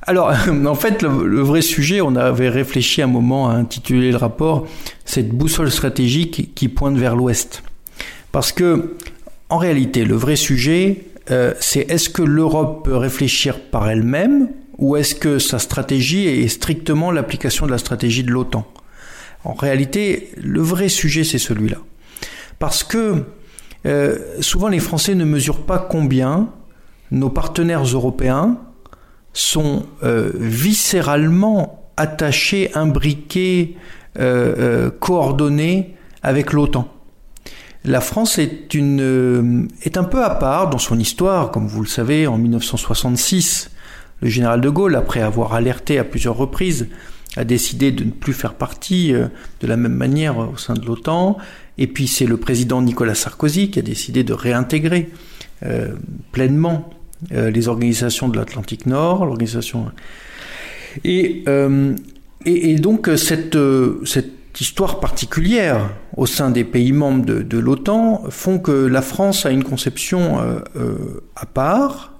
Alors, 0.02 0.32
en 0.66 0.74
fait, 0.74 1.02
le, 1.02 1.40
vrai 1.40 1.62
sujet, 1.62 2.00
on 2.00 2.16
avait 2.16 2.48
réfléchi 2.48 3.02
un 3.02 3.06
moment 3.06 3.50
à 3.50 3.54
intituler 3.54 4.10
le 4.10 4.16
rapport 4.16 4.66
cette 5.04 5.30
boussole 5.30 5.70
stratégique 5.70 6.54
qui 6.54 6.68
pointe 6.68 6.96
vers 6.96 7.16
l'Ouest. 7.16 7.62
Parce 8.32 8.52
que, 8.52 8.96
en 9.48 9.58
réalité, 9.58 10.04
le 10.04 10.14
vrai 10.14 10.36
sujet, 10.36 11.04
euh, 11.30 11.52
c'est 11.60 11.90
est-ce 11.90 12.08
que 12.08 12.22
l'Europe 12.22 12.84
peut 12.84 12.96
réfléchir 12.96 13.60
par 13.60 13.88
elle-même 13.88 14.48
ou 14.78 14.96
est-ce 14.96 15.14
que 15.14 15.38
sa 15.38 15.58
stratégie 15.58 16.26
est 16.26 16.48
strictement 16.48 17.10
l'application 17.10 17.66
de 17.66 17.70
la 17.70 17.78
stratégie 17.78 18.24
de 18.24 18.30
l'OTAN? 18.30 18.66
En 19.44 19.54
réalité, 19.54 20.30
le 20.36 20.60
vrai 20.60 20.88
sujet, 20.88 21.24
c'est 21.24 21.38
celui-là. 21.38 21.78
Parce 22.58 22.84
que 22.84 23.24
euh, 23.86 24.18
souvent 24.40 24.68
les 24.68 24.78
Français 24.78 25.14
ne 25.14 25.24
mesurent 25.24 25.64
pas 25.64 25.78
combien 25.78 26.50
nos 27.10 27.30
partenaires 27.30 27.82
européens 27.82 28.58
sont 29.32 29.86
euh, 30.02 30.30
viscéralement 30.34 31.90
attachés, 31.96 32.70
imbriqués, 32.74 33.76
euh, 34.18 34.90
coordonnés 34.90 35.94
avec 36.22 36.52
l'OTAN. 36.52 36.92
La 37.84 38.00
France 38.00 38.38
est, 38.38 38.74
une, 38.74 39.68
est 39.82 39.96
un 39.96 40.04
peu 40.04 40.22
à 40.22 40.30
part 40.30 40.68
dans 40.68 40.78
son 40.78 40.98
histoire, 40.98 41.50
comme 41.50 41.66
vous 41.66 41.82
le 41.82 41.88
savez, 41.88 42.26
en 42.26 42.36
1966, 42.36 43.70
le 44.20 44.28
général 44.28 44.60
de 44.60 44.68
Gaulle, 44.68 44.96
après 44.96 45.20
avoir 45.20 45.54
alerté 45.54 45.98
à 45.98 46.04
plusieurs 46.04 46.36
reprises, 46.36 46.88
a 47.36 47.44
décidé 47.44 47.90
de 47.92 48.04
ne 48.04 48.10
plus 48.10 48.34
faire 48.34 48.54
partie 48.54 49.12
de 49.12 49.66
la 49.66 49.76
même 49.78 49.94
manière 49.94 50.36
au 50.36 50.58
sein 50.58 50.74
de 50.74 50.84
l'OTAN. 50.84 51.38
Et 51.78 51.86
puis 51.86 52.06
c'est 52.06 52.26
le 52.26 52.36
président 52.36 52.82
Nicolas 52.82 53.14
Sarkozy 53.14 53.70
qui 53.70 53.78
a 53.78 53.82
décidé 53.82 54.24
de 54.24 54.34
réintégrer 54.34 55.08
euh, 55.64 55.94
pleinement 56.32 56.88
euh, 56.94 56.99
les 57.30 57.68
organisations 57.68 58.28
de 58.28 58.37
l'Atlantique 58.37 58.87
Nord, 58.87 59.26
l'organisation. 59.26 59.90
Et, 61.04 61.44
euh, 61.48 61.94
et, 62.44 62.76
donc 62.76 63.11
cette, 63.16 63.59
cette 64.04 64.61
histoire 64.61 65.00
particulière 65.00 65.90
au 66.16 66.26
sein 66.26 66.50
des 66.50 66.64
pays 66.64 66.92
membres 66.92 67.24
de 67.24 67.59
l'OTAN 67.59 68.24
font 68.30 68.59
que 68.59 68.72
la 68.72 69.02
France 69.02 69.46
a 69.46 69.50
une 69.50 69.64
conception 69.64 70.38
à 71.37 71.46
part, 71.46 72.14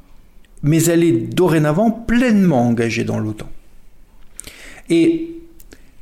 mais 0.63 0.85
elle 0.85 1.03
est 1.03 1.35
dorénavant 1.35 1.91
pleinement 1.91 2.67
engagée 2.67 3.05
dans 3.05 3.19
l'OTAN. 3.19 3.49
Et 4.91 5.41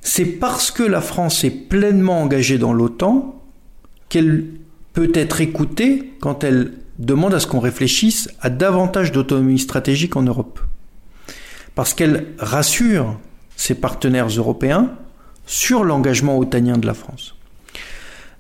c'est 0.01 0.25
parce 0.25 0.71
que 0.71 0.83
la 0.83 1.01
France 1.01 1.45
est 1.45 1.51
pleinement 1.51 2.23
engagée 2.23 2.59
dans 2.59 2.73
l'OTAN 2.73 3.43
qu'elle 4.09 4.47
peut 4.95 5.13
être 5.15 5.41
écoutée 5.41 6.15
quand 6.21 6.45
elle 6.45 6.73
demande 6.99 7.35
à 7.35 7.41
ce 7.41 7.47
qu'on 7.47 7.61
réfléchisse 7.61 8.29
à 8.41 8.51
davantage 8.51 9.13
d'autonomie 9.13 9.59
stratégique 9.59 10.17
en 10.17 10.23
Europe. 10.23 10.61
Parce 11.75 11.95
qu'elle 11.95 12.27
rassure 12.39 13.19
ses 13.57 13.75
partenaires 13.75 14.29
européens 14.29 14.91
sur 15.47 15.85
l'engagement 15.85 16.39
otanien 16.39 16.77
de 16.77 16.87
la 16.87 16.95
France. 16.95 17.35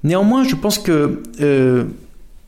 Néanmoins, 0.04 0.44
je 0.44 0.54
pense 0.54 0.78
que, 0.78 1.22
euh, 1.40 1.84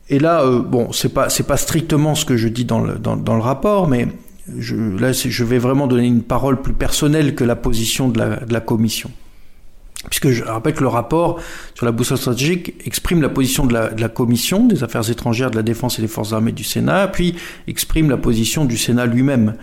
et 0.09 0.19
là, 0.19 0.43
euh, 0.43 0.61
bon, 0.61 0.91
c'est 0.91 1.13
pas 1.13 1.27
pas 1.47 1.57
strictement 1.57 2.15
ce 2.15 2.25
que 2.25 2.37
je 2.37 2.47
dis 2.47 2.65
dans 2.65 2.81
le, 2.81 3.39
rapport, 3.39 3.87
mais 3.87 4.07
je, 4.57 4.75
là, 4.75 5.11
je 5.11 5.43
vais 5.43 5.57
vraiment 5.57 5.87
donner 5.87 6.07
une 6.07 6.23
parole 6.23 6.61
plus 6.61 6.73
personnelle 6.73 7.35
que 7.35 7.43
la 7.43 7.55
position 7.55 8.09
de 8.09 8.19
la 8.19 8.59
Commission 8.59 9.11
puisque 10.09 10.29
je 10.29 10.43
rappelle 10.43 10.73
que 10.73 10.81
le 10.81 10.87
rapport 10.87 11.39
sur 11.75 11.85
la 11.85 11.91
boussole 11.91 12.17
stratégique 12.17 12.73
exprime 12.85 13.21
la 13.21 13.29
position 13.29 13.65
de 13.65 13.73
la, 13.73 14.09
Commission 14.09 14.65
des 14.65 14.83
affaires 14.83 15.09
étrangères, 15.09 15.51
de 15.51 15.55
la 15.55 15.63
défense 15.63 15.99
et 15.99 16.01
des 16.01 16.07
forces 16.07 16.33
armées 16.33 16.51
du 16.51 16.63
Sénat, 16.63 17.07
puis 17.07 17.35
exprime 17.67 18.09
la 18.09 18.17
position 18.17 18.65
du 18.65 18.77
Sénat 18.77 19.05
lui-même. 19.05 19.55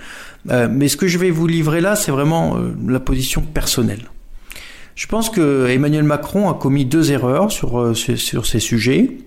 Euh, 0.51 0.69
mais 0.71 0.89
ce 0.89 0.97
que 0.97 1.09
je 1.09 1.19
vais 1.19 1.31
vous 1.31 1.47
livrer 1.47 1.81
là, 1.81 1.97
c'est 1.97 2.13
vraiment 2.13 2.57
euh, 2.57 2.73
la 2.87 3.01
position 3.01 3.43
personnelle. 3.43 4.03
Je 4.95 5.07
pense 5.07 5.31
que 5.31 5.69
Emmanuel 5.69 6.05
Macron 6.05 6.49
a 6.49 6.55
commis 6.55 6.85
deux 6.85 7.13
erreurs 7.13 7.49
euh, 7.75 7.95
sur 7.95 8.47
ces 8.47 8.61
sujets. 8.61 9.19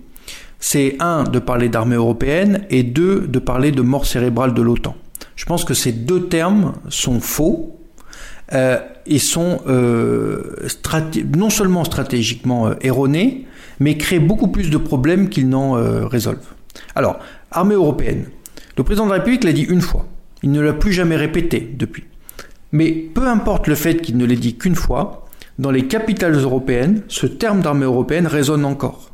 C'est 0.58 0.96
un, 1.00 1.24
de 1.24 1.38
parler 1.38 1.68
d'armée 1.68 1.96
européenne, 1.96 2.64
et 2.70 2.84
deux, 2.84 3.26
de 3.26 3.38
parler 3.38 3.72
de 3.72 3.82
mort 3.82 4.06
cérébrale 4.06 4.54
de 4.54 4.62
l'OTAN. 4.62 4.96
Je 5.34 5.44
pense 5.44 5.64
que 5.64 5.74
ces 5.74 5.92
deux 5.92 6.28
termes 6.28 6.74
sont 6.88 7.20
faux, 7.20 7.81
euh, 8.54 8.78
et 9.06 9.18
sont 9.18 9.60
euh, 9.66 10.56
non 11.36 11.50
seulement 11.50 11.84
stratégiquement 11.84 12.68
euh, 12.68 12.74
erronés, 12.82 13.46
mais 13.80 13.96
créent 13.96 14.18
beaucoup 14.18 14.48
plus 14.48 14.70
de 14.70 14.76
problèmes 14.76 15.28
qu'ils 15.28 15.48
n'en 15.48 15.76
euh, 15.76 16.06
résolvent. 16.06 16.54
Alors, 16.94 17.18
armée 17.50 17.74
européenne. 17.74 18.26
Le 18.76 18.84
président 18.84 19.06
de 19.06 19.10
la 19.10 19.16
République 19.16 19.44
l'a 19.44 19.52
dit 19.52 19.62
une 19.62 19.80
fois. 19.80 20.06
Il 20.42 20.50
ne 20.50 20.60
l'a 20.60 20.72
plus 20.72 20.92
jamais 20.92 21.16
répété 21.16 21.72
depuis. 21.76 22.04
Mais 22.72 22.90
peu 22.90 23.26
importe 23.26 23.66
le 23.66 23.74
fait 23.74 23.96
qu'il 23.96 24.16
ne 24.16 24.24
l'ait 24.24 24.36
dit 24.36 24.56
qu'une 24.56 24.74
fois, 24.74 25.26
dans 25.58 25.70
les 25.70 25.86
capitales 25.86 26.34
européennes, 26.34 27.02
ce 27.08 27.26
terme 27.26 27.60
d'armée 27.60 27.84
européenne 27.84 28.26
résonne 28.26 28.64
encore. 28.64 29.10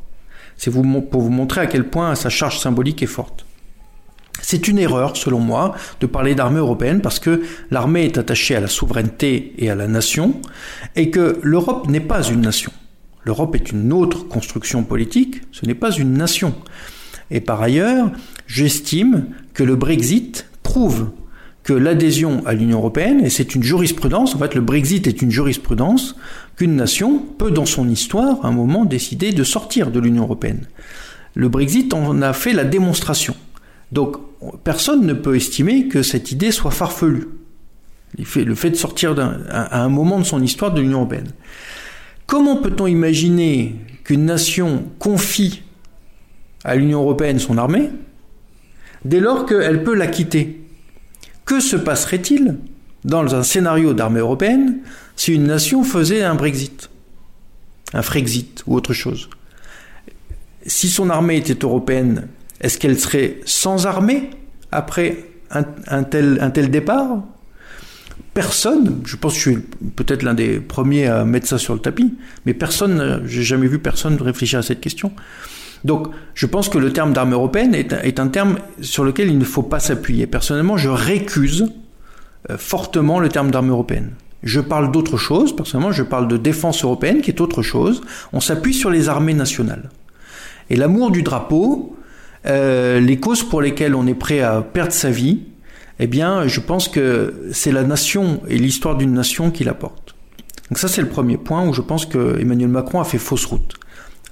C'est 0.57 0.71
pour 0.71 1.21
vous 1.21 1.29
montrer 1.29 1.61
à 1.61 1.67
quel 1.67 1.85
point 1.85 2.15
sa 2.15 2.29
charge 2.29 2.59
symbolique 2.59 3.03
est 3.03 3.07
forte. 3.07 3.45
C'est 4.41 4.67
une 4.67 4.79
erreur, 4.79 5.17
selon 5.17 5.39
moi, 5.39 5.75
de 5.99 6.05
parler 6.05 6.35
d'armée 6.35 6.59
européenne 6.59 7.01
parce 7.01 7.19
que 7.19 7.41
l'armée 7.71 8.05
est 8.05 8.17
attachée 8.17 8.55
à 8.55 8.59
la 8.59 8.67
souveraineté 8.67 9.53
et 9.57 9.69
à 9.69 9.75
la 9.75 9.87
nation 9.87 10.35
et 10.95 11.09
que 11.09 11.39
l'Europe 11.41 11.87
n'est 11.87 11.99
pas 11.99 12.23
une 12.23 12.41
nation. 12.41 12.71
L'Europe 13.23 13.55
est 13.55 13.71
une 13.71 13.91
autre 13.91 14.27
construction 14.27 14.83
politique, 14.83 15.41
ce 15.51 15.65
n'est 15.65 15.75
pas 15.75 15.91
une 15.91 16.13
nation. 16.13 16.55
Et 17.31 17.41
par 17.41 17.61
ailleurs, 17.61 18.11
j'estime 18.47 19.27
que 19.53 19.63
le 19.63 19.75
Brexit 19.75 20.47
prouve 20.63 21.09
que 21.63 21.73
l'adhésion 21.73 22.41
à 22.45 22.53
l'Union 22.53 22.79
européenne, 22.79 23.23
et 23.23 23.29
c'est 23.29 23.53
une 23.53 23.61
jurisprudence, 23.61 24.33
en 24.33 24.39
fait 24.39 24.55
le 24.55 24.61
Brexit 24.61 25.05
est 25.05 25.21
une 25.21 25.29
jurisprudence, 25.29 26.15
qu'une 26.55 26.75
nation 26.75 27.19
peut 27.19 27.51
dans 27.51 27.65
son 27.65 27.87
histoire, 27.89 28.43
à 28.43 28.47
un 28.47 28.51
moment, 28.51 28.85
décider 28.85 29.31
de 29.31 29.43
sortir 29.43 29.91
de 29.91 29.99
l'Union 29.99 30.23
européenne. 30.23 30.65
Le 31.35 31.49
Brexit 31.49 31.93
en 31.93 32.21
a 32.21 32.33
fait 32.33 32.53
la 32.53 32.63
démonstration. 32.63 33.35
Donc 33.91 34.17
personne 34.63 35.05
ne 35.05 35.13
peut 35.13 35.35
estimer 35.35 35.87
que 35.87 36.03
cette 36.03 36.31
idée 36.31 36.51
soit 36.51 36.71
farfelue. 36.71 37.27
Le 38.17 38.55
fait 38.55 38.71
de 38.71 38.75
sortir 38.75 39.15
à 39.49 39.83
un 39.83 39.89
moment 39.89 40.19
de 40.19 40.23
son 40.23 40.41
histoire 40.41 40.73
de 40.73 40.81
l'Union 40.81 40.99
européenne. 40.99 41.31
Comment 42.25 42.57
peut-on 42.57 42.87
imaginer 42.87 43.75
qu'une 44.03 44.25
nation 44.25 44.85
confie 44.99 45.63
à 46.63 46.75
l'Union 46.75 47.01
européenne 47.01 47.39
son 47.39 47.57
armée 47.57 47.89
dès 49.05 49.19
lors 49.19 49.45
qu'elle 49.45 49.83
peut 49.83 49.95
la 49.95 50.07
quitter? 50.07 50.61
Que 51.45 51.59
se 51.59 51.75
passerait-il 51.75 52.57
dans 53.03 53.33
un 53.33 53.43
scénario 53.43 53.93
d'armée 53.93 54.19
européenne 54.19 54.79
si 55.15 55.33
une 55.33 55.45
nation 55.45 55.83
faisait 55.83 56.23
un 56.23 56.35
Brexit, 56.35 56.89
un 57.93 58.01
Frexit 58.01 58.63
ou 58.67 58.75
autre 58.75 58.93
chose? 58.93 59.29
Si 60.65 60.89
son 60.89 61.09
armée 61.09 61.37
était 61.37 61.63
européenne, 61.63 62.27
est-ce 62.61 62.77
qu'elle 62.77 62.99
serait 62.99 63.37
sans 63.45 63.87
armée 63.87 64.29
après 64.71 65.25
un, 65.51 66.03
tel, 66.03 66.69
départ? 66.69 67.23
Personne, 68.33 69.01
je 69.05 69.15
pense 69.15 69.33
que 69.33 69.39
je 69.39 69.49
suis 69.49 69.59
peut-être 69.95 70.23
l'un 70.23 70.33
des 70.33 70.59
premiers 70.59 71.07
à 71.07 71.25
mettre 71.25 71.47
ça 71.47 71.57
sur 71.57 71.73
le 71.73 71.79
tapis, 71.79 72.15
mais 72.45 72.53
personne, 72.53 73.23
j'ai 73.25 73.43
jamais 73.43 73.67
vu 73.67 73.79
personne 73.79 74.21
réfléchir 74.21 74.59
à 74.59 74.61
cette 74.61 74.81
question. 74.81 75.11
Donc, 75.83 76.07
je 76.33 76.45
pense 76.45 76.69
que 76.69 76.77
le 76.77 76.91
terme 76.91 77.13
d'armée 77.13 77.33
européenne 77.33 77.73
est, 77.73 78.19
un 78.19 78.27
terme 78.27 78.57
sur 78.81 79.03
lequel 79.03 79.29
il 79.29 79.37
ne 79.37 79.45
faut 79.45 79.63
pas 79.63 79.79
s'appuyer. 79.79 80.27
Personnellement, 80.27 80.77
je 80.77 80.89
récuse 80.89 81.71
euh, 82.49 82.57
fortement 82.57 83.19
le 83.19 83.29
terme 83.29 83.49
d'armée 83.49 83.69
européenne. 83.69 84.11
Je 84.43 84.59
parle 84.59 84.91
d'autre 84.91 85.17
chose, 85.17 85.55
personnellement, 85.55 85.91
je 85.91 86.03
parle 86.03 86.27
de 86.27 86.37
défense 86.37 86.83
européenne, 86.83 87.21
qui 87.21 87.31
est 87.31 87.41
autre 87.41 87.61
chose. 87.61 88.01
On 88.33 88.39
s'appuie 88.39 88.73
sur 88.73 88.89
les 88.89 89.09
armées 89.09 89.33
nationales. 89.33 89.89
Et 90.69 90.75
l'amour 90.75 91.11
du 91.11 91.23
drapeau, 91.23 91.97
euh, 92.45 92.99
les 92.99 93.19
causes 93.19 93.43
pour 93.43 93.61
lesquelles 93.61 93.95
on 93.95 94.07
est 94.07 94.13
prêt 94.13 94.41
à 94.41 94.61
perdre 94.61 94.93
sa 94.93 95.09
vie, 95.09 95.39
eh 95.99 96.07
bien, 96.07 96.47
je 96.47 96.59
pense 96.59 96.87
que 96.87 97.49
c'est 97.51 97.71
la 97.71 97.83
nation 97.83 98.41
et 98.47 98.57
l'histoire 98.57 98.95
d'une 98.95 99.13
nation 99.13 99.51
qui 99.51 99.63
l'apporte. 99.63 100.15
Donc 100.69 100.77
ça, 100.77 100.87
c'est 100.87 101.01
le 101.01 101.09
premier 101.09 101.37
point 101.37 101.67
où 101.67 101.73
je 101.73 101.81
pense 101.81 102.05
que 102.05 102.39
Emmanuel 102.39 102.69
Macron 102.69 103.01
a 103.01 103.03
fait 103.03 103.17
fausse 103.17 103.45
route. 103.45 103.75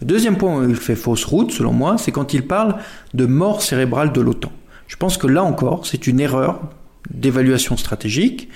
Deuxième 0.02 0.38
point 0.38 0.58
où 0.58 0.70
il 0.70 0.76
fait 0.76 0.96
fausse 0.96 1.26
route, 1.26 1.52
selon 1.52 1.74
moi, 1.74 1.98
c'est 1.98 2.12
quand 2.12 2.34
il 2.34 2.46
parle 2.46 2.76
de 3.14 3.26
mort 3.26 3.62
cérébrale 3.62 4.14
de 4.14 4.22
l'OTAN. 4.22 4.52
Je 4.88 4.96
pense 4.96 5.18
que 5.18 5.28
là 5.28 5.44
encore, 5.44 5.86
c'est 5.88 6.08
une 6.08 6.20
erreur 6.20 6.62
d'évaluation 7.10 7.76
stratégique 7.78 8.50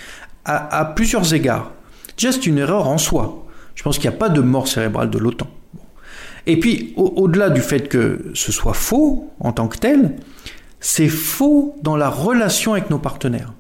à, 0.45 0.86
plusieurs 0.95 1.34
égards. 1.34 1.72
Déjà, 2.18 2.32
c'est 2.32 2.45
une 2.45 2.58
erreur 2.58 2.88
en 2.88 2.97
soi. 2.97 3.45
Je 3.76 3.84
pense 3.84 3.97
qu'il 3.97 4.10
n'y 4.10 4.16
a 4.16 4.20
pas 4.20 4.30
de 4.30 4.41
mort 4.41 4.68
cérébrale 4.68 5.10
de 5.10 5.18
l'OTAN. 5.18 5.47
Et 6.47 6.59
puis, 6.59 6.93
au-delà 6.95 7.49
du 7.49 7.61
fait 7.61 7.87
que 7.87 8.31
ce 8.33 8.51
soit 8.51 8.73
faux 8.73 9.31
en 9.39 9.51
tant 9.51 9.67
que 9.67 9.77
tel, 9.77 10.15
c'est 10.79 11.09
faux 11.09 11.75
dans 11.83 11.95
la 11.95 12.09
relation 12.09 12.73
avec 12.73 12.89
nos 12.89 12.97
partenaires. 12.97 13.53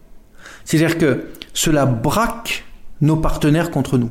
C'est-à-dire 0.65 0.97
que 0.97 1.25
cela 1.53 1.85
braque 1.85 2.65
nos 3.01 3.17
partenaires 3.17 3.71
contre 3.71 3.97
nous 3.97 4.09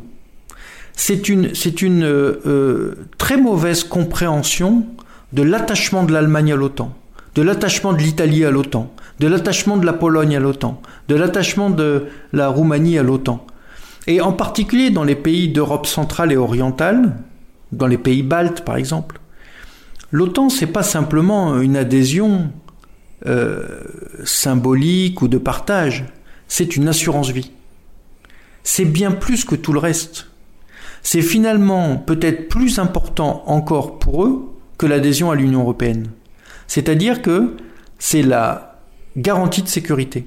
c'est 1.00 1.28
une, 1.28 2.04
euh, 2.04 2.40
euh, 2.46 2.94
très 3.16 3.38
mauvaise 3.38 3.84
compréhension 3.84 4.84
de 5.32 5.42
l'attachement 5.42 6.04
de 6.04 6.12
l'Allemagne 6.12 6.52
à 6.52 6.56
l'OTAN, 6.56 6.92
de 7.34 7.42
l'attachement 7.42 7.94
de 7.94 7.98
l'Italie 7.98 8.44
à 8.44 8.50
l'OTAN, 8.50 8.92
de 9.18 9.26
l'attachement 9.26 9.78
de 9.78 9.86
la 9.86 9.94
Pologne 9.94 10.36
à 10.36 10.40
l'OTAN, 10.40 10.80
de 11.08 11.14
l'attachement 11.14 11.70
de 11.70 12.06
la 12.34 12.48
Roumanie 12.48 12.98
à 12.98 13.02
l'OTAN. 13.02 13.46
Et 14.06 14.20
en 14.20 14.32
particulier 14.32 14.90
dans 14.90 15.04
les 15.04 15.14
pays 15.14 15.48
d'Europe 15.48 15.86
centrale 15.86 16.32
et 16.32 16.36
orientale, 16.36 17.16
dans 17.72 17.86
les 17.86 17.98
pays 17.98 18.22
baltes 18.22 18.64
par 18.64 18.76
exemple, 18.76 19.20
l'OTAN 20.10 20.48
c'est 20.48 20.66
pas 20.66 20.82
simplement 20.82 21.60
une 21.60 21.76
adhésion 21.76 22.52
euh, 23.26 23.80
symbolique 24.24 25.22
ou 25.22 25.28
de 25.28 25.38
partage, 25.38 26.06
c'est 26.48 26.76
une 26.76 26.88
assurance 26.88 27.30
vie. 27.30 27.52
C'est 28.62 28.84
bien 28.84 29.10
plus 29.10 29.44
que 29.44 29.54
tout 29.54 29.72
le 29.72 29.78
reste 29.78 30.30
c'est 31.02 31.22
finalement 31.22 31.96
peut-être 31.96 32.48
plus 32.48 32.78
important 32.78 33.42
encore 33.46 33.98
pour 33.98 34.24
eux 34.24 34.52
que 34.78 34.86
l'adhésion 34.86 35.30
à 35.30 35.34
l'Union 35.34 35.60
européenne. 35.60 36.08
C'est-à-dire 36.66 37.22
que 37.22 37.56
c'est 37.98 38.22
la 38.22 38.80
garantie 39.16 39.62
de 39.62 39.68
sécurité. 39.68 40.26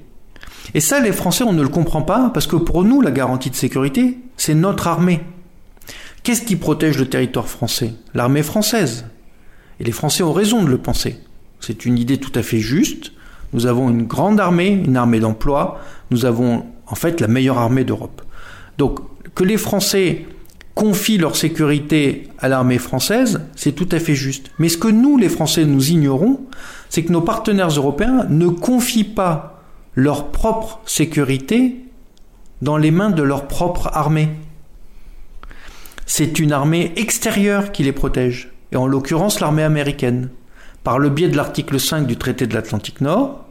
Et 0.74 0.80
ça, 0.80 1.00
les 1.00 1.12
Français, 1.12 1.44
on 1.44 1.52
ne 1.52 1.62
le 1.62 1.68
comprend 1.68 2.02
pas, 2.02 2.30
parce 2.32 2.46
que 2.46 2.56
pour 2.56 2.84
nous, 2.84 3.00
la 3.00 3.10
garantie 3.10 3.50
de 3.50 3.54
sécurité, 3.54 4.18
c'est 4.36 4.54
notre 4.54 4.86
armée. 4.88 5.20
Qu'est-ce 6.24 6.40
qui 6.40 6.56
protège 6.56 6.98
le 6.98 7.06
territoire 7.06 7.48
français? 7.48 7.92
L'armée 8.14 8.42
française. 8.42 9.04
Et 9.78 9.84
les 9.84 9.92
Français 9.92 10.22
ont 10.22 10.32
raison 10.32 10.64
de 10.64 10.70
le 10.70 10.78
penser. 10.78 11.20
C'est 11.60 11.84
une 11.84 11.98
idée 11.98 12.16
tout 12.16 12.32
à 12.34 12.42
fait 12.42 12.60
juste. 12.60 13.12
Nous 13.52 13.66
avons 13.66 13.90
une 13.90 14.04
grande 14.04 14.40
armée, 14.40 14.70
une 14.70 14.96
armée 14.96 15.20
d'emploi. 15.20 15.78
Nous 16.10 16.24
avons 16.24 16.64
en 16.86 16.94
fait 16.94 17.20
la 17.20 17.28
meilleure 17.28 17.58
armée 17.58 17.84
d'Europe. 17.84 18.22
Donc 18.78 19.00
que 19.34 19.44
les 19.44 19.58
Français 19.58 20.24
confient 20.74 21.18
leur 21.18 21.36
sécurité 21.36 22.28
à 22.38 22.48
l'armée 22.48 22.78
française, 22.78 23.42
c'est 23.54 23.72
tout 23.72 23.88
à 23.92 23.98
fait 23.98 24.14
juste. 24.14 24.50
Mais 24.58 24.70
ce 24.70 24.78
que 24.78 24.88
nous, 24.88 25.18
les 25.18 25.28
Français, 25.28 25.66
nous 25.66 25.90
ignorons, 25.90 26.40
c'est 26.88 27.04
que 27.04 27.12
nos 27.12 27.20
partenaires 27.20 27.68
européens 27.68 28.24
ne 28.30 28.48
confient 28.48 29.04
pas 29.04 29.62
leur 29.94 30.32
propre 30.32 30.80
sécurité 30.86 31.84
dans 32.62 32.78
les 32.78 32.90
mains 32.90 33.10
de 33.10 33.22
leur 33.22 33.46
propre 33.46 33.90
armée. 33.92 34.30
C'est 36.06 36.38
une 36.38 36.52
armée 36.52 36.92
extérieure 36.96 37.72
qui 37.72 37.82
les 37.82 37.92
protège, 37.92 38.52
et 38.72 38.76
en 38.76 38.86
l'occurrence 38.86 39.40
l'armée 39.40 39.62
américaine, 39.62 40.28
par 40.82 40.98
le 40.98 41.08
biais 41.08 41.28
de 41.28 41.36
l'article 41.36 41.80
5 41.80 42.06
du 42.06 42.16
traité 42.16 42.46
de 42.46 42.54
l'Atlantique 42.54 43.00
Nord, 43.00 43.46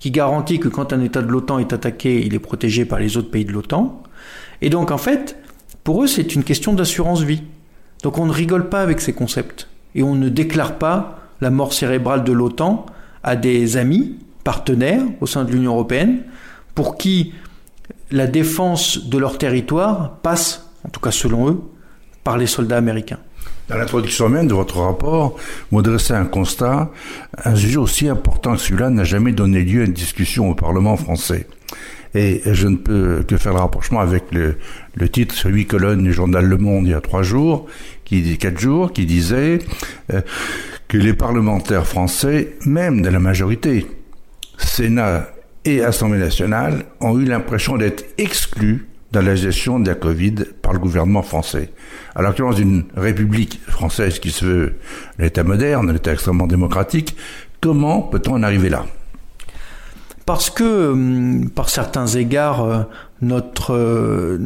qui 0.00 0.10
garantit 0.10 0.58
que 0.58 0.68
quand 0.68 0.92
un 0.92 1.00
État 1.00 1.22
de 1.22 1.28
l'OTAN 1.28 1.60
est 1.60 1.72
attaqué, 1.72 2.26
il 2.26 2.34
est 2.34 2.40
protégé 2.40 2.84
par 2.84 2.98
les 2.98 3.16
autres 3.16 3.30
pays 3.30 3.44
de 3.44 3.52
l'OTAN. 3.52 4.02
Et 4.60 4.68
donc 4.68 4.90
en 4.90 4.98
fait, 4.98 5.36
pour 5.84 6.02
eux, 6.02 6.08
c'est 6.08 6.34
une 6.34 6.42
question 6.42 6.72
d'assurance 6.72 7.22
vie. 7.22 7.44
Donc 8.02 8.18
on 8.18 8.26
ne 8.26 8.32
rigole 8.32 8.68
pas 8.68 8.80
avec 8.80 9.00
ces 9.00 9.12
concepts. 9.12 9.68
Et 9.94 10.02
on 10.02 10.16
ne 10.16 10.28
déclare 10.28 10.78
pas 10.78 11.20
la 11.40 11.50
mort 11.50 11.72
cérébrale 11.72 12.24
de 12.24 12.32
l'OTAN 12.32 12.84
à 13.22 13.36
des 13.36 13.76
amis, 13.76 14.16
partenaires 14.42 15.02
au 15.20 15.26
sein 15.26 15.44
de 15.44 15.52
l'Union 15.52 15.74
européenne, 15.74 16.22
pour 16.74 16.98
qui 16.98 17.32
la 18.10 18.26
défense 18.26 19.06
de 19.06 19.18
leur 19.18 19.38
territoire 19.38 20.16
passe, 20.16 20.68
en 20.84 20.88
tout 20.88 21.00
cas 21.00 21.12
selon 21.12 21.48
eux, 21.48 21.60
par 22.24 22.36
les 22.38 22.46
soldats 22.46 22.76
américains. 22.76 23.18
Dans 23.68 23.76
l'introduction 23.76 24.28
même 24.28 24.48
de 24.48 24.54
votre 24.54 24.80
rapport, 24.80 25.36
vous 25.70 25.82
dressez 25.82 26.14
un 26.14 26.24
constat, 26.24 26.90
un 27.44 27.54
sujet 27.54 27.76
aussi 27.76 28.08
important 28.08 28.54
que 28.54 28.60
celui-là 28.60 28.90
n'a 28.90 29.04
jamais 29.04 29.32
donné 29.32 29.62
lieu 29.62 29.82
à 29.82 29.84
une 29.84 29.92
discussion 29.92 30.50
au 30.50 30.54
Parlement 30.54 30.96
français. 30.96 31.46
Et 32.14 32.42
je 32.44 32.68
ne 32.68 32.76
peux 32.76 33.24
que 33.26 33.36
faire 33.38 33.54
le 33.54 33.60
rapprochement 33.60 34.00
avec 34.00 34.24
le, 34.32 34.58
titre 35.08 35.34
sur 35.34 35.48
huit 35.48 35.66
colonnes 35.66 36.02
du 36.02 36.12
journal 36.12 36.44
Le 36.44 36.58
Monde 36.58 36.86
il 36.86 36.90
y 36.90 36.94
a 36.94 37.00
trois 37.00 37.22
jours, 37.22 37.66
qui 38.04 38.20
dit 38.20 38.36
quatre 38.36 38.58
jours, 38.58 38.92
qui 38.92 39.06
disait 39.06 39.60
euh, 40.12 40.20
que 40.88 40.98
les 40.98 41.14
parlementaires 41.14 41.86
français, 41.86 42.56
même 42.66 43.00
de 43.00 43.08
la 43.08 43.20
majorité, 43.20 43.86
Sénat 44.58 45.28
et 45.64 45.82
Assemblée 45.82 46.18
nationale, 46.18 46.84
ont 47.00 47.18
eu 47.18 47.24
l'impression 47.24 47.78
d'être 47.78 48.04
exclus 48.18 48.86
dans 49.12 49.22
la 49.22 49.34
gestion 49.34 49.78
de 49.78 49.88
la 49.88 49.94
Covid 49.94 50.34
par 50.62 50.72
le 50.72 50.78
gouvernement 50.78 51.22
français. 51.22 51.70
Alors 52.14 52.34
que 52.34 52.42
dans 52.42 52.52
une 52.52 52.84
république 52.96 53.60
française 53.68 54.18
qui 54.18 54.30
se 54.30 54.44
veut 54.44 54.74
l'État 55.18 55.44
moderne, 55.44 55.92
l'État 55.92 56.12
extrêmement 56.12 56.46
démocratique, 56.46 57.14
comment 57.60 58.02
peut-on 58.02 58.34
en 58.34 58.42
arriver 58.42 58.70
là? 58.70 58.86
Parce 60.24 60.50
que, 60.50 60.92
hum, 60.92 61.50
par 61.50 61.68
certains 61.68 62.06
égards, 62.06 62.64
euh, 62.64 62.82
notre, 63.20 63.74
euh, 63.74 64.38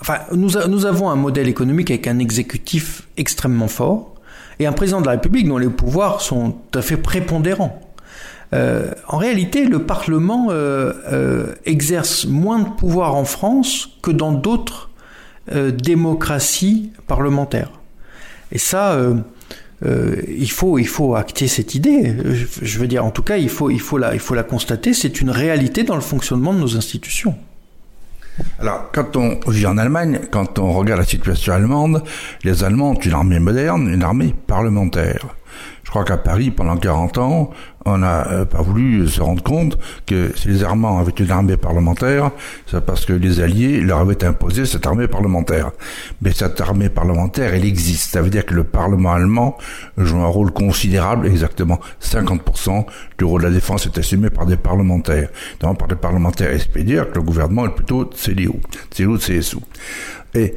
enfin, 0.00 0.18
nous, 0.32 0.50
nous 0.68 0.86
avons 0.86 1.10
un 1.10 1.16
modèle 1.16 1.48
économique 1.48 1.90
avec 1.90 2.06
un 2.06 2.18
exécutif 2.18 3.08
extrêmement 3.16 3.68
fort 3.68 4.14
et 4.58 4.66
un 4.66 4.72
président 4.72 5.00
de 5.00 5.06
la 5.06 5.12
République 5.12 5.48
dont 5.48 5.58
les 5.58 5.68
pouvoirs 5.68 6.20
sont 6.20 6.54
tout 6.70 6.78
à 6.78 6.82
fait 6.82 6.96
prépondérants. 6.96 7.80
Euh, 8.54 8.92
en 9.08 9.18
réalité, 9.18 9.66
le 9.66 9.80
Parlement 9.80 10.48
exerce 11.66 12.26
moins 12.26 12.60
de 12.60 12.68
pouvoir 12.68 13.14
en 13.14 13.24
France 13.24 13.90
que 14.02 14.10
dans 14.10 14.32
d'autres 14.32 14.90
démocraties 15.52 16.92
parlementaires. 17.06 17.72
Et 18.52 18.58
ça, 18.58 18.96
euh, 19.84 20.16
il 20.28 20.50
faut 20.50 20.78
il 20.78 20.86
faut 20.86 21.14
acter 21.14 21.48
cette 21.48 21.74
idée. 21.74 22.14
Je 22.62 22.78
veux 22.78 22.86
dire, 22.86 23.04
en 23.04 23.10
tout 23.10 23.22
cas, 23.22 23.36
il 23.36 23.48
faut 23.48 23.70
il 23.70 23.80
faut 23.80 23.98
la 23.98 24.14
il 24.14 24.20
faut 24.20 24.34
la 24.34 24.42
constater. 24.42 24.94
C'est 24.94 25.20
une 25.20 25.30
réalité 25.30 25.82
dans 25.82 25.96
le 25.96 26.00
fonctionnement 26.00 26.54
de 26.54 26.60
nos 26.60 26.76
institutions. 26.76 27.34
Alors, 28.58 28.90
quand 28.92 29.16
on 29.16 29.38
vit 29.48 29.66
en 29.66 29.78
Allemagne, 29.78 30.20
quand 30.30 30.58
on 30.58 30.72
regarde 30.72 31.00
la 31.00 31.06
situation 31.06 31.52
allemande, 31.52 32.02
les 32.42 32.64
Allemands 32.64 32.90
ont 32.90 32.94
une 32.98 33.12
armée 33.12 33.38
moderne, 33.38 33.88
une 33.88 34.02
armée 34.02 34.34
parlementaire. 34.46 35.36
Je 35.94 36.00
crois 36.00 36.16
qu'à 36.16 36.20
Paris, 36.20 36.50
pendant 36.50 36.76
40 36.76 37.18
ans, 37.18 37.50
on 37.84 37.98
n'a 37.98 38.26
euh, 38.26 38.44
pas 38.44 38.62
voulu 38.62 39.06
se 39.06 39.20
rendre 39.20 39.44
compte 39.44 39.78
que 40.06 40.32
si 40.34 40.48
les 40.48 40.64
Allemands 40.64 40.98
avaient 40.98 41.12
une 41.12 41.30
armée 41.30 41.56
parlementaire, 41.56 42.32
c'est 42.66 42.84
parce 42.84 43.06
que 43.06 43.12
les 43.12 43.40
Alliés 43.40 43.80
leur 43.80 43.98
avaient 43.98 44.24
imposé 44.24 44.66
cette 44.66 44.88
armée 44.88 45.06
parlementaire. 45.06 45.70
Mais 46.20 46.32
cette 46.32 46.60
armée 46.60 46.88
parlementaire, 46.88 47.54
elle 47.54 47.64
existe. 47.64 48.10
Ça 48.10 48.22
veut 48.22 48.30
dire 48.30 48.44
que 48.44 48.54
le 48.54 48.64
Parlement 48.64 49.12
allemand 49.12 49.56
joue 49.96 50.18
un 50.18 50.26
rôle 50.26 50.50
considérable, 50.50 51.28
exactement 51.28 51.78
50% 52.02 52.86
du 53.16 53.24
rôle 53.24 53.42
de 53.42 53.46
la 53.46 53.52
défense 53.52 53.86
est 53.86 53.96
assumé 53.96 54.30
par 54.30 54.46
des 54.46 54.56
parlementaires. 54.56 55.28
Donc 55.60 55.78
par 55.78 55.86
des 55.86 55.94
parlementaires 55.94 56.60
SPD, 56.60 57.00
que 57.12 57.14
le 57.14 57.22
gouvernement 57.22 57.66
est 57.66 57.74
plutôt 57.76 58.10
CDU, 58.12 58.50
CDU, 58.90 59.16
CSU. 59.18 59.58
Et 60.34 60.56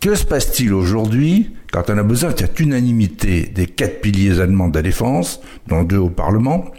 que 0.00 0.14
se 0.14 0.24
passe-t-il 0.24 0.72
aujourd'hui 0.72 1.54
quand 1.72 1.90
on 1.90 1.98
a 1.98 2.02
besoin 2.02 2.32
de 2.32 2.38
cette 2.38 2.58
unanimité 2.60 3.42
des 3.54 3.66
quatre 3.66 4.00
piliers 4.00 4.40
allemands 4.40 4.68
de 4.68 4.76
la 4.76 4.82
défense, 4.82 5.40
dont 5.66 5.82
deux 5.82 5.98
au 5.98 6.10
Parlement 6.10 6.70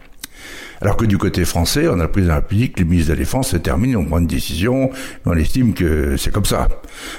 alors 0.81 0.95
que 0.95 1.05
du 1.05 1.17
côté 1.17 1.43
français, 1.43 1.87
on 1.87 1.99
a 1.99 2.07
pris 2.07 2.21
la 2.21 2.35
République, 2.35 2.77
les 2.77 2.85
ministres 2.85 3.09
de 3.09 3.13
la 3.13 3.19
Défense 3.19 3.49
se 3.49 3.57
terminent, 3.57 3.99
on 3.99 4.05
prend 4.05 4.19
une 4.19 4.27
décision, 4.27 4.91
on 5.25 5.35
estime 5.35 5.73
que 5.73 6.17
c'est 6.17 6.31
comme 6.31 6.45
ça. 6.45 6.67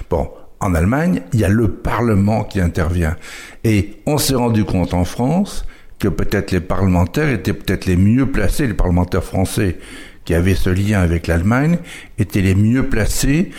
Bon, 0.09 0.31
en 0.61 0.75
Allemagne, 0.75 1.23
il 1.33 1.41
y 1.41 1.45
a 1.45 1.49
le 1.49 1.69
Parlement 1.69 2.45
qui 2.45 2.61
intervient. 2.61 3.17
Et 3.65 3.97
on 4.07 4.19
s'est 4.19 4.35
rendu 4.35 4.65
compte 4.65 4.95
en 4.95 5.05
France 5.05 5.65
que 5.99 6.09
peut-être 6.09 6.53
les 6.53 6.61
parlementaires 6.61 7.29
étaient 7.29 7.53
peut-être 7.53 7.87
les 7.87 7.97
mieux 7.97 8.27
placés, 8.27 8.67
les 8.67 8.75
parlementaires 8.75 9.25
français 9.25 9.79
qui 10.25 10.35
avaient 10.35 10.55
ce 10.55 10.71
lien 10.71 11.01
avec 11.01 11.27
l'Allemagne, 11.27 11.79
étaient 12.19 12.43
les 12.43 12.55
mieux 12.55 12.89
placés 12.89 13.51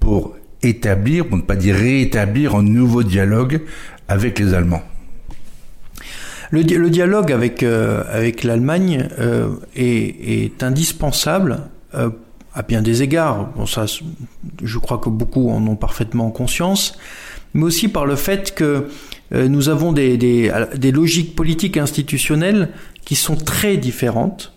pour 0.00 0.35
établir, 0.62 1.26
pour 1.26 1.36
ne 1.36 1.42
pas 1.42 1.56
dire 1.56 1.76
réétablir, 1.76 2.54
un 2.54 2.62
nouveau 2.62 3.02
dialogue 3.02 3.62
avec 4.08 4.38
les 4.38 4.54
Allemands. 4.54 4.82
Le, 6.50 6.62
dialogue 6.62 7.32
avec, 7.32 7.62
euh, 7.62 8.04
avec 8.10 8.44
l'Allemagne 8.44 9.08
euh, 9.18 9.48
est, 9.74 10.62
indispensable 10.62 11.62
euh, 11.94 12.10
à 12.54 12.62
bien 12.62 12.82
des 12.82 13.02
égards. 13.02 13.50
Bon, 13.56 13.66
ça, 13.66 13.86
je 14.62 14.78
crois 14.78 14.98
que 14.98 15.08
beaucoup 15.08 15.50
en 15.50 15.66
ont 15.66 15.76
parfaitement 15.76 16.30
conscience, 16.30 16.96
mais 17.52 17.64
aussi 17.64 17.88
par 17.88 18.06
le 18.06 18.16
fait 18.16 18.54
que 18.54 18.88
nous 19.32 19.68
avons 19.68 19.92
des, 19.92 20.16
des, 20.16 20.52
des 20.76 20.92
logiques 20.92 21.34
politiques 21.34 21.76
institutionnelles 21.76 22.68
qui 23.04 23.16
sont 23.16 23.34
très 23.34 23.76
différentes, 23.76 24.52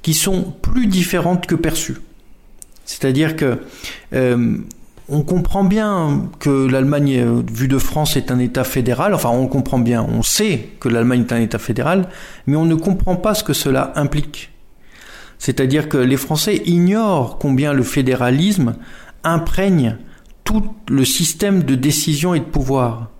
qui 0.00 0.14
sont 0.14 0.54
plus 0.62 0.86
différentes 0.86 1.46
que 1.46 1.54
perçues. 1.54 1.98
C'est-à-dire 2.86 3.36
que 3.36 3.58
on 5.10 5.22
comprend 5.22 5.64
bien 5.64 6.28
que 6.38 6.66
l'Allemagne, 6.66 7.18
euh, 7.18 7.42
vue 7.52 7.68
de 7.68 7.78
France, 7.78 8.16
est 8.16 8.30
un 8.30 8.38
État 8.38 8.64
fédéral. 8.64 9.12
Enfin, 9.12 9.30
on 9.30 9.48
comprend 9.48 9.78
bien, 9.78 10.06
on 10.08 10.22
sait 10.22 10.68
que 10.78 10.88
l'Allemagne 10.88 11.22
est 11.28 11.32
un 11.32 11.40
État 11.40 11.58
fédéral, 11.58 12.08
mais 12.46 12.56
on 12.56 12.64
ne 12.64 12.76
comprend 12.76 13.16
pas 13.16 13.34
ce 13.34 13.42
que 13.42 13.52
cela 13.52 13.92
implique. 13.96 14.52
C'est-à-dire 15.38 15.88
que 15.88 15.98
les 15.98 16.16
Français 16.16 16.62
ignorent 16.64 17.38
combien 17.38 17.72
le 17.72 17.82
fédéralisme 17.82 18.76
imprègne 19.24 19.96
tout 20.44 20.64
le 20.88 21.04
système 21.04 21.64
de 21.64 21.74
décision 21.74 22.34
et 22.34 22.40
de 22.40 22.44
pouvoir. 22.44 23.10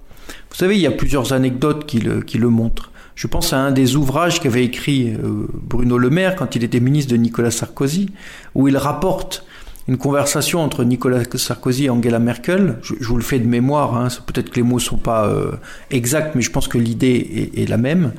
Vous 0.50 0.56
savez, 0.56 0.76
il 0.76 0.80
y 0.80 0.86
a 0.86 0.92
plusieurs 0.92 1.32
anecdotes 1.32 1.86
qui 1.86 1.98
le, 1.98 2.20
qui 2.22 2.38
le 2.38 2.48
montrent. 2.48 2.90
Je 3.14 3.26
pense 3.26 3.52
à 3.52 3.58
un 3.58 3.72
des 3.72 3.96
ouvrages 3.96 4.40
qu'avait 4.40 4.64
écrit 4.64 5.12
euh, 5.12 5.46
Bruno 5.52 5.98
Le 5.98 6.08
Maire 6.08 6.36
quand 6.36 6.56
il 6.56 6.64
était 6.64 6.80
ministre 6.80 7.10
de 7.12 7.16
Nicolas 7.16 7.50
Sarkozy, 7.50 8.10
où 8.54 8.68
il 8.68 8.76
rapporte 8.76 9.44
une 9.88 9.96
conversation 9.96 10.60
entre 10.60 10.84
Nicolas 10.84 11.22
Sarkozy 11.34 11.86
et 11.86 11.90
Angela 11.90 12.18
Merkel. 12.18 12.76
Je, 12.82 12.94
vous 13.00 13.16
le 13.16 13.22
fais 13.22 13.38
de 13.38 13.46
mémoire, 13.46 13.96
hein, 13.96 14.08
peut-être 14.26 14.50
que 14.50 14.56
les 14.56 14.62
mots 14.62 14.78
sont 14.78 14.96
pas 14.96 15.26
euh, 15.26 15.52
exacts, 15.90 16.34
mais 16.34 16.42
je 16.42 16.50
pense 16.50 16.68
que 16.68 16.78
l'idée 16.78 17.50
est, 17.56 17.68
la 17.68 17.76
même. 17.76 18.12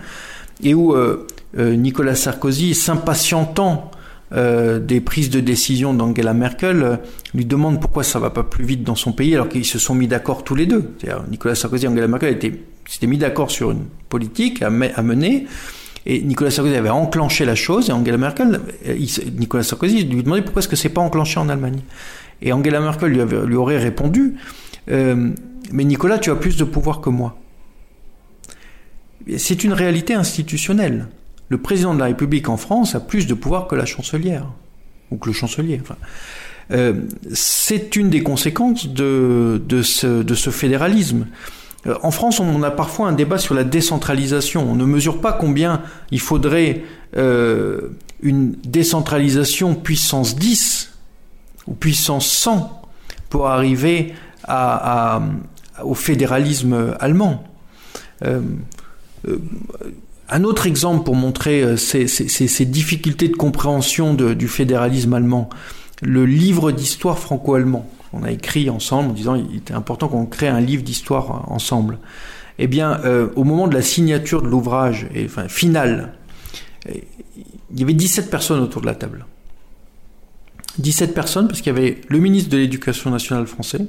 Et 0.63 0.73
où 0.73 0.93
euh, 0.93 1.27
euh, 1.57 1.75
Nicolas 1.75 2.15
Sarkozy, 2.15 2.75
s'impatientant 2.75 3.91
des 4.33 5.01
prises 5.01 5.29
de 5.29 5.41
décision 5.41 5.93
d'Angela 5.93 6.33
Merkel, 6.33 6.99
lui 7.33 7.43
demande 7.43 7.81
pourquoi 7.81 8.05
ça 8.05 8.17
va 8.17 8.29
pas 8.29 8.43
plus 8.43 8.63
vite 8.63 8.81
dans 8.81 8.95
son 8.95 9.11
pays, 9.11 9.33
alors 9.33 9.49
qu'ils 9.49 9.65
se 9.65 9.77
sont 9.77 9.93
mis 9.93 10.07
d'accord 10.07 10.45
tous 10.45 10.55
les 10.55 10.65
deux. 10.65 10.93
Nicolas 11.29 11.53
Sarkozy 11.53 11.83
et 11.83 11.89
Angela 11.89 12.07
Merkel 12.07 12.39
s'étaient 12.87 13.07
mis 13.07 13.17
d'accord 13.17 13.51
sur 13.51 13.71
une 13.71 13.83
politique 14.07 14.61
à 14.61 14.69
mener. 14.69 15.47
Et 16.05 16.21
Nicolas 16.21 16.49
Sarkozy 16.49 16.75
avait 16.75 16.89
enclenché 16.89 17.45
la 17.45 17.55
chose, 17.55 17.89
et 17.89 17.91
Angela 17.91 18.17
Merkel, 18.17 18.59
Nicolas 19.37 19.63
Sarkozy 19.63 20.03
lui 20.05 20.23
demandait 20.23 20.41
pourquoi 20.41 20.61
est-ce 20.61 20.67
que 20.67 20.75
c'est 20.75 20.89
pas 20.89 21.01
enclenché 21.01 21.39
en 21.39 21.47
Allemagne. 21.49 21.81
Et 22.41 22.51
Angela 22.51 22.79
Merkel 22.79 23.11
lui, 23.11 23.55
aurait 23.55 23.77
répondu, 23.77 24.35
euh, 24.89 25.29
mais 25.71 25.83
Nicolas, 25.83 26.17
tu 26.17 26.31
as 26.31 26.35
plus 26.35 26.57
de 26.57 26.63
pouvoir 26.63 27.01
que 27.01 27.09
moi. 27.09 27.37
C'est 29.37 29.63
une 29.63 29.73
réalité 29.73 30.15
institutionnelle. 30.15 31.07
Le 31.49 31.59
président 31.59 31.93
de 31.93 31.99
la 31.99 32.05
République 32.05 32.49
en 32.49 32.57
France 32.57 32.95
a 32.95 32.99
plus 32.99 33.27
de 33.27 33.35
pouvoir 33.35 33.67
que 33.67 33.75
la 33.75 33.85
chancelière, 33.85 34.47
ou 35.11 35.17
que 35.17 35.27
le 35.27 35.33
chancelier. 35.33 35.81
Euh, 36.71 37.01
c'est 37.33 37.95
une 37.95 38.09
des 38.09 38.23
conséquences 38.23 38.87
de, 38.87 39.61
de, 39.67 39.81
ce, 39.83 40.23
de 40.23 40.33
ce 40.33 40.49
fédéralisme. 40.49 41.27
Euh, 41.87 41.95
en 42.03 42.11
France, 42.11 42.39
on 42.39 42.63
a 42.63 42.71
parfois 42.71 43.07
un 43.07 43.13
débat 43.13 43.37
sur 43.37 43.55
la 43.55 43.63
décentralisation. 43.63 44.69
On 44.69 44.75
ne 44.75 44.85
mesure 44.85 45.21
pas 45.21 45.33
combien 45.33 45.81
il 46.11 46.19
faudrait 46.19 46.83
euh, 47.17 47.89
une 48.21 48.53
décentralisation 48.63 49.75
puissance 49.75 50.35
10 50.35 50.93
ou 51.67 51.73
puissance 51.73 52.27
100 52.27 52.81
pour 53.29 53.47
arriver 53.47 54.13
au 55.83 55.93
fédéralisme 55.93 56.95
allemand. 56.99 57.43
Euh, 58.25 58.41
un 60.29 60.43
autre 60.43 60.65
exemple 60.65 61.03
pour 61.03 61.15
montrer 61.15 61.77
ces, 61.77 62.07
ces, 62.07 62.65
difficultés 62.65 63.27
de 63.27 63.35
compréhension 63.35 64.13
du 64.13 64.47
fédéralisme 64.47 65.13
allemand, 65.13 65.49
le 66.01 66.25
livre 66.25 66.71
d'histoire 66.71 67.19
franco-allemand 67.19 67.87
on 68.13 68.23
a 68.23 68.31
écrit 68.31 68.69
ensemble 68.69 69.11
en 69.11 69.13
disant 69.13 69.41
qu'il 69.41 69.57
était 69.57 69.73
important 69.73 70.07
qu'on 70.07 70.25
crée 70.25 70.47
un 70.47 70.59
livre 70.59 70.83
d'histoire 70.83 71.51
ensemble. 71.51 71.99
Eh 72.59 72.67
bien, 72.67 72.99
euh, 73.05 73.29
au 73.35 73.43
moment 73.43 73.67
de 73.67 73.73
la 73.73 73.81
signature 73.81 74.41
de 74.41 74.47
l'ouvrage, 74.47 75.07
enfin 75.25 75.47
final, 75.47 76.13
il 76.87 77.79
y 77.79 77.83
avait 77.83 77.93
17 77.93 78.29
personnes 78.29 78.59
autour 78.59 78.81
de 78.81 78.87
la 78.87 78.95
table. 78.95 79.25
17 80.77 81.13
personnes 81.13 81.47
parce 81.47 81.61
qu'il 81.61 81.73
y 81.73 81.77
avait 81.77 82.01
le 82.07 82.19
ministre 82.19 82.49
de 82.49 82.57
l'Éducation 82.57 83.09
nationale 83.09 83.47
français 83.47 83.85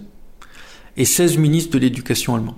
et 0.96 1.04
16 1.04 1.38
ministres 1.38 1.72
de 1.72 1.78
l'Éducation 1.78 2.34
allemand. 2.34 2.56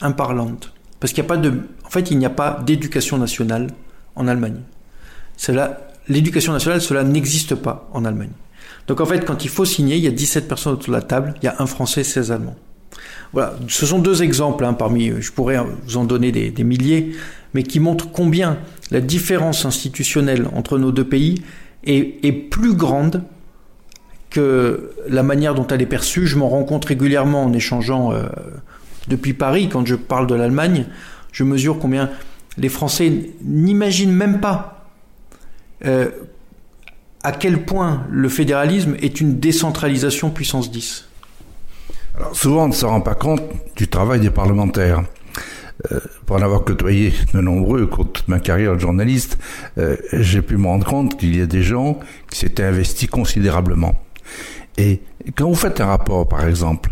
Un 0.00 0.12
parlante. 0.12 0.72
Parce 1.00 1.12
qu'il 1.12 1.22
n'y 1.22 1.30
a 1.30 1.36
pas 1.36 1.48
en 1.84 1.90
fait, 1.90 2.10
il 2.10 2.18
n'y 2.18 2.26
a 2.26 2.30
pas 2.30 2.62
d'éducation 2.66 3.18
nationale 3.18 3.68
en 4.16 4.26
Allemagne. 4.26 4.60
l'éducation 6.08 6.52
nationale, 6.52 6.80
cela 6.80 7.04
n'existe 7.04 7.54
pas 7.54 7.88
en 7.92 8.04
Allemagne. 8.04 8.32
Donc 8.86 9.00
en 9.00 9.06
fait, 9.06 9.24
quand 9.24 9.44
il 9.44 9.50
faut 9.50 9.64
signer, 9.64 9.96
il 9.96 10.02
y 10.02 10.06
a 10.06 10.12
17 10.12 10.48
personnes 10.48 10.74
autour 10.74 10.88
de 10.88 10.98
la 10.98 11.02
table, 11.02 11.34
il 11.42 11.46
y 11.46 11.48
a 11.48 11.56
un 11.58 11.66
Français, 11.66 12.04
16 12.04 12.32
Allemands. 12.32 12.56
Voilà, 13.32 13.54
ce 13.68 13.86
sont 13.86 13.98
deux 13.98 14.22
exemples 14.22 14.64
hein, 14.64 14.72
parmi, 14.72 15.12
je 15.20 15.32
pourrais 15.32 15.58
vous 15.84 15.96
en 15.96 16.04
donner 16.04 16.32
des, 16.32 16.64
milliers, 16.64 17.12
mais 17.54 17.62
qui 17.62 17.80
montrent 17.80 18.10
combien 18.10 18.58
la 18.90 19.00
différence 19.00 19.64
institutionnelle 19.64 20.48
entre 20.54 20.78
nos 20.78 20.92
deux 20.92 21.04
pays 21.04 21.42
est, 21.84 22.32
plus 22.50 22.74
grande 22.74 23.22
que 24.30 24.92
la 25.08 25.22
manière 25.22 25.54
dont 25.54 25.66
elle 25.66 25.82
est 25.82 25.86
perçue. 25.86 26.26
Je 26.26 26.36
m'en 26.36 26.48
rends 26.48 26.64
compte 26.64 26.84
régulièrement 26.84 27.44
en 27.44 27.52
échangeant 27.52 28.12
euh, 28.12 28.24
depuis 29.08 29.34
Paris, 29.34 29.68
quand 29.68 29.86
je 29.86 29.94
parle 29.94 30.26
de 30.26 30.34
l'Allemagne, 30.34 30.86
je 31.32 31.44
mesure 31.44 31.78
combien 31.78 32.10
les 32.58 32.68
Français 32.68 33.30
n'imaginent 33.42 34.12
même 34.12 34.40
pas 34.40 34.88
euh, 35.84 36.08
à 37.26 37.32
quel 37.32 37.64
point 37.64 38.06
le 38.08 38.28
fédéralisme 38.28 38.94
est 39.02 39.20
une 39.20 39.40
décentralisation 39.40 40.30
puissance 40.30 40.70
10 40.70 41.08
Alors 42.16 42.36
souvent 42.36 42.66
on 42.66 42.68
ne 42.68 42.72
se 42.72 42.86
rend 42.86 43.00
pas 43.00 43.16
compte 43.16 43.42
du 43.74 43.88
travail 43.88 44.20
des 44.20 44.30
parlementaires. 44.30 45.02
Euh, 45.90 45.98
pour 46.24 46.36
en 46.36 46.42
avoir 46.42 46.62
côtoyé 46.62 47.12
de 47.34 47.40
nombreux 47.40 47.82
au 47.82 47.86
cours 47.88 48.04
de 48.04 48.20
ma 48.28 48.38
carrière 48.38 48.74
de 48.74 48.78
journaliste, 48.78 49.38
euh, 49.76 49.96
j'ai 50.12 50.40
pu 50.40 50.56
me 50.56 50.68
rendre 50.68 50.86
compte 50.86 51.18
qu'il 51.18 51.36
y 51.36 51.42
a 51.42 51.46
des 51.46 51.64
gens 51.64 51.98
qui 52.30 52.38
s'étaient 52.38 52.62
investis 52.62 53.10
considérablement. 53.10 53.96
Et 54.78 55.00
quand 55.36 55.48
vous 55.48 55.56
faites 55.56 55.80
un 55.80 55.86
rapport, 55.86 56.28
par 56.28 56.46
exemple, 56.46 56.90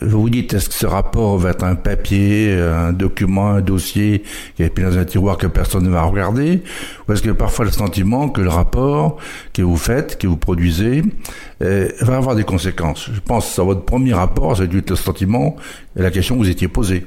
vous 0.00 0.22
vous 0.22 0.30
dites, 0.30 0.54
est-ce 0.54 0.68
que 0.68 0.74
ce 0.74 0.86
rapport 0.86 1.36
va 1.38 1.50
être 1.50 1.64
un 1.64 1.74
papier, 1.74 2.52
un 2.52 2.92
document, 2.92 3.50
un 3.50 3.60
dossier 3.60 4.22
qui 4.56 4.62
est 4.62 4.76
mis 4.76 4.84
dans 4.84 4.98
un 4.98 5.04
tiroir 5.04 5.36
que 5.36 5.46
personne 5.46 5.84
ne 5.84 5.90
va 5.90 6.02
regarder? 6.02 6.62
Ou 7.06 7.12
est-ce 7.12 7.22
que 7.22 7.30
parfois 7.30 7.64
le 7.64 7.70
sentiment 7.70 8.28
que 8.28 8.40
le 8.40 8.48
rapport 8.48 9.18
que 9.52 9.62
vous 9.62 9.76
faites, 9.76 10.18
que 10.18 10.26
vous 10.26 10.36
produisez, 10.36 11.02
euh, 11.62 11.88
va 12.00 12.16
avoir 12.16 12.34
des 12.34 12.44
conséquences? 12.44 13.10
Je 13.12 13.20
pense 13.20 13.58
à 13.58 13.62
votre 13.62 13.82
premier 13.82 14.14
rapport, 14.14 14.56
c'est 14.56 14.66
dû 14.66 14.82
le 14.86 14.96
sentiment 14.96 15.56
et 15.96 16.02
la 16.02 16.10
question 16.10 16.36
que 16.36 16.40
vous 16.40 16.50
étiez 16.50 16.68
posée. 16.68 17.04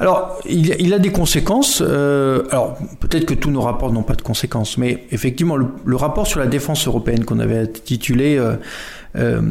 Alors, 0.00 0.40
il, 0.48 0.92
a 0.92 0.98
des 0.98 1.12
conséquences. 1.12 1.80
Euh, 1.80 2.42
alors, 2.50 2.76
peut-être 2.98 3.24
que 3.24 3.34
tous 3.34 3.52
nos 3.52 3.60
rapports 3.60 3.92
n'ont 3.92 4.02
pas 4.02 4.16
de 4.16 4.22
conséquences, 4.22 4.76
mais 4.76 5.04
effectivement, 5.12 5.56
le, 5.56 5.96
rapport 5.96 6.26
sur 6.26 6.40
la 6.40 6.48
défense 6.48 6.88
européenne 6.88 7.24
qu'on 7.24 7.38
avait 7.38 7.58
intitulé 7.58 8.36
euh 8.36 8.56
euh, 9.14 9.42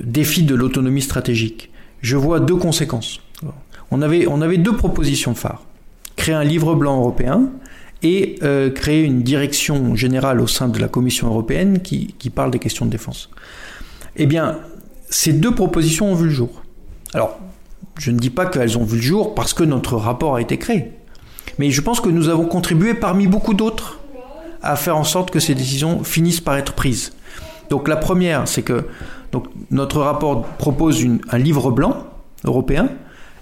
défi 0.00 0.42
de 0.42 0.54
l'autonomie 0.54 1.02
stratégique. 1.02 1.70
Je 2.00 2.16
vois 2.16 2.40
deux 2.40 2.56
conséquences. 2.56 3.20
On 3.90 4.02
avait, 4.02 4.26
on 4.26 4.40
avait 4.40 4.58
deux 4.58 4.74
propositions 4.74 5.34
phares. 5.34 5.62
créer 6.16 6.34
un 6.34 6.44
livre 6.44 6.74
blanc 6.74 6.98
européen 6.98 7.50
et 8.02 8.36
euh, 8.42 8.70
créer 8.70 9.02
une 9.02 9.22
direction 9.22 9.94
générale 9.94 10.40
au 10.40 10.46
sein 10.46 10.68
de 10.68 10.78
la 10.78 10.88
Commission 10.88 11.28
européenne 11.28 11.80
qui, 11.80 12.14
qui 12.18 12.30
parle 12.30 12.50
des 12.50 12.58
questions 12.58 12.86
de 12.86 12.90
défense. 12.90 13.30
Eh 14.16 14.26
bien, 14.26 14.58
ces 15.08 15.32
deux 15.32 15.54
propositions 15.54 16.12
ont 16.12 16.14
vu 16.14 16.24
le 16.24 16.30
jour. 16.30 16.62
Alors, 17.14 17.38
je 17.98 18.10
ne 18.10 18.18
dis 18.18 18.30
pas 18.30 18.46
qu'elles 18.46 18.78
ont 18.78 18.84
vu 18.84 18.96
le 18.96 19.02
jour 19.02 19.34
parce 19.34 19.54
que 19.54 19.62
notre 19.62 19.96
rapport 19.96 20.36
a 20.36 20.40
été 20.40 20.58
créé, 20.58 20.92
mais 21.58 21.70
je 21.70 21.80
pense 21.80 22.00
que 22.00 22.08
nous 22.08 22.28
avons 22.28 22.46
contribué 22.46 22.94
parmi 22.94 23.26
beaucoup 23.26 23.54
d'autres 23.54 24.00
à 24.62 24.76
faire 24.76 24.96
en 24.96 25.04
sorte 25.04 25.30
que 25.30 25.40
ces 25.40 25.54
décisions 25.54 26.02
finissent 26.02 26.40
par 26.40 26.56
être 26.56 26.72
prises. 26.72 27.12
Donc 27.68 27.88
la 27.88 27.96
première, 27.96 28.48
c'est 28.48 28.62
que 28.62 28.86
donc, 29.32 29.46
notre 29.70 30.00
rapport 30.00 30.42
propose 30.42 31.04
un 31.30 31.38
livre 31.38 31.70
blanc 31.70 32.04
européen. 32.44 32.90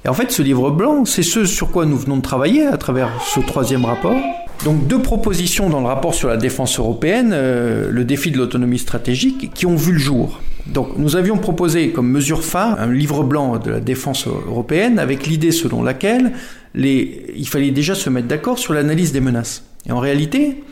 Et 0.04 0.08
en 0.08 0.14
fait, 0.14 0.30
ce 0.30 0.40
livre 0.40 0.70
blanc, 0.70 1.04
c'est 1.04 1.24
ce 1.24 1.44
sur 1.44 1.70
quoi 1.70 1.84
nous 1.84 1.96
venons 1.96 2.16
de 2.16 2.22
travailler 2.22 2.64
à 2.64 2.78
travers 2.78 3.10
ce 3.22 3.40
troisième 3.40 3.84
rapport. 3.84 4.16
Donc 4.64 4.86
deux 4.86 5.00
propositions 5.00 5.68
dans 5.68 5.80
le 5.80 5.86
rapport 5.86 6.14
sur 6.14 6.28
la 6.28 6.36
défense 6.36 6.78
européenne, 6.78 7.30
euh, 7.32 7.90
le 7.90 8.04
défi 8.04 8.30
de 8.30 8.38
l'autonomie 8.38 8.78
stratégique, 8.78 9.52
qui 9.52 9.66
ont 9.66 9.74
vu 9.74 9.92
le 9.92 9.98
jour. 9.98 10.40
Donc 10.66 10.96
nous 10.96 11.16
avions 11.16 11.38
proposé 11.38 11.90
comme 11.90 12.08
mesure 12.08 12.44
phare 12.44 12.78
un 12.78 12.92
livre 12.92 13.24
blanc 13.24 13.58
de 13.58 13.70
la 13.70 13.80
défense 13.80 14.26
européenne 14.26 14.98
avec 14.98 15.26
l'idée 15.26 15.50
selon 15.50 15.82
laquelle 15.82 16.32
il 16.74 17.48
fallait 17.48 17.70
déjà 17.70 17.94
se 17.94 18.10
mettre 18.10 18.28
d'accord 18.28 18.58
sur 18.58 18.74
l'analyse 18.74 19.12
des 19.12 19.20
menaces. 19.20 19.64
Et 19.86 19.92
en 19.92 19.98
réalité, 19.98 20.62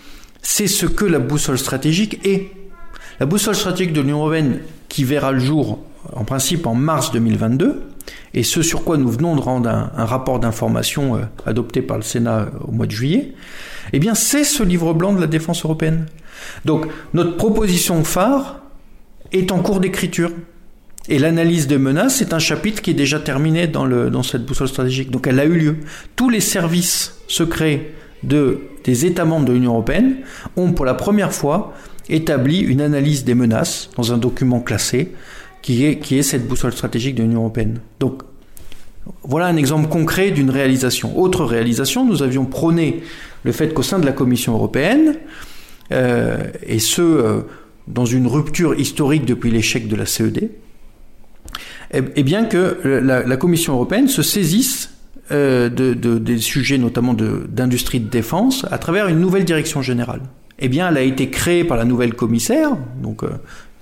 c'est 0.43 0.69
ce 0.69 0.87
que 0.87 1.07
la 1.07 1.19
boussole 1.19 1.59
stratégique 1.59 2.21
est. 2.27 2.51
La 3.21 3.27
boussole 3.27 3.57
stratégique 3.57 3.95
de 3.95 4.03
l'Union 4.03 4.19
européenne 4.19 4.59
qui 4.89 5.05
verra 5.05 5.32
le 5.32 5.39
jour 5.39 5.78
en 6.12 6.24
principe 6.24 6.66
en 6.66 6.74
mars 6.74 7.12
2022, 7.12 7.82
et 8.34 8.43
ce 8.43 8.62
sur 8.62 8.84
quoi 8.84 8.97
nous 8.97 9.09
venons 9.11 9.36
de 9.36 9.41
rendre 9.41 9.68
un, 9.68 10.05
rapport 10.05 10.41
d'information 10.41 11.16
euh, 11.16 11.20
adopté 11.47 11.82
par 11.82 11.97
le 11.97 12.03
Sénat 12.03 12.41
euh, 12.41 12.47
au 12.66 12.72
mois 12.72 12.86
de 12.86 12.93
juillet, 12.93 13.34
eh 13.93 13.99
bien 13.99 14.14
c'est 14.14 14.45
ce 14.45 14.62
livre 14.62 14.95
blanc 14.95 15.12
de 15.12 15.20
la 15.20 15.26
défense 15.26 15.64
européenne. 15.64 16.07
Donc 16.64 16.86
notre 17.14 17.36
proposition 17.36 18.05
phare 18.05 18.61
est 19.32 19.53
en 19.53 19.59
cours 19.59 19.80
d'écriture. 19.80 20.30
Et 21.11 21.18
l'analyse 21.18 21.66
des 21.66 21.78
menaces 21.78 22.20
est 22.20 22.34
un 22.34 22.39
chapitre 22.39 22.82
qui 22.82 22.91
est 22.91 22.95
déjà 22.95 23.18
terminé 23.18 23.66
dans, 23.66 24.22
cette 24.22 24.45
boussole 24.45 24.68
stratégique. 24.68 25.11
Donc 25.11 25.26
elle 25.26 25.41
a 25.41 25.47
eu 25.47 25.57
lieu. 25.57 25.76
Tous 26.16 26.28
les 26.28 26.41
services 26.41 27.18
secrets 27.28 27.93
de, 28.22 28.61
des 28.84 29.07
États 29.07 29.24
membres 29.24 29.47
de 29.47 29.55
l'Union 29.55 29.72
européenne 29.72 30.16
ont 30.57 30.72
pour 30.72 30.84
la 30.84 30.93
première 30.93 31.32
fois 31.32 31.72
établi 32.09 32.61
une 32.61 32.80
analyse 32.80 33.24
des 33.24 33.34
menaces 33.34 33.90
dans 33.96 34.12
un 34.12 34.18
document 34.18 34.61
classé 34.61 35.12
qui 35.62 35.84
est, 35.84 35.98
qui 35.98 36.18
est 36.18 36.22
cette 36.22 36.46
boussole 36.46 36.72
stratégique 36.72 37.14
de 37.14 37.22
l'Union 37.22 37.40
européenne. 37.40 37.80
Donc 38.00 38.22
voilà 39.22 39.46
un 39.46 39.56
exemple 39.56 39.88
concret 39.88 40.30
d'une 40.30 40.50
réalisation. 40.50 41.18
Autre 41.18 41.44
réalisation, 41.44 42.04
nous 42.04 42.22
avions 42.22 42.44
prôné 42.44 43.02
le 43.44 43.52
fait 43.52 43.72
qu'au 43.74 43.82
sein 43.82 43.98
de 43.98 44.06
la 44.06 44.12
Commission 44.12 44.54
européenne, 44.54 45.16
euh, 45.92 46.44
et 46.66 46.78
ce, 46.78 47.02
euh, 47.02 47.40
dans 47.86 48.04
une 48.04 48.26
rupture 48.26 48.78
historique 48.78 49.24
depuis 49.24 49.50
l'échec 49.50 49.88
de 49.88 49.96
la 49.96 50.06
CED, 50.06 50.50
eh, 51.92 52.02
eh 52.16 52.22
bien 52.22 52.44
que 52.44 52.78
la, 53.02 53.36
Commission 53.38 53.72
européenne 53.74 54.09
se 54.09 54.22
saisisse 54.22 54.90
euh, 55.30 55.70
de, 55.70 55.94
de, 55.94 56.18
des 56.18 56.38
sujets 56.38 56.78
notamment 56.78 57.14
d'industrie 57.14 58.00
de, 58.00 58.09
défense 58.09 58.66
à 58.70 58.78
travers 58.78 59.09
une 59.09 59.20
nouvelle 59.20 59.44
direction 59.44 59.80
générale. 59.80 60.20
Eh 60.59 60.68
bien, 60.68 60.88
elle 60.88 60.96
a 60.96 61.02
été 61.02 61.30
créée 61.30 61.64
par 61.64 61.76
la 61.76 61.84
nouvelle 61.84 62.14
commissaire, 62.14 62.70
donc 63.00 63.22
euh, 63.22 63.28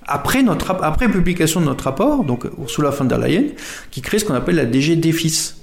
après 0.07 0.43
notre 0.43 0.71
après 0.71 1.09
publication 1.09 1.61
de 1.61 1.67
notre 1.67 1.85
rapport, 1.85 2.25
donc 2.25 2.47
Ursula 2.61 2.91
von 2.91 3.05
der 3.05 3.19
Leyen, 3.19 3.45
qui 3.91 4.03
crée 4.03 4.19
ce 4.19 4.25
qu'on 4.25 4.35
appelle 4.35 4.57
la 4.57 4.67
DG 4.67 4.97
DEFIS, 4.97 5.55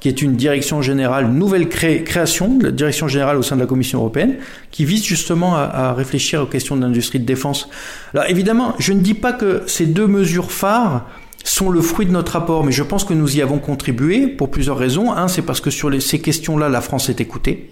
qui 0.00 0.08
est 0.08 0.22
une 0.22 0.34
direction 0.34 0.82
générale, 0.82 1.28
nouvelle 1.28 1.68
cré 1.68 2.02
création 2.02 2.58
la 2.60 2.72
direction 2.72 3.06
générale 3.06 3.36
au 3.36 3.42
sein 3.42 3.54
de 3.54 3.60
la 3.60 3.66
Commission 3.66 4.00
européenne, 4.00 4.36
qui 4.70 4.84
vise 4.84 5.04
justement 5.04 5.54
à, 5.54 5.60
à 5.62 5.92
réfléchir 5.92 6.42
aux 6.42 6.46
questions 6.46 6.74
de 6.76 6.80
l'industrie 6.80 7.20
de 7.20 7.26
défense. 7.26 7.68
Alors 8.12 8.26
évidemment, 8.28 8.74
je 8.78 8.92
ne 8.92 9.00
dis 9.00 9.14
pas 9.14 9.32
que 9.32 9.62
ces 9.66 9.86
deux 9.86 10.06
mesures 10.08 10.50
phares 10.50 11.06
sont 11.44 11.70
le 11.70 11.80
fruit 11.80 12.06
de 12.06 12.12
notre 12.12 12.32
rapport, 12.32 12.64
mais 12.64 12.72
je 12.72 12.82
pense 12.82 13.04
que 13.04 13.14
nous 13.14 13.36
y 13.36 13.42
avons 13.42 13.58
contribué 13.58 14.26
pour 14.26 14.50
plusieurs 14.50 14.78
raisons. 14.78 15.12
Un, 15.12 15.28
c'est 15.28 15.42
parce 15.42 15.60
que 15.60 15.70
sur 15.70 15.90
les, 15.90 16.00
ces 16.00 16.20
questions-là, 16.20 16.68
la 16.68 16.80
France 16.80 17.08
est 17.08 17.20
écoutée, 17.20 17.70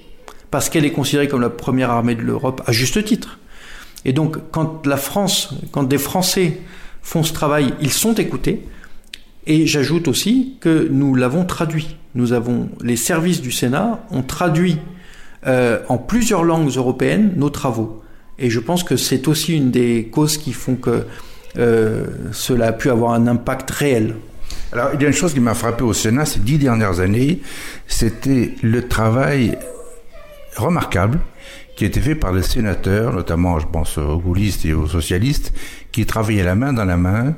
parce 0.51 0.68
qu'elle 0.68 0.84
est 0.84 0.92
considérée 0.92 1.28
comme 1.28 1.40
la 1.40 1.51
première 1.51 1.90
armée 1.90 2.14
de 2.14 2.22
l'Europe, 2.22 2.62
à 2.66 2.72
juste 2.72 3.03
titre. 3.05 3.38
Et 4.05 4.12
donc, 4.12 4.38
quand 4.51 4.86
la 4.86 4.96
France, 4.96 5.55
quand 5.72 5.84
des 5.84 5.98
Français 5.98 6.59
font 7.03 7.22
ce 7.22 7.32
travail, 7.32 7.74
ils 7.80 7.92
sont 7.92 8.14
écoutés. 8.14 8.66
Et 9.46 9.66
j'ajoute 9.66 10.09
aussi 10.09 10.57
que 10.61 10.88
nous 10.90 11.14
l'avons 11.14 11.44
traduit. 11.44 11.96
Nous 12.14 12.32
avons, 12.32 12.68
les 12.82 12.96
services 12.96 13.40
du 13.40 13.53
Sénat 13.53 14.05
ont 14.11 14.22
traduit 14.22 14.78
euh, 15.46 15.80
en 15.88 15.98
plusieurs 15.98 16.44
langues 16.44 16.70
européennes 16.76 17.32
nos 17.36 17.51
travaux. 17.51 18.03
Et 18.38 18.51
je 18.51 18.61
pense 18.61 18.84
que 18.84 18.96
c'est 18.96 19.28
aussi 19.28 19.57
une 19.57 19.70
des 19.70 20.09
causes 20.11 20.38
qui 20.38 20.53
font 20.53 20.76
que 20.76 21.05
euh, 21.59 22.07
cela 22.32 22.68
a 22.68 22.72
pu 22.72 22.90
avoir 22.90 23.12
un 23.12 23.26
impact 23.26 23.70
réel. 23.70 24.16
Alors, 24.72 24.90
il 24.94 25.03
y 25.03 25.05
a 25.05 25.09
une 25.09 25.14
chose 25.14 25.34
qui 25.34 25.40
m'a 25.40 25.55
frappé 25.55 25.82
au 25.82 25.92
Sénat 25.92 26.24
ces 26.24 26.40
dix 26.40 26.59
dernières 26.59 27.01
années, 27.01 27.40
c'était 27.86 28.55
le 28.62 28.86
travail 28.86 29.59
remarquable 30.57 31.18
qui 31.76 31.84
a 31.84 31.86
été 31.86 32.01
fait 32.01 32.14
par 32.14 32.32
les 32.32 32.42
sénateurs, 32.42 33.14
notamment, 33.14 33.59
je 33.59 33.66
pense, 33.66 33.96
aux 33.96 34.18
gaullistes 34.18 34.66
et 34.66 34.74
aux 34.74 34.86
socialistes, 34.86 35.55
qui 35.92 36.05
travaillaient 36.05 36.44
la 36.44 36.55
main 36.55 36.72
dans 36.72 36.84
la 36.84 36.96
main 36.96 37.34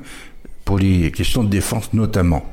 pour 0.65 0.79
les 0.79 1.13
questions 1.13 1.45
de 1.45 1.49
défense 1.49 1.93
notamment. 1.93 2.45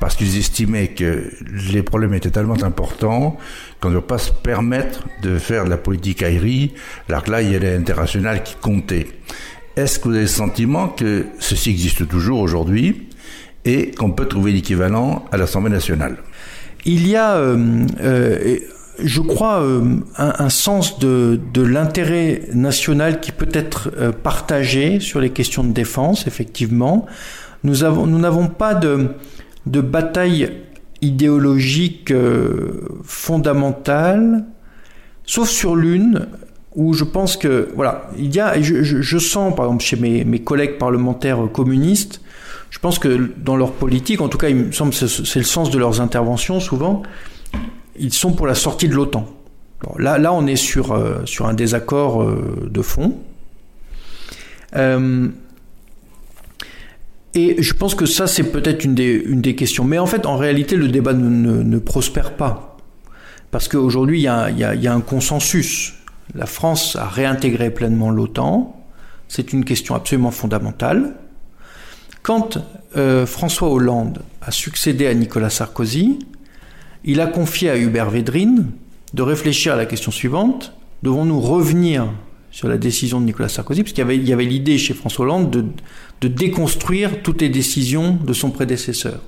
Parce 0.00 0.14
qu'ils 0.16 0.38
estimaient 0.38 0.88
que 0.88 1.30
les 1.72 1.82
problèmes 1.82 2.14
étaient 2.14 2.30
tellement 2.30 2.62
importants 2.62 3.36
qu'on 3.80 3.88
ne 3.88 3.94
doit 3.94 4.06
pas 4.06 4.18
se 4.18 4.30
permettre 4.30 5.06
de 5.22 5.38
faire 5.38 5.64
de 5.64 5.70
la 5.70 5.76
politique 5.76 6.22
aérie, 6.22 6.72
alors 7.08 7.24
que 7.24 7.30
là, 7.30 7.42
il 7.42 7.52
y 7.52 7.56
a 7.56 7.58
l'international 7.58 8.42
qui 8.42 8.54
comptait. 8.54 9.08
Est-ce 9.76 9.98
que 9.98 10.04
vous 10.04 10.14
avez 10.14 10.22
le 10.22 10.28
sentiment 10.28 10.88
que 10.88 11.26
ceci 11.38 11.70
existe 11.70 12.08
toujours 12.08 12.40
aujourd'hui 12.40 13.08
et 13.64 13.90
qu'on 13.90 14.12
peut 14.12 14.26
trouver 14.26 14.52
l'équivalent 14.52 15.24
à 15.30 15.36
l'Assemblée 15.36 15.70
nationale? 15.70 16.16
Il 16.84 17.06
y 17.06 17.16
a, 17.16 17.36
euh, 17.36 17.86
euh, 18.00 18.58
je 18.98 19.20
crois, 19.20 19.62
euh, 19.62 19.96
un, 20.16 20.48
sens 20.48 20.98
de, 20.98 21.40
de 21.52 21.62
l'intérêt 21.62 22.42
national 22.52 23.20
qui 23.20 23.32
peut 23.32 23.48
être 23.52 23.90
euh, 23.96 24.12
partagé 24.12 25.00
sur 25.00 25.20
les 25.20 25.30
questions 25.30 25.64
de 25.64 25.72
défense, 25.72 26.26
effectivement. 26.26 27.06
Nous 27.64 27.84
avons, 27.84 28.06
nous 28.06 28.18
n'avons 28.18 28.48
pas 28.48 28.74
de, 28.74 29.08
de 29.66 29.80
bataille 29.80 30.50
idéologique 31.00 32.10
euh, 32.10 32.88
fondamentale, 33.04 34.44
sauf 35.24 35.48
sur 35.48 35.76
l'une 35.76 36.26
où 36.74 36.92
je 36.92 37.04
pense 37.04 37.36
que 37.36 37.68
voilà, 37.74 38.10
il 38.18 38.34
y 38.34 38.40
a, 38.40 38.60
je, 38.60 38.82
je, 38.82 39.18
sens 39.18 39.54
par 39.54 39.66
exemple 39.66 39.84
chez 39.84 39.96
mes, 39.96 40.24
mes, 40.24 40.40
collègues 40.40 40.78
parlementaires 40.78 41.40
communistes, 41.52 42.20
je 42.70 42.78
pense 42.78 42.98
que 42.98 43.30
dans 43.38 43.56
leur 43.56 43.72
politique, 43.72 44.20
en 44.20 44.28
tout 44.28 44.38
cas, 44.38 44.48
il 44.48 44.56
me 44.56 44.72
semble 44.72 44.92
c'est 44.92 45.38
le 45.38 45.44
sens 45.44 45.70
de 45.70 45.78
leurs 45.78 46.00
interventions 46.00 46.60
souvent, 46.60 47.02
ils 48.00 48.12
sont 48.12 48.32
pour 48.32 48.46
la 48.46 48.54
sortie 48.54 48.88
de 48.88 48.94
l'OTAN. 48.94 49.26
Là, 49.98 50.18
là, 50.18 50.32
on 50.32 50.46
est 50.46 50.56
sur 50.56 50.92
euh, 50.92 51.24
un 51.40 51.54
désaccord 51.54 52.22
euh, 52.22 52.68
de 52.70 52.82
fond. 52.82 53.16
Euh, 54.76 55.28
et 57.34 57.62
je 57.62 57.74
pense 57.74 57.94
que 57.94 58.06
ça, 58.06 58.26
c'est 58.26 58.50
peut-être 58.50 58.84
une 58.84 58.94
des, 58.94 59.54
questions. 59.54 59.84
Mais 59.84 59.98
en 59.98 60.06
fait, 60.06 60.26
en 60.26 60.36
réalité, 60.36 60.76
le 60.76 60.88
débat 60.88 61.12
ne, 61.12 61.78
prospère 61.78 62.32
pas. 62.32 62.76
Parce 63.50 63.68
qu'aujourd'hui, 63.68 64.18
il 64.18 64.22
y, 64.22 64.28
a, 64.28 64.92
un 64.92 65.00
consensus 65.00 65.94
la 66.34 66.44
France 66.46 66.96
a 66.96 67.06
réintégré 67.06 67.70
pleinement 67.70 68.10
l'OTAN. 68.10 68.84
C'est 69.28 69.52
une 69.52 69.64
question 69.64 69.94
absolument 69.94 70.30
fondamentale. 70.30 71.14
Quand 72.22 72.58
François 73.26 73.70
Hollande 73.70 74.22
a 74.42 74.50
succédé 74.50 75.06
à 75.06 75.14
Nicolas 75.14 75.48
Sarkozy, 75.48 76.18
il 77.08 77.22
a 77.22 77.26
confié 77.26 77.70
à 77.70 77.78
Hubert 77.78 78.10
Védrine 78.10 78.66
de 79.14 79.22
réfléchir 79.22 79.72
à 79.72 79.76
la 79.76 79.86
question 79.86 80.12
suivante 80.12 80.74
devons-nous 81.02 81.40
revenir 81.40 82.12
sur 82.50 82.68
la 82.68 82.76
décision 82.76 83.18
de 83.18 83.24
Nicolas 83.24 83.48
Sarkozy? 83.48 83.82
Parce 83.82 83.94
qu'il 83.94 84.28
y 84.28 84.32
avait, 84.32 84.44
l'idée 84.44 84.76
chez 84.76 84.92
François 84.92 85.24
Hollande 85.24 85.50
de, 86.20 86.28
déconstruire 86.28 87.22
toutes 87.22 87.40
les 87.40 87.48
décisions 87.48 88.18
de 88.22 88.32
son 88.34 88.50
prédécesseur. 88.50 89.20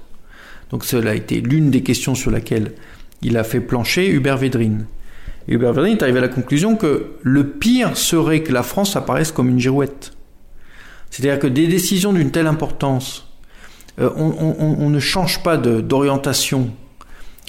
Donc 0.71 0.85
cela 0.85 1.13
a 1.13 1.15
été 1.15 1.41
l'une 1.41 1.71
des 1.71 1.83
questions 1.83 2.15
sur 2.15 2.31
laquelle 2.31 2.73
il 3.23 3.39
a 3.39 3.45
fait 3.45 3.61
plancher 3.61 4.11
Hubert 4.11 4.37
Védrine. 4.37 4.85
Et 5.49 5.55
Hubert 5.55 5.73
Verdun 5.73 5.93
est 5.93 6.03
arrivé 6.03 6.19
à 6.19 6.23
la 6.23 6.29
conclusion 6.29 6.77
que 6.77 7.13
le 7.23 7.49
pire 7.49 7.97
serait 7.97 8.43
que 8.43 8.53
la 8.53 8.63
France 8.63 8.95
apparaisse 8.95 9.33
comme 9.33 9.49
une 9.49 9.59
girouette. 9.59 10.13
C'est-à-dire 11.11 11.39
que 11.39 11.47
des 11.47 11.67
décisions 11.67 12.13
d'une 12.13 12.31
telle 12.31 12.47
importance, 12.47 13.27
euh, 14.01 14.11
on, 14.17 14.35
on, 14.39 14.77
on, 14.79 14.91
ne 14.91 15.01
change 15.01 15.43
pas 15.43 15.57
d'orientation 15.57 16.71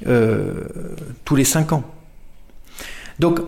euh, 0.08 0.64
tous 1.26 1.36
les 1.36 1.44
cinq 1.44 1.74
ans. 1.74 1.84
Donc, 3.20 3.40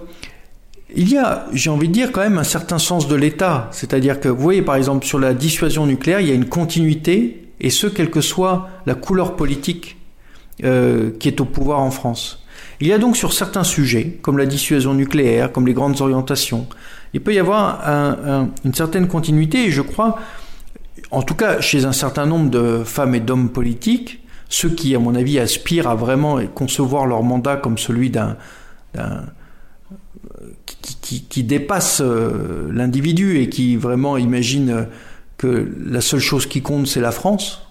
il 0.96 1.12
y 1.12 1.18
a, 1.18 1.48
j'ai 1.54 1.70
envie 1.70 1.88
de 1.88 1.94
dire, 1.94 2.12
quand 2.12 2.22
même 2.22 2.38
un 2.38 2.44
certain 2.44 2.78
sens 2.78 3.08
de 3.08 3.16
l'État. 3.16 3.70
C'est-à-dire 3.72 4.20
que, 4.20 4.30
vous 4.30 4.42
voyez, 4.42 4.62
par 4.62 4.76
exemple, 4.76 5.06
sur 5.06 5.20
la 5.20 5.34
dissuasion 5.34 5.86
nucléaire, 5.86 6.20
il 6.20 6.28
y 6.28 6.32
a 6.32 6.36
une 6.36 6.50
continuité, 6.50 7.50
et 7.60 7.70
ce, 7.70 7.88
quelle 7.88 8.12
que 8.12 8.22
soit 8.22 8.70
la 8.86 8.96
couleur 8.96 9.36
politique 9.36 9.98
euh, 10.64 11.12
qui 11.20 11.28
est 11.28 11.42
au 11.42 11.46
pouvoir 11.46 11.80
en 11.80 11.92
France. 11.92 12.44
Il 12.80 12.88
y 12.88 12.94
a 12.94 12.98
donc 12.98 13.16
sur 13.16 13.34
certains 13.34 13.64
sujets, 13.64 14.20
comme 14.22 14.38
la 14.38 14.46
dissuasion 14.46 14.94
nucléaire, 14.94 15.52
comme 15.52 15.66
les 15.66 15.74
grandes 15.74 16.02
orientations, 16.02 16.68
il 17.14 17.22
peut 17.22 17.34
y 17.34 17.40
avoir 17.40 17.82
une 18.66 18.74
certaine 18.74 19.08
continuité 19.08 19.66
et 19.66 19.72
je 19.72 19.82
crois, 19.82 20.18
en 21.12 21.22
tout 21.22 21.36
cas 21.36 21.62
chez 21.62 21.86
un 21.86 21.92
certain 21.92 22.26
nombre 22.26 22.50
de 22.50 22.84
femmes 22.84 23.14
et 23.16 23.20
d'hommes 23.20 23.50
politiques, 23.50 24.23
ceux 24.54 24.70
qui, 24.70 24.96
à 24.96 25.00
mon 25.00 25.16
avis, 25.16 25.40
aspirent 25.40 25.88
à 25.88 25.96
vraiment 25.96 26.40
concevoir 26.54 27.08
leur 27.08 27.24
mandat 27.24 27.56
comme 27.56 27.80
celui 27.80 28.12
d'un 28.12 28.38
qui, 31.30 31.44
dépasse 31.44 32.02
euh, 32.04 32.70
l'individu 32.72 33.40
et 33.40 33.50
qui 33.50 33.76
vraiment 33.76 34.18
imagine 34.18 34.88
que 35.38 35.72
la 35.86 36.02
seule 36.02 36.20
chose 36.20 36.46
qui 36.46 36.62
compte, 36.62 36.88
c'est 36.88 37.02
la 37.02 37.12
France. 37.12 37.62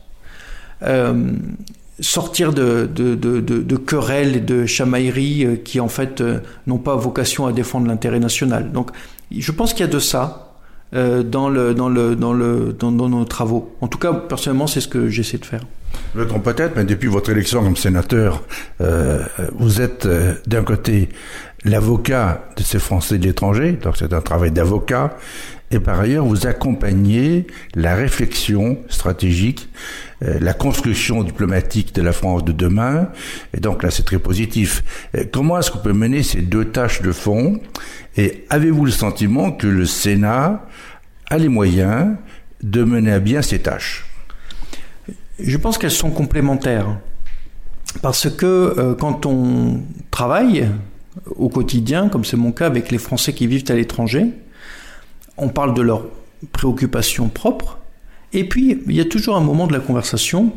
Euh, 0.83 1.33
sortir 2.01 2.53
de, 2.53 2.89
querelles 3.87 4.37
et 4.37 4.41
de 4.41 4.67
chamailleries 4.67 5.47
euh, 5.47 5.57
qui 5.57 5.79
en 5.79 5.89
fait 5.89 6.23
n'ont 6.67 6.79
pas 6.79 6.97
vocation 6.97 7.47
à 7.47 7.53
défendre 7.53 7.87
l'intérêt 7.87 8.19
national. 8.19 8.73
Donc 8.73 8.91
je 9.31 9.53
pense 9.53 9.73
qu'il 9.73 9.87
y 9.87 9.89
a 9.89 9.93
de 9.93 10.01
ça 10.01 10.52
dans, 10.93 11.49
le, 11.49 11.75
dans, 11.75 11.89
le, 11.89 12.17
dans, 12.17 12.33
le, 12.33 12.77
dans, 12.79 12.91
nos 12.91 13.25
travaux. 13.25 13.75
En 13.81 13.89
tout 13.89 13.99
cas, 13.99 14.13
personnellement, 14.13 14.67
c'est 14.67 14.81
ce 14.81 14.89
que 14.89 15.09
j'essaie 15.09 15.39
de 15.39 15.47
faire. 15.47 15.63
Trompe 16.29 16.45
peut-être, 16.45 16.77
mais 16.77 16.85
depuis 16.85 17.09
votre 17.09 17.31
élection 17.31 17.63
comme 17.63 17.77
sénateur, 17.77 18.43
vous 19.59 19.81
êtes 19.81 20.07
d'un 20.47 20.63
côté 20.63 21.09
l'avocat 21.65 22.45
de 22.57 22.63
ces 22.63 22.79
Français 22.79 23.19
de 23.19 23.25
l'étranger, 23.25 23.73
donc 23.73 23.97
c'est 23.97 24.13
un 24.13 24.21
travail 24.21 24.51
d'avocat, 24.51 25.17
et 25.73 25.81
par 25.81 25.99
ailleurs 25.99 26.25
vous 26.25 26.47
accompagnez 26.47 27.47
la 27.75 27.95
réflexion 27.95 28.79
stratégique, 28.89 29.69
euh, 30.23 30.39
la 30.41 30.53
construction 30.53 31.25
diplomatique 31.25 31.95
de 31.95 32.03
la 32.03 32.13
France 32.13 32.45
de 32.45 32.53
demain, 32.53 33.09
et 33.57 33.61
donc 33.61 33.83
là 33.83 33.91
c'est 33.91 34.05
très 34.05 34.19
positif. 34.19 34.85
Euh, 35.17 35.25
comment 35.33 35.59
est-ce 35.59 35.71
qu'on 35.71 35.79
peut 35.79 35.93
mener 35.93 36.23
ces 36.23 36.43
deux 36.43 36.67
tâches 36.67 37.03
de 37.03 37.11
fond? 37.11 37.59
Et 38.17 38.45
avez-vous 38.51 38.85
le 38.85 38.93
sentiment 38.93 39.51
que 39.51 39.67
le 39.67 39.87
Sénat 39.87 40.67
a 41.31 41.39
les 41.39 41.49
moyens 41.49 42.15
de 42.63 42.85
mener 42.85 43.13
à 43.13 43.19
bien 43.19 43.43
ces 43.43 43.61
tâches? 43.61 44.05
Je 45.39 45.57
pense 45.57 45.79
qu'elles 45.79 45.91
sont 45.91 46.11
complémentaires. 46.11 46.99
Parce 48.01 48.31
que 48.31 48.47
euh, 48.47 48.95
quand 48.95 49.27
on 49.27 49.83
travaille, 50.11 50.69
au 51.37 51.49
quotidien, 51.49 52.09
comme 52.09 52.25
c'est 52.25 52.37
mon 52.37 52.53
cas 52.53 52.67
avec 52.67 52.91
les 52.91 52.99
Français 52.99 53.33
qui 53.33 53.47
vivent 53.47 53.65
à 53.69 53.75
l'étranger. 53.75 54.27
On 55.37 55.49
parle 55.49 55.75
de 55.75 55.83
leurs 55.83 56.05
préoccupations 56.53 57.29
propres. 57.29 57.79
Et 58.33 58.49
puis, 58.49 58.83
il 58.87 58.95
y 58.95 59.01
a 59.01 59.05
toujours 59.05 59.37
un 59.37 59.41
moment 59.41 59.67
de 59.67 59.73
la 59.73 59.81
conversation 59.81 60.53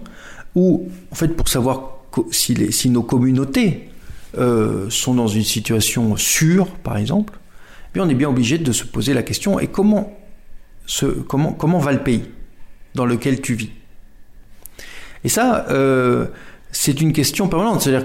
où, 0.55 0.89
en 1.11 1.15
fait, 1.15 1.29
pour 1.29 1.47
savoir 1.47 1.99
si, 2.31 2.89
nos 2.89 3.03
communautés 3.03 3.89
euh, 4.37 4.89
sont 4.89 5.13
dans 5.13 5.27
une 5.27 5.43
situation 5.43 6.15
sûre, 6.15 6.67
par 6.67 6.97
exemple, 6.97 7.37
eh 7.95 7.99
on 7.99 8.09
est 8.09 8.15
bien 8.15 8.29
obligé 8.29 8.57
de 8.57 8.71
se 8.71 8.83
poser 8.83 9.13
la 9.13 9.23
question 9.23 9.59
et 9.59 9.67
comment, 9.67 10.17
comment, 11.27 11.53
comment 11.53 11.79
va 11.79 11.93
le 11.93 12.03
pays 12.03 12.23
dans 12.93 13.05
lequel 13.05 13.41
tu 13.41 13.53
vis? 13.53 13.71
Et 15.23 15.29
ça, 15.29 15.65
euh, 15.69 16.27
c'est 16.71 17.01
une 17.01 17.13
question 17.13 17.47
permanente. 17.47 17.81
C'est-à-dire 17.81 18.03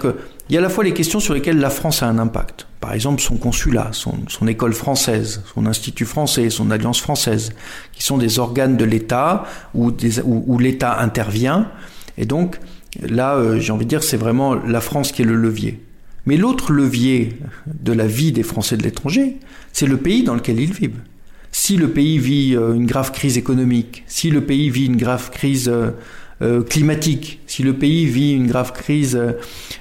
qu'il 0.51 0.57
y 0.57 0.59
a 0.59 0.63
à 0.63 0.65
la 0.65 0.69
fois 0.69 0.83
les 0.83 0.93
questions 0.93 1.21
sur 1.21 1.33
lesquelles 1.33 1.61
la 1.61 1.71
France 1.71 2.03
a 2.03 2.09
un 2.09 2.19
impact. 2.19 2.67
Par 2.81 2.93
exemple, 2.93 3.23
son 3.23 3.37
consulat, 3.37 3.91
son, 3.93 4.49
école 4.49 4.73
française, 4.73 5.45
son 5.55 5.65
institut 5.65 6.05
français, 6.05 6.51
son 6.51 6.73
alliance 6.73 7.01
française, 7.01 7.53
qui 7.93 8.03
sont 8.03 8.19
des 8.19 8.41
organes 8.41 8.77
de 8.77 8.85
l'État 8.85 9.45
où, 9.75 9.93
l'État 10.59 10.99
intervient. 10.99 11.71
Et 12.19 12.25
donc, 12.25 12.59
là, 13.01 13.37
euh, 13.37 13.61
j'ai 13.61 13.71
envie 13.71 13.85
de 13.85 13.91
dire, 13.91 14.03
c'est 14.03 14.17
vraiment 14.17 14.57
la 14.57 14.81
France 14.81 15.13
qui 15.13 15.23
est 15.23 15.25
le 15.25 15.37
levier. 15.37 15.85
Mais 16.27 16.37
l'autre 16.37 16.73
levier 16.73 17.39
de 17.69 17.93
la 17.93 18.09
vie 18.09 18.33
des 18.33 18.43
Français 18.43 18.77
de 18.77 18.83
l'étranger, 18.83 19.37
c'est 19.73 19.87
le 19.87 19.99
pays 19.99 20.25
dans 20.25 20.35
lequel 20.35 20.59
ils 20.59 20.73
vivent. 20.73 20.99
Si 21.53 21.77
le 21.77 21.91
pays 21.91 22.19
vit 22.19 22.57
euh, 22.57 22.75
une 22.75 22.87
grave 22.87 23.13
crise 23.13 23.39
économique, 23.39 24.03
si 24.09 24.31
le 24.31 24.41
pays 24.41 24.69
vit 24.69 24.87
une 24.87 24.97
grave 24.97 25.31
crise 25.31 25.71
euh, 26.43 26.51
euh, 26.51 26.63
climatique, 26.63 27.41
si 27.47 27.63
le 27.63 27.75
pays 27.75 28.07
vit 28.07 28.33
une 28.33 28.47
grave 28.47 28.73
crise 28.73 29.19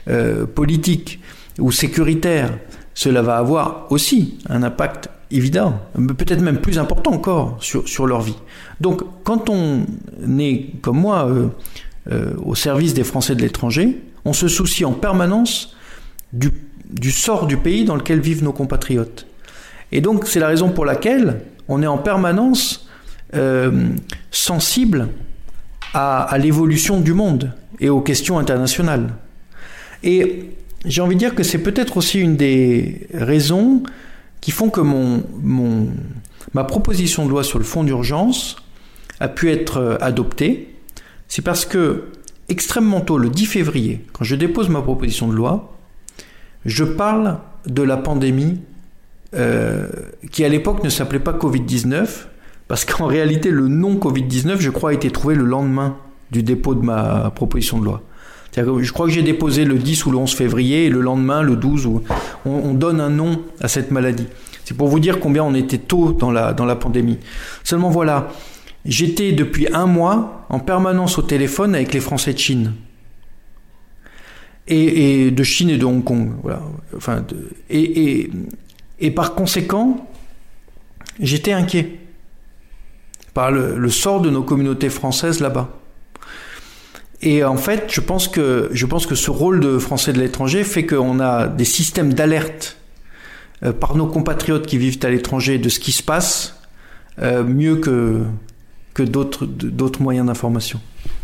euh, 0.09 0.45
politique 0.45 1.19
ou 1.57 1.71
sécuritaire, 1.71 2.57
cela 2.93 3.21
va 3.21 3.37
avoir 3.37 3.87
aussi 3.91 4.39
un 4.49 4.63
impact 4.63 5.09
évident, 5.31 5.79
peut-être 6.17 6.41
même 6.41 6.59
plus 6.59 6.79
important 6.79 7.11
encore 7.11 7.57
sur, 7.61 7.87
sur 7.87 8.07
leur 8.07 8.21
vie. 8.21 8.35
Donc 8.81 9.03
quand 9.23 9.49
on 9.49 9.85
est, 10.39 10.81
comme 10.81 10.97
moi, 10.97 11.29
euh, 12.11 12.33
au 12.43 12.55
service 12.55 12.93
des 12.93 13.03
Français 13.03 13.35
de 13.35 13.41
l'étranger, 13.41 14.01
on 14.25 14.33
se 14.33 14.47
soucie 14.47 14.85
en 14.85 14.93
permanence 14.93 15.75
du, 16.33 16.49
du 16.89 17.11
sort 17.11 17.45
du 17.45 17.57
pays 17.57 17.85
dans 17.85 17.95
lequel 17.95 18.19
vivent 18.19 18.43
nos 18.43 18.53
compatriotes. 18.53 19.27
Et 19.91 20.01
donc 20.01 20.27
c'est 20.27 20.39
la 20.39 20.47
raison 20.47 20.69
pour 20.69 20.85
laquelle 20.85 21.41
on 21.67 21.81
est 21.83 21.87
en 21.87 21.99
permanence 21.99 22.89
sensible 24.31 25.07
à, 25.93 26.37
l'évolution 26.37 26.99
du 26.99 27.13
monde 27.13 27.53
et 27.79 27.89
aux 27.89 28.01
questions 28.01 28.39
internationales. 28.39 29.13
Et 30.03 30.51
j'ai 30.85 31.01
envie 31.01 31.15
de 31.15 31.19
dire 31.19 31.35
que 31.35 31.43
c'est 31.43 31.59
peut-être 31.59 31.97
aussi 31.97 32.19
une 32.19 32.35
des 32.35 33.07
raisons 33.13 33.83
qui 34.41 34.51
font 34.51 34.69
que 34.69 34.81
mon, 34.81 35.23
ma 36.53 36.63
proposition 36.63 37.25
de 37.25 37.29
loi 37.29 37.43
sur 37.43 37.59
le 37.59 37.65
fonds 37.65 37.83
d'urgence 37.83 38.57
a 39.19 39.27
pu 39.27 39.51
être 39.51 39.77
euh, 39.77 39.97
adoptée. 39.99 40.75
C'est 41.27 41.41
parce 41.41 41.65
que 41.65 42.05
extrêmement 42.47 43.01
tôt, 43.01 43.17
le 43.17 43.29
10 43.29 43.45
février, 43.45 44.05
quand 44.13 44.23
je 44.23 44.35
dépose 44.35 44.69
ma 44.69 44.81
proposition 44.81 45.27
de 45.27 45.33
loi, 45.33 45.77
je 46.65 46.85
parle 46.85 47.39
de 47.65 47.83
la 47.83 47.97
pandémie 47.97 48.59
euh, 49.35 49.87
qui 50.31 50.43
à 50.43 50.49
l'époque 50.49 50.83
ne 50.83 50.89
s'appelait 50.89 51.19
pas 51.19 51.33
Covid-19, 51.33 52.07
parce 52.69 52.85
qu'en 52.85 53.07
réalité, 53.07 53.49
le 53.49 53.67
nom 53.67 53.95
Covid-19, 53.95 54.59
je 54.59 54.69
crois, 54.69 54.91
a 54.91 54.93
été 54.93 55.09
trouvé 55.09 55.33
le 55.33 55.43
lendemain 55.43 55.97
du 56.31 56.43
dépôt 56.43 56.75
de 56.75 56.85
ma 56.85 57.31
proposition 57.35 57.79
de 57.79 57.85
loi. 57.85 58.03
je 58.55 58.91
crois 58.91 59.07
que 59.07 59.11
j'ai 59.11 59.23
déposé 59.23 59.65
le 59.65 59.79
10 59.79 60.05
ou 60.05 60.11
le 60.11 60.17
11 60.17 60.31
février 60.35 60.85
et 60.85 60.89
le 60.89 61.01
lendemain, 61.01 61.41
le 61.41 61.55
12, 61.55 61.87
on, 61.87 62.01
on 62.45 62.73
donne 62.75 63.01
un 63.01 63.09
nom 63.09 63.41
à 63.59 63.67
cette 63.67 63.89
maladie. 63.89 64.27
C'est 64.65 64.77
pour 64.77 64.87
vous 64.87 64.99
dire 64.99 65.19
combien 65.19 65.43
on 65.43 65.55
était 65.55 65.79
tôt 65.79 66.13
dans 66.13 66.29
la, 66.29 66.53
dans 66.53 66.65
la 66.65 66.75
pandémie. 66.75 67.17
Seulement 67.63 67.89
voilà, 67.89 68.27
j'étais 68.85 69.31
depuis 69.31 69.67
un 69.73 69.87
mois 69.87 70.45
en 70.49 70.59
permanence 70.59 71.17
au 71.17 71.23
téléphone 71.23 71.73
avec 71.73 71.91
les 71.91 71.99
Français 71.99 72.33
de 72.33 72.37
Chine. 72.37 72.73
Et, 74.67 75.31
de 75.31 75.43
Chine 75.43 75.71
et 75.71 75.77
de 75.79 75.85
Hong 75.85 76.03
Kong. 76.03 76.33
Voilà. 76.43 76.61
Enfin, 76.95 77.25
et, 77.71 77.81
et, 77.81 78.31
et 78.99 79.09
par 79.09 79.33
conséquent, 79.33 80.07
j'étais 81.19 81.51
inquiet 81.51 81.99
par 83.33 83.51
le, 83.51 83.89
sort 83.89 84.21
de 84.21 84.29
nos 84.29 84.43
communautés 84.43 84.89
françaises 84.89 85.39
là-bas. 85.39 85.69
Et 87.21 87.43
en 87.43 87.57
fait, 87.57 87.91
je 87.91 87.99
pense 87.99 88.27
que 88.27 88.69
je 88.71 88.85
pense 88.85 89.05
que 89.05 89.15
ce 89.15 89.29
rôle 89.29 89.59
de 89.59 89.77
Français 89.77 90.13
de 90.13 90.19
l'étranger 90.19 90.63
fait 90.63 90.85
qu'on 90.85 91.19
a 91.19 91.47
des 91.47 91.65
systèmes 91.65 92.13
d'alerte 92.13 92.77
euh, 93.63 93.73
par 93.73 93.95
nos 93.95 94.07
compatriotes 94.07 94.65
qui 94.65 94.77
vivent 94.77 94.99
à 95.03 95.09
l'étranger 95.09 95.57
de 95.57 95.67
ce 95.67 95.79
qui 95.79 95.91
se 95.91 96.01
passe 96.01 96.61
euh, 97.21 97.43
mieux 97.43 97.75
que 97.75 98.21
que 98.93 99.03
d'autres 99.03 99.45
d'autres 99.45 100.01
moyens 100.01 100.27
d'information. 100.27 100.79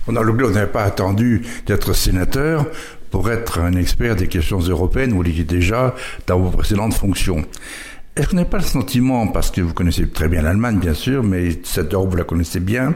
On 0.08 0.16
a 0.18 0.22
on 0.22 0.34
n'avait 0.34 0.68
pas 0.68 0.84
attendu 0.84 1.44
d'être 1.66 1.94
sénateur 1.94 2.66
pour 3.10 3.32
être 3.32 3.60
un 3.60 3.74
expert 3.74 4.18
des 4.18 4.28
questions 4.28 4.60
européennes. 4.60 5.14
Vous 5.14 5.24
l'étiez 5.24 5.46
déjà 5.46 5.96
dans 6.28 6.38
vos 6.38 6.50
précédentes 6.50 6.94
fonctions. 6.94 7.46
Est-ce 8.16 8.30
qu'on 8.30 8.38
n'a 8.38 8.46
pas 8.46 8.60
le 8.60 8.64
sentiment, 8.64 9.28
parce 9.28 9.52
que 9.52 9.60
vous 9.60 9.74
connaissez 9.74 10.08
très 10.08 10.30
bien 10.30 10.42
l'Allemagne, 10.42 10.80
bien 10.80 10.94
sûr, 10.94 11.22
mais 11.22 11.60
cette 11.64 11.94
Europe, 11.94 12.12
vous 12.12 12.16
la 12.16 12.24
connaissez 12.24 12.62
bien, 12.62 12.96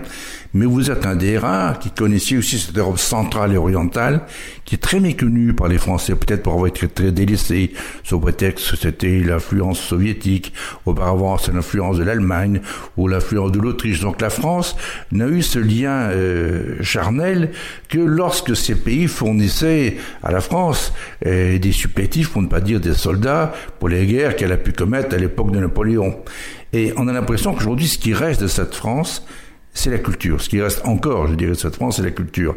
mais 0.54 0.66
vous 0.66 0.90
êtes 0.90 1.06
un 1.06 1.16
des 1.16 1.38
rares 1.38 1.80
qui 1.80 1.92
connaissait 1.92 2.38
aussi 2.38 2.58
cette 2.58 2.78
Europe 2.78 2.98
centrale 2.98 3.54
et 3.54 3.58
orientale, 3.58 4.22
qui 4.66 4.76
est 4.76 4.80
très 4.80 5.00
méconnue 5.00 5.54
par 5.54 5.68
les 5.68 5.78
Français, 5.78 6.16
peut-être 6.16 6.44
pour 6.44 6.54
avoir 6.54 6.68
été 6.68 6.88
très 6.88 7.12
délaissée, 7.12 7.74
sous 8.04 8.20
prétexte 8.20 8.72
que 8.72 8.78
c'était 8.78 9.20
l'influence 9.20 9.80
soviétique, 9.80 10.54
auparavant 10.86 11.38
c'est 11.38 11.54
l'influence 11.54 11.98
de 11.98 12.04
l'Allemagne, 12.04 12.62
ou 12.98 13.08
l'influence 13.08 13.52
de 13.52 13.60
l'Autriche. 13.60 14.00
Donc 14.02 14.22
la 14.22 14.30
France 14.30 14.76
n'a 15.12 15.28
eu 15.28 15.42
ce 15.42 15.60
lien 15.60 16.10
euh, 16.10 16.78
charnel 16.82 17.52
que 17.88 18.00
lorsque 18.00 18.56
ces 18.56 18.76
pays 18.76 19.08
fournissaient 19.08 19.98
à 20.24 20.32
la 20.32 20.42
France 20.42 20.94
euh, 21.26 21.60
des 21.60 21.72
supplétifs, 21.72 22.30
pour 22.30 22.42
ne 22.42 22.48
pas 22.48 22.62
dire 22.62 22.80
des 22.80 22.94
soldats, 22.96 23.54
pour 23.80 23.90
les 23.90 24.06
guerres 24.08 24.36
qu'elle 24.36 24.52
a 24.52 24.58
pu 24.58 24.72
commettre 24.72 25.14
à 25.16 25.18
l'époque 25.18 25.52
de 25.52 25.60
Napoléon. 25.60 26.18
Et 26.74 26.94
on 26.98 27.08
a 27.08 27.14
l'impression 27.14 27.54
qu'aujourd'hui, 27.54 27.88
ce 27.88 27.98
qui 27.98 28.14
reste 28.14 28.42
de 28.42 28.48
cette 28.48 28.76
France, 28.76 29.26
c'est 29.80 29.90
la 29.90 30.00
culture. 30.00 30.42
Ce 30.42 30.50
qui 30.50 30.62
reste 30.62 30.82
encore, 30.86 31.28
je 31.28 31.36
dirais, 31.36 31.52
de 31.52 31.58
cette 31.58 31.76
France, 31.76 31.98
c'est 31.98 32.04
la 32.04 32.12
culture. 32.12 32.56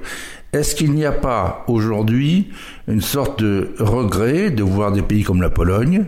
Est-ce 0.52 0.74
qu'il 0.74 0.92
n'y 0.92 1.06
a 1.06 1.12
pas 1.12 1.64
aujourd'hui 1.68 2.50
une 2.86 3.00
sorte 3.00 3.42
de 3.42 3.70
regret 3.78 4.50
de 4.50 4.62
voir 4.62 4.92
des 4.92 5.00
pays 5.02 5.22
comme 5.22 5.40
la 5.40 5.48
Pologne 5.48 6.04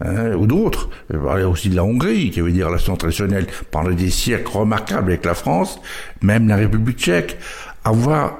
hein, 0.00 0.34
ou 0.34 0.46
d'autres, 0.46 0.88
je 1.10 1.16
parlais 1.16 1.44
aussi 1.44 1.68
de 1.68 1.76
la 1.76 1.84
Hongrie, 1.84 2.30
qui 2.30 2.40
veut 2.40 2.52
dire 2.52 2.68
relation 2.68 2.96
traditionnelle, 2.96 3.46
pendant 3.70 3.90
des 3.90 4.10
siècles 4.10 4.56
remarquables 4.56 5.10
avec 5.10 5.24
la 5.24 5.34
France, 5.34 5.80
même 6.22 6.46
la 6.46 6.56
République 6.56 6.98
tchèque, 6.98 7.38
avoir 7.82 8.38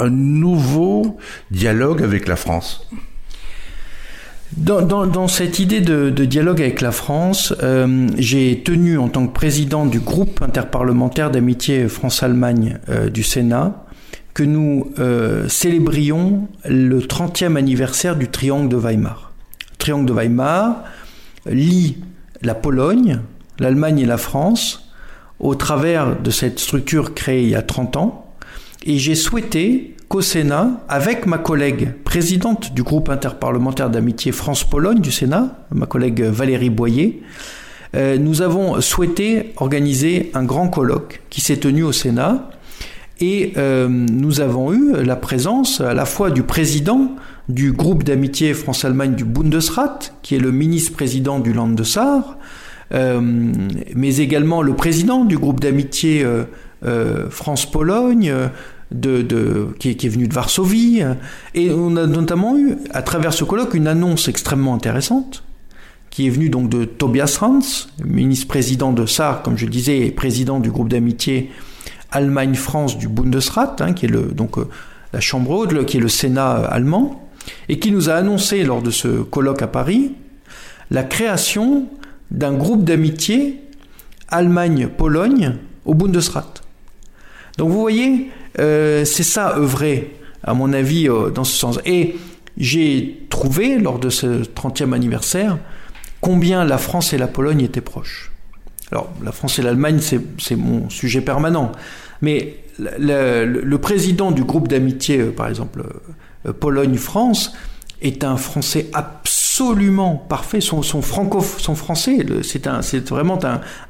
un 0.00 0.10
nouveau 0.10 1.18
dialogue 1.50 2.02
avec 2.02 2.26
la 2.26 2.36
France? 2.36 2.88
Dans, 4.56 5.28
cette 5.28 5.58
idée 5.58 5.80
de, 5.80 6.10
dialogue 6.24 6.62
avec 6.62 6.80
la 6.80 6.90
France, 6.90 7.54
euh, 7.62 8.08
j'ai 8.16 8.62
tenu 8.64 8.98
en 8.98 9.08
tant 9.08 9.26
que 9.26 9.32
président 9.32 9.84
du 9.84 10.00
groupe 10.00 10.40
interparlementaire 10.42 11.30
d'amitié 11.30 11.86
France-Allemagne 11.86 12.78
euh, 12.88 13.10
du 13.10 13.22
Sénat 13.22 13.84
que 14.32 14.42
nous 14.42 14.92
euh, 14.98 15.48
célébrions 15.48 16.48
le 16.64 17.00
30e 17.00 17.56
anniversaire 17.56 18.16
du 18.16 18.28
triangle 18.28 18.68
de 18.68 18.76
Weimar. 18.76 19.32
Le 19.72 19.76
triangle 19.76 20.06
de 20.06 20.12
Weimar 20.12 20.84
lie 21.46 21.98
la 22.40 22.54
Pologne, 22.54 23.20
l'Allemagne 23.58 23.98
et 23.98 24.06
la 24.06 24.18
France 24.18 24.90
au 25.40 25.54
travers 25.56 26.20
de 26.20 26.30
cette 26.30 26.58
structure 26.58 27.14
créée 27.14 27.42
il 27.42 27.50
y 27.50 27.54
a 27.54 27.62
30 27.62 27.96
ans. 27.96 28.34
Et 28.86 28.98
j'ai 28.98 29.14
souhaité 29.14 29.96
qu'au 30.08 30.22
Sénat, 30.22 30.70
avec 30.88 31.26
ma 31.26 31.38
collègue 31.38 31.92
présidente 32.02 32.72
du 32.72 32.82
groupe 32.82 33.10
interparlementaire 33.10 33.90
d'amitié 33.90 34.32
France-Pologne 34.32 35.00
du 35.00 35.12
Sénat, 35.12 35.66
ma 35.70 35.86
collègue 35.86 36.22
Valérie 36.22 36.70
Boyer, 36.70 37.22
euh, 37.94 38.16
nous 38.16 38.42
avons 38.42 38.80
souhaité 38.80 39.52
organiser 39.56 40.30
un 40.34 40.44
grand 40.44 40.68
colloque 40.68 41.22
qui 41.30 41.40
s'est 41.40 41.58
tenu 41.58 41.82
au 41.82 41.92
Sénat 41.92 42.50
et 43.20 43.52
euh, 43.56 43.88
nous 43.88 44.40
avons 44.40 44.72
eu 44.72 45.02
la 45.02 45.16
présence 45.16 45.80
à 45.80 45.92
la 45.92 46.06
fois 46.06 46.30
du 46.30 46.42
président 46.42 47.12
du 47.48 47.72
groupe 47.72 48.02
d'amitié 48.02 48.54
France-Allemagne 48.54 49.14
du 49.14 49.24
Bundesrat, 49.24 49.98
qui 50.22 50.36
est 50.36 50.38
le 50.38 50.52
ministre-président 50.52 51.38
du 51.38 51.52
Land 51.52 51.68
de 51.68 51.82
Sarre, 51.82 52.38
euh, 52.92 53.20
mais 53.94 54.16
également 54.16 54.62
le 54.62 54.74
président 54.74 55.24
du 55.24 55.36
groupe 55.36 55.60
d'amitié 55.60 56.26
France-Pologne, 57.30 58.32
de, 58.90 59.68
qui, 59.78 59.90
est 59.90 60.08
venu 60.08 60.28
de 60.28 60.34
Varsovie. 60.34 61.02
Et 61.54 61.70
on 61.70 61.96
a 61.96 62.06
notamment 62.06 62.56
eu, 62.56 62.76
à 62.90 63.02
travers 63.02 63.32
ce 63.32 63.44
colloque, 63.44 63.74
une 63.74 63.86
annonce 63.86 64.28
extrêmement 64.28 64.74
intéressante 64.74 65.44
qui 66.10 66.26
est 66.26 66.30
venue 66.30 66.50
donc 66.50 66.68
de 66.68 66.84
Tobias 66.84 67.38
Hans, 67.42 67.60
ministre-président 68.04 68.92
de 68.92 69.06
SAR, 69.06 69.42
comme 69.42 69.56
je 69.56 69.66
le 69.66 69.70
disais, 69.70 70.06
et 70.06 70.10
président 70.10 70.58
du 70.58 70.70
groupe 70.70 70.88
d'amitié 70.88 71.50
Allemagne-France 72.10 72.98
du 72.98 73.08
Bundesrat, 73.08 73.76
hein, 73.80 73.92
qui 73.92 74.06
est 74.06 74.08
le, 74.08 74.22
donc 74.22 74.58
euh, 74.58 74.68
la 75.12 75.20
Chambre 75.20 75.50
haute, 75.50 75.84
qui 75.84 75.98
est 75.98 76.00
le 76.00 76.08
Sénat 76.08 76.56
euh, 76.56 76.66
allemand, 76.70 77.28
et 77.68 77.78
qui 77.78 77.92
nous 77.92 78.10
a 78.10 78.14
annoncé 78.14 78.64
lors 78.64 78.82
de 78.82 78.90
ce 78.90 79.22
colloque 79.22 79.62
à 79.62 79.66
Paris 79.66 80.12
la 80.90 81.02
création 81.02 81.86
d'un 82.30 82.54
groupe 82.54 82.84
d'amitié 82.84 83.62
Allemagne-Pologne 84.28 85.56
au 85.84 85.94
Bundesrat. 85.94 86.54
Donc 87.58 87.70
vous 87.70 87.80
voyez, 87.80 88.30
euh, 88.47 88.47
c'est 88.58 89.22
ça 89.22 89.56
œuvrer, 89.56 90.14
à 90.42 90.54
mon 90.54 90.72
avis, 90.72 91.08
euh, 91.08 91.30
dans 91.30 91.44
ce 91.44 91.56
sens. 91.56 91.78
Et 91.84 92.16
j'ai 92.56 93.26
trouvé, 93.30 93.78
lors 93.78 93.98
de 93.98 94.10
ce 94.10 94.42
30e 94.42 94.92
anniversaire, 94.92 95.58
combien 96.20 96.64
la 96.64 96.78
France 96.78 97.12
et 97.12 97.18
la 97.18 97.28
Pologne 97.28 97.60
étaient 97.60 97.80
proches. 97.80 98.32
Alors, 98.90 99.10
la 99.22 99.32
France 99.32 99.58
et 99.58 99.62
l'Allemagne, 99.62 100.00
c'est 100.00 100.56
mon 100.56 100.88
sujet 100.88 101.20
permanent. 101.20 101.72
Mais 102.22 102.56
le, 102.78 103.76
président 103.76 104.30
du 104.30 104.44
groupe 104.44 104.68
d'amitié, 104.68 105.18
euh, 105.18 105.30
par 105.30 105.48
exemple, 105.48 105.84
Pologne-France, 106.58 107.52
est 108.00 108.24
un 108.24 108.36
Français 108.36 108.88
absolument 108.92 110.14
parfait. 110.16 110.60
Son, 110.60 110.82
français, 111.02 112.24
c'est 112.42 113.08
vraiment 113.08 113.38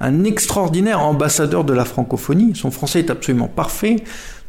un, 0.01 0.25
extraordinaire 0.25 1.01
ambassadeur 1.01 1.65
de 1.65 1.75
la 1.75 1.85
francophonie. 1.85 2.53
Son 2.55 2.71
français 2.71 3.01
est 3.01 3.11
absolument 3.11 3.49
parfait 3.49 3.97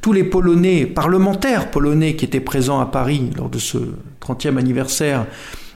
tous 0.02 0.14
les 0.14 0.24
Polonais, 0.24 0.86
parlementaires 0.86 1.72
polonais 1.72 2.16
qui 2.16 2.26
étaient 2.26 2.40
présents 2.40 2.80
à 2.80 2.86
Paris 2.86 3.32
lors 3.36 3.50
de 3.50 3.60
ce 3.60 3.78
30e 4.22 4.58
anniversaire, 4.58 5.26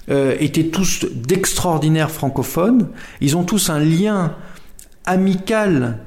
euh, 0.09 0.35
étaient 0.39 0.67
tous 0.67 1.05
d'extraordinaires 1.13 2.11
francophones. 2.11 2.89
Ils 3.21 3.37
ont 3.37 3.43
tous 3.43 3.69
un 3.69 3.79
lien 3.79 4.35
amical, 5.05 5.99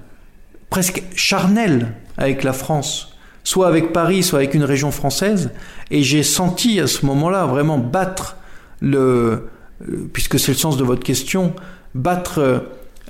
presque 0.70 1.02
charnel 1.14 1.92
avec 2.16 2.42
la 2.42 2.52
France, 2.52 3.16
soit 3.44 3.68
avec 3.68 3.92
Paris, 3.92 4.22
soit 4.22 4.40
avec 4.40 4.54
une 4.54 4.64
région 4.64 4.90
française. 4.90 5.50
Et 5.90 6.02
j'ai 6.02 6.22
senti 6.22 6.80
à 6.80 6.86
ce 6.86 7.06
moment-là 7.06 7.46
vraiment 7.46 7.78
battre 7.78 8.36
le, 8.80 9.48
euh, 9.88 10.08
puisque 10.12 10.38
c'est 10.38 10.52
le 10.52 10.58
sens 10.58 10.76
de 10.76 10.84
votre 10.84 11.02
question, 11.02 11.54
battre 11.94 12.38
euh, 12.38 12.58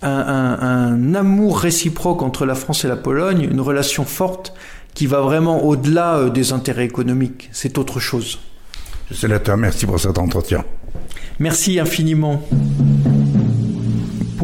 un, 0.03 0.11
un, 0.11 1.15
amour 1.15 1.59
réciproque 1.59 2.23
entre 2.23 2.45
la 2.45 2.55
France 2.55 2.85
et 2.85 2.89
la 2.89 2.97
Pologne, 2.97 3.49
une 3.51 3.61
relation 3.61 4.05
forte 4.05 4.53
qui 4.97 5.07
va 5.07 5.21
vraiment 5.21 5.63
au-delà 5.63 6.17
euh, 6.17 6.31
des 6.31 6.53
intérêts 6.53 6.87
économiques. 6.87 7.51
C'est 7.53 7.77
autre 7.79 8.01
chose. 8.01 8.41
Sénateur, 9.13 9.57
merci 9.57 9.87
pour 9.87 10.01
cet 10.01 10.19
entretien. 10.19 10.65
Merci 11.39 11.79
infiniment. 11.79 12.43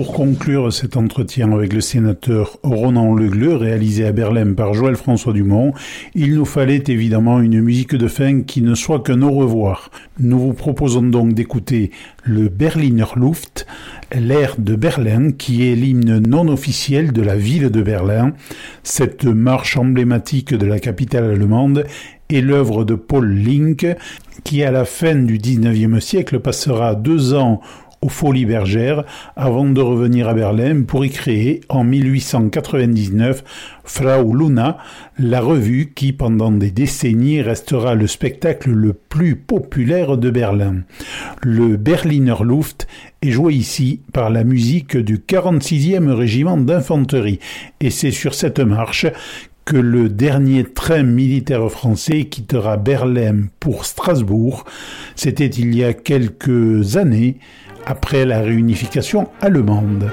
Pour 0.02 0.14
conclure 0.14 0.72
cet 0.72 0.96
entretien 0.96 1.52
avec 1.52 1.72
le 1.72 1.80
sénateur 1.80 2.58
Ronan 2.64 3.14
Legleux, 3.14 3.54
réalisé 3.54 4.04
à 4.04 4.10
Berlin 4.10 4.52
par 4.52 4.74
Joël 4.74 4.96
François 4.96 5.32
Dumont, 5.32 5.74
il 6.16 6.34
nous 6.34 6.44
fallait 6.44 6.82
évidemment 6.88 7.40
une 7.40 7.60
musique 7.60 7.94
de 7.94 8.08
fin 8.08 8.42
qui 8.42 8.62
ne 8.62 8.74
soit 8.74 9.04
qu'un 9.04 9.22
au 9.22 9.30
revoir. 9.30 9.92
Nous 10.18 10.40
vous 10.40 10.54
proposons 10.54 11.04
donc 11.04 11.34
d'écouter 11.34 11.92
le 12.24 12.48
Berliner 12.48 13.04
Luft, 13.14 13.64
l'air 14.12 14.56
de 14.58 14.74
Berlin, 14.74 15.30
qui 15.30 15.70
est 15.70 15.76
l'hymne 15.76 16.18
non 16.18 16.48
officiel 16.48 17.12
de 17.12 17.22
la 17.22 17.36
ville 17.36 17.70
de 17.70 17.80
Berlin. 17.80 18.32
Cette 18.82 19.24
marche 19.24 19.76
emblématique 19.76 20.52
de 20.52 20.66
la 20.66 20.80
capitale 20.80 21.30
allemande 21.30 21.84
est 22.28 22.40
l'œuvre 22.40 22.84
de 22.84 22.96
Paul 22.96 23.32
Link, 23.32 23.86
qui 24.42 24.64
à 24.64 24.72
la 24.72 24.84
fin 24.84 25.14
du 25.14 25.38
XIXe 25.38 26.04
siècle 26.04 26.40
passera 26.40 26.96
deux 26.96 27.34
ans 27.34 27.60
aux 28.02 28.08
Folies 28.08 28.46
Bergères 28.46 29.04
avant 29.36 29.64
de 29.64 29.80
revenir 29.80 30.28
à 30.28 30.34
Berlin 30.34 30.82
pour 30.82 31.04
y 31.04 31.10
créer 31.10 31.60
en 31.68 31.84
1899 31.84 33.44
Frau 33.84 34.34
Luna, 34.34 34.78
la 35.18 35.40
revue 35.40 35.92
qui 35.94 36.12
pendant 36.12 36.50
des 36.50 36.70
décennies 36.70 37.40
restera 37.40 37.94
le 37.94 38.06
spectacle 38.06 38.70
le 38.70 38.92
plus 38.92 39.36
populaire 39.36 40.18
de 40.18 40.30
Berlin. 40.30 40.82
Le 41.42 41.76
Berliner 41.76 42.36
Luft 42.44 42.86
est 43.22 43.30
joué 43.30 43.54
ici 43.54 44.00
par 44.12 44.30
la 44.30 44.44
musique 44.44 44.96
du 44.96 45.18
46e 45.18 46.10
régiment 46.10 46.56
d'infanterie 46.56 47.38
et 47.80 47.90
c'est 47.90 48.10
sur 48.10 48.34
cette 48.34 48.60
marche 48.60 49.06
que 49.64 49.76
le 49.76 50.08
dernier 50.08 50.64
train 50.64 51.04
militaire 51.04 51.70
français 51.70 52.24
quittera 52.24 52.76
Berlin 52.76 53.44
pour 53.60 53.84
Strasbourg. 53.84 54.64
C'était 55.14 55.46
il 55.46 55.76
y 55.76 55.84
a 55.84 55.92
quelques 55.92 56.96
années 56.96 57.38
après 57.86 58.24
la 58.24 58.40
réunification 58.40 59.28
allemande. 59.40 60.10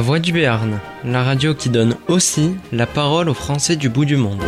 La 0.00 0.06
Voix 0.06 0.18
du 0.18 0.32
Béarn, 0.32 0.80
la 1.04 1.22
radio 1.22 1.52
qui 1.52 1.68
donne 1.68 1.94
aussi 2.08 2.56
la 2.72 2.86
parole 2.86 3.28
aux 3.28 3.34
Français 3.34 3.76
du 3.76 3.90
bout 3.90 4.06
du 4.06 4.16
monde. 4.16 4.42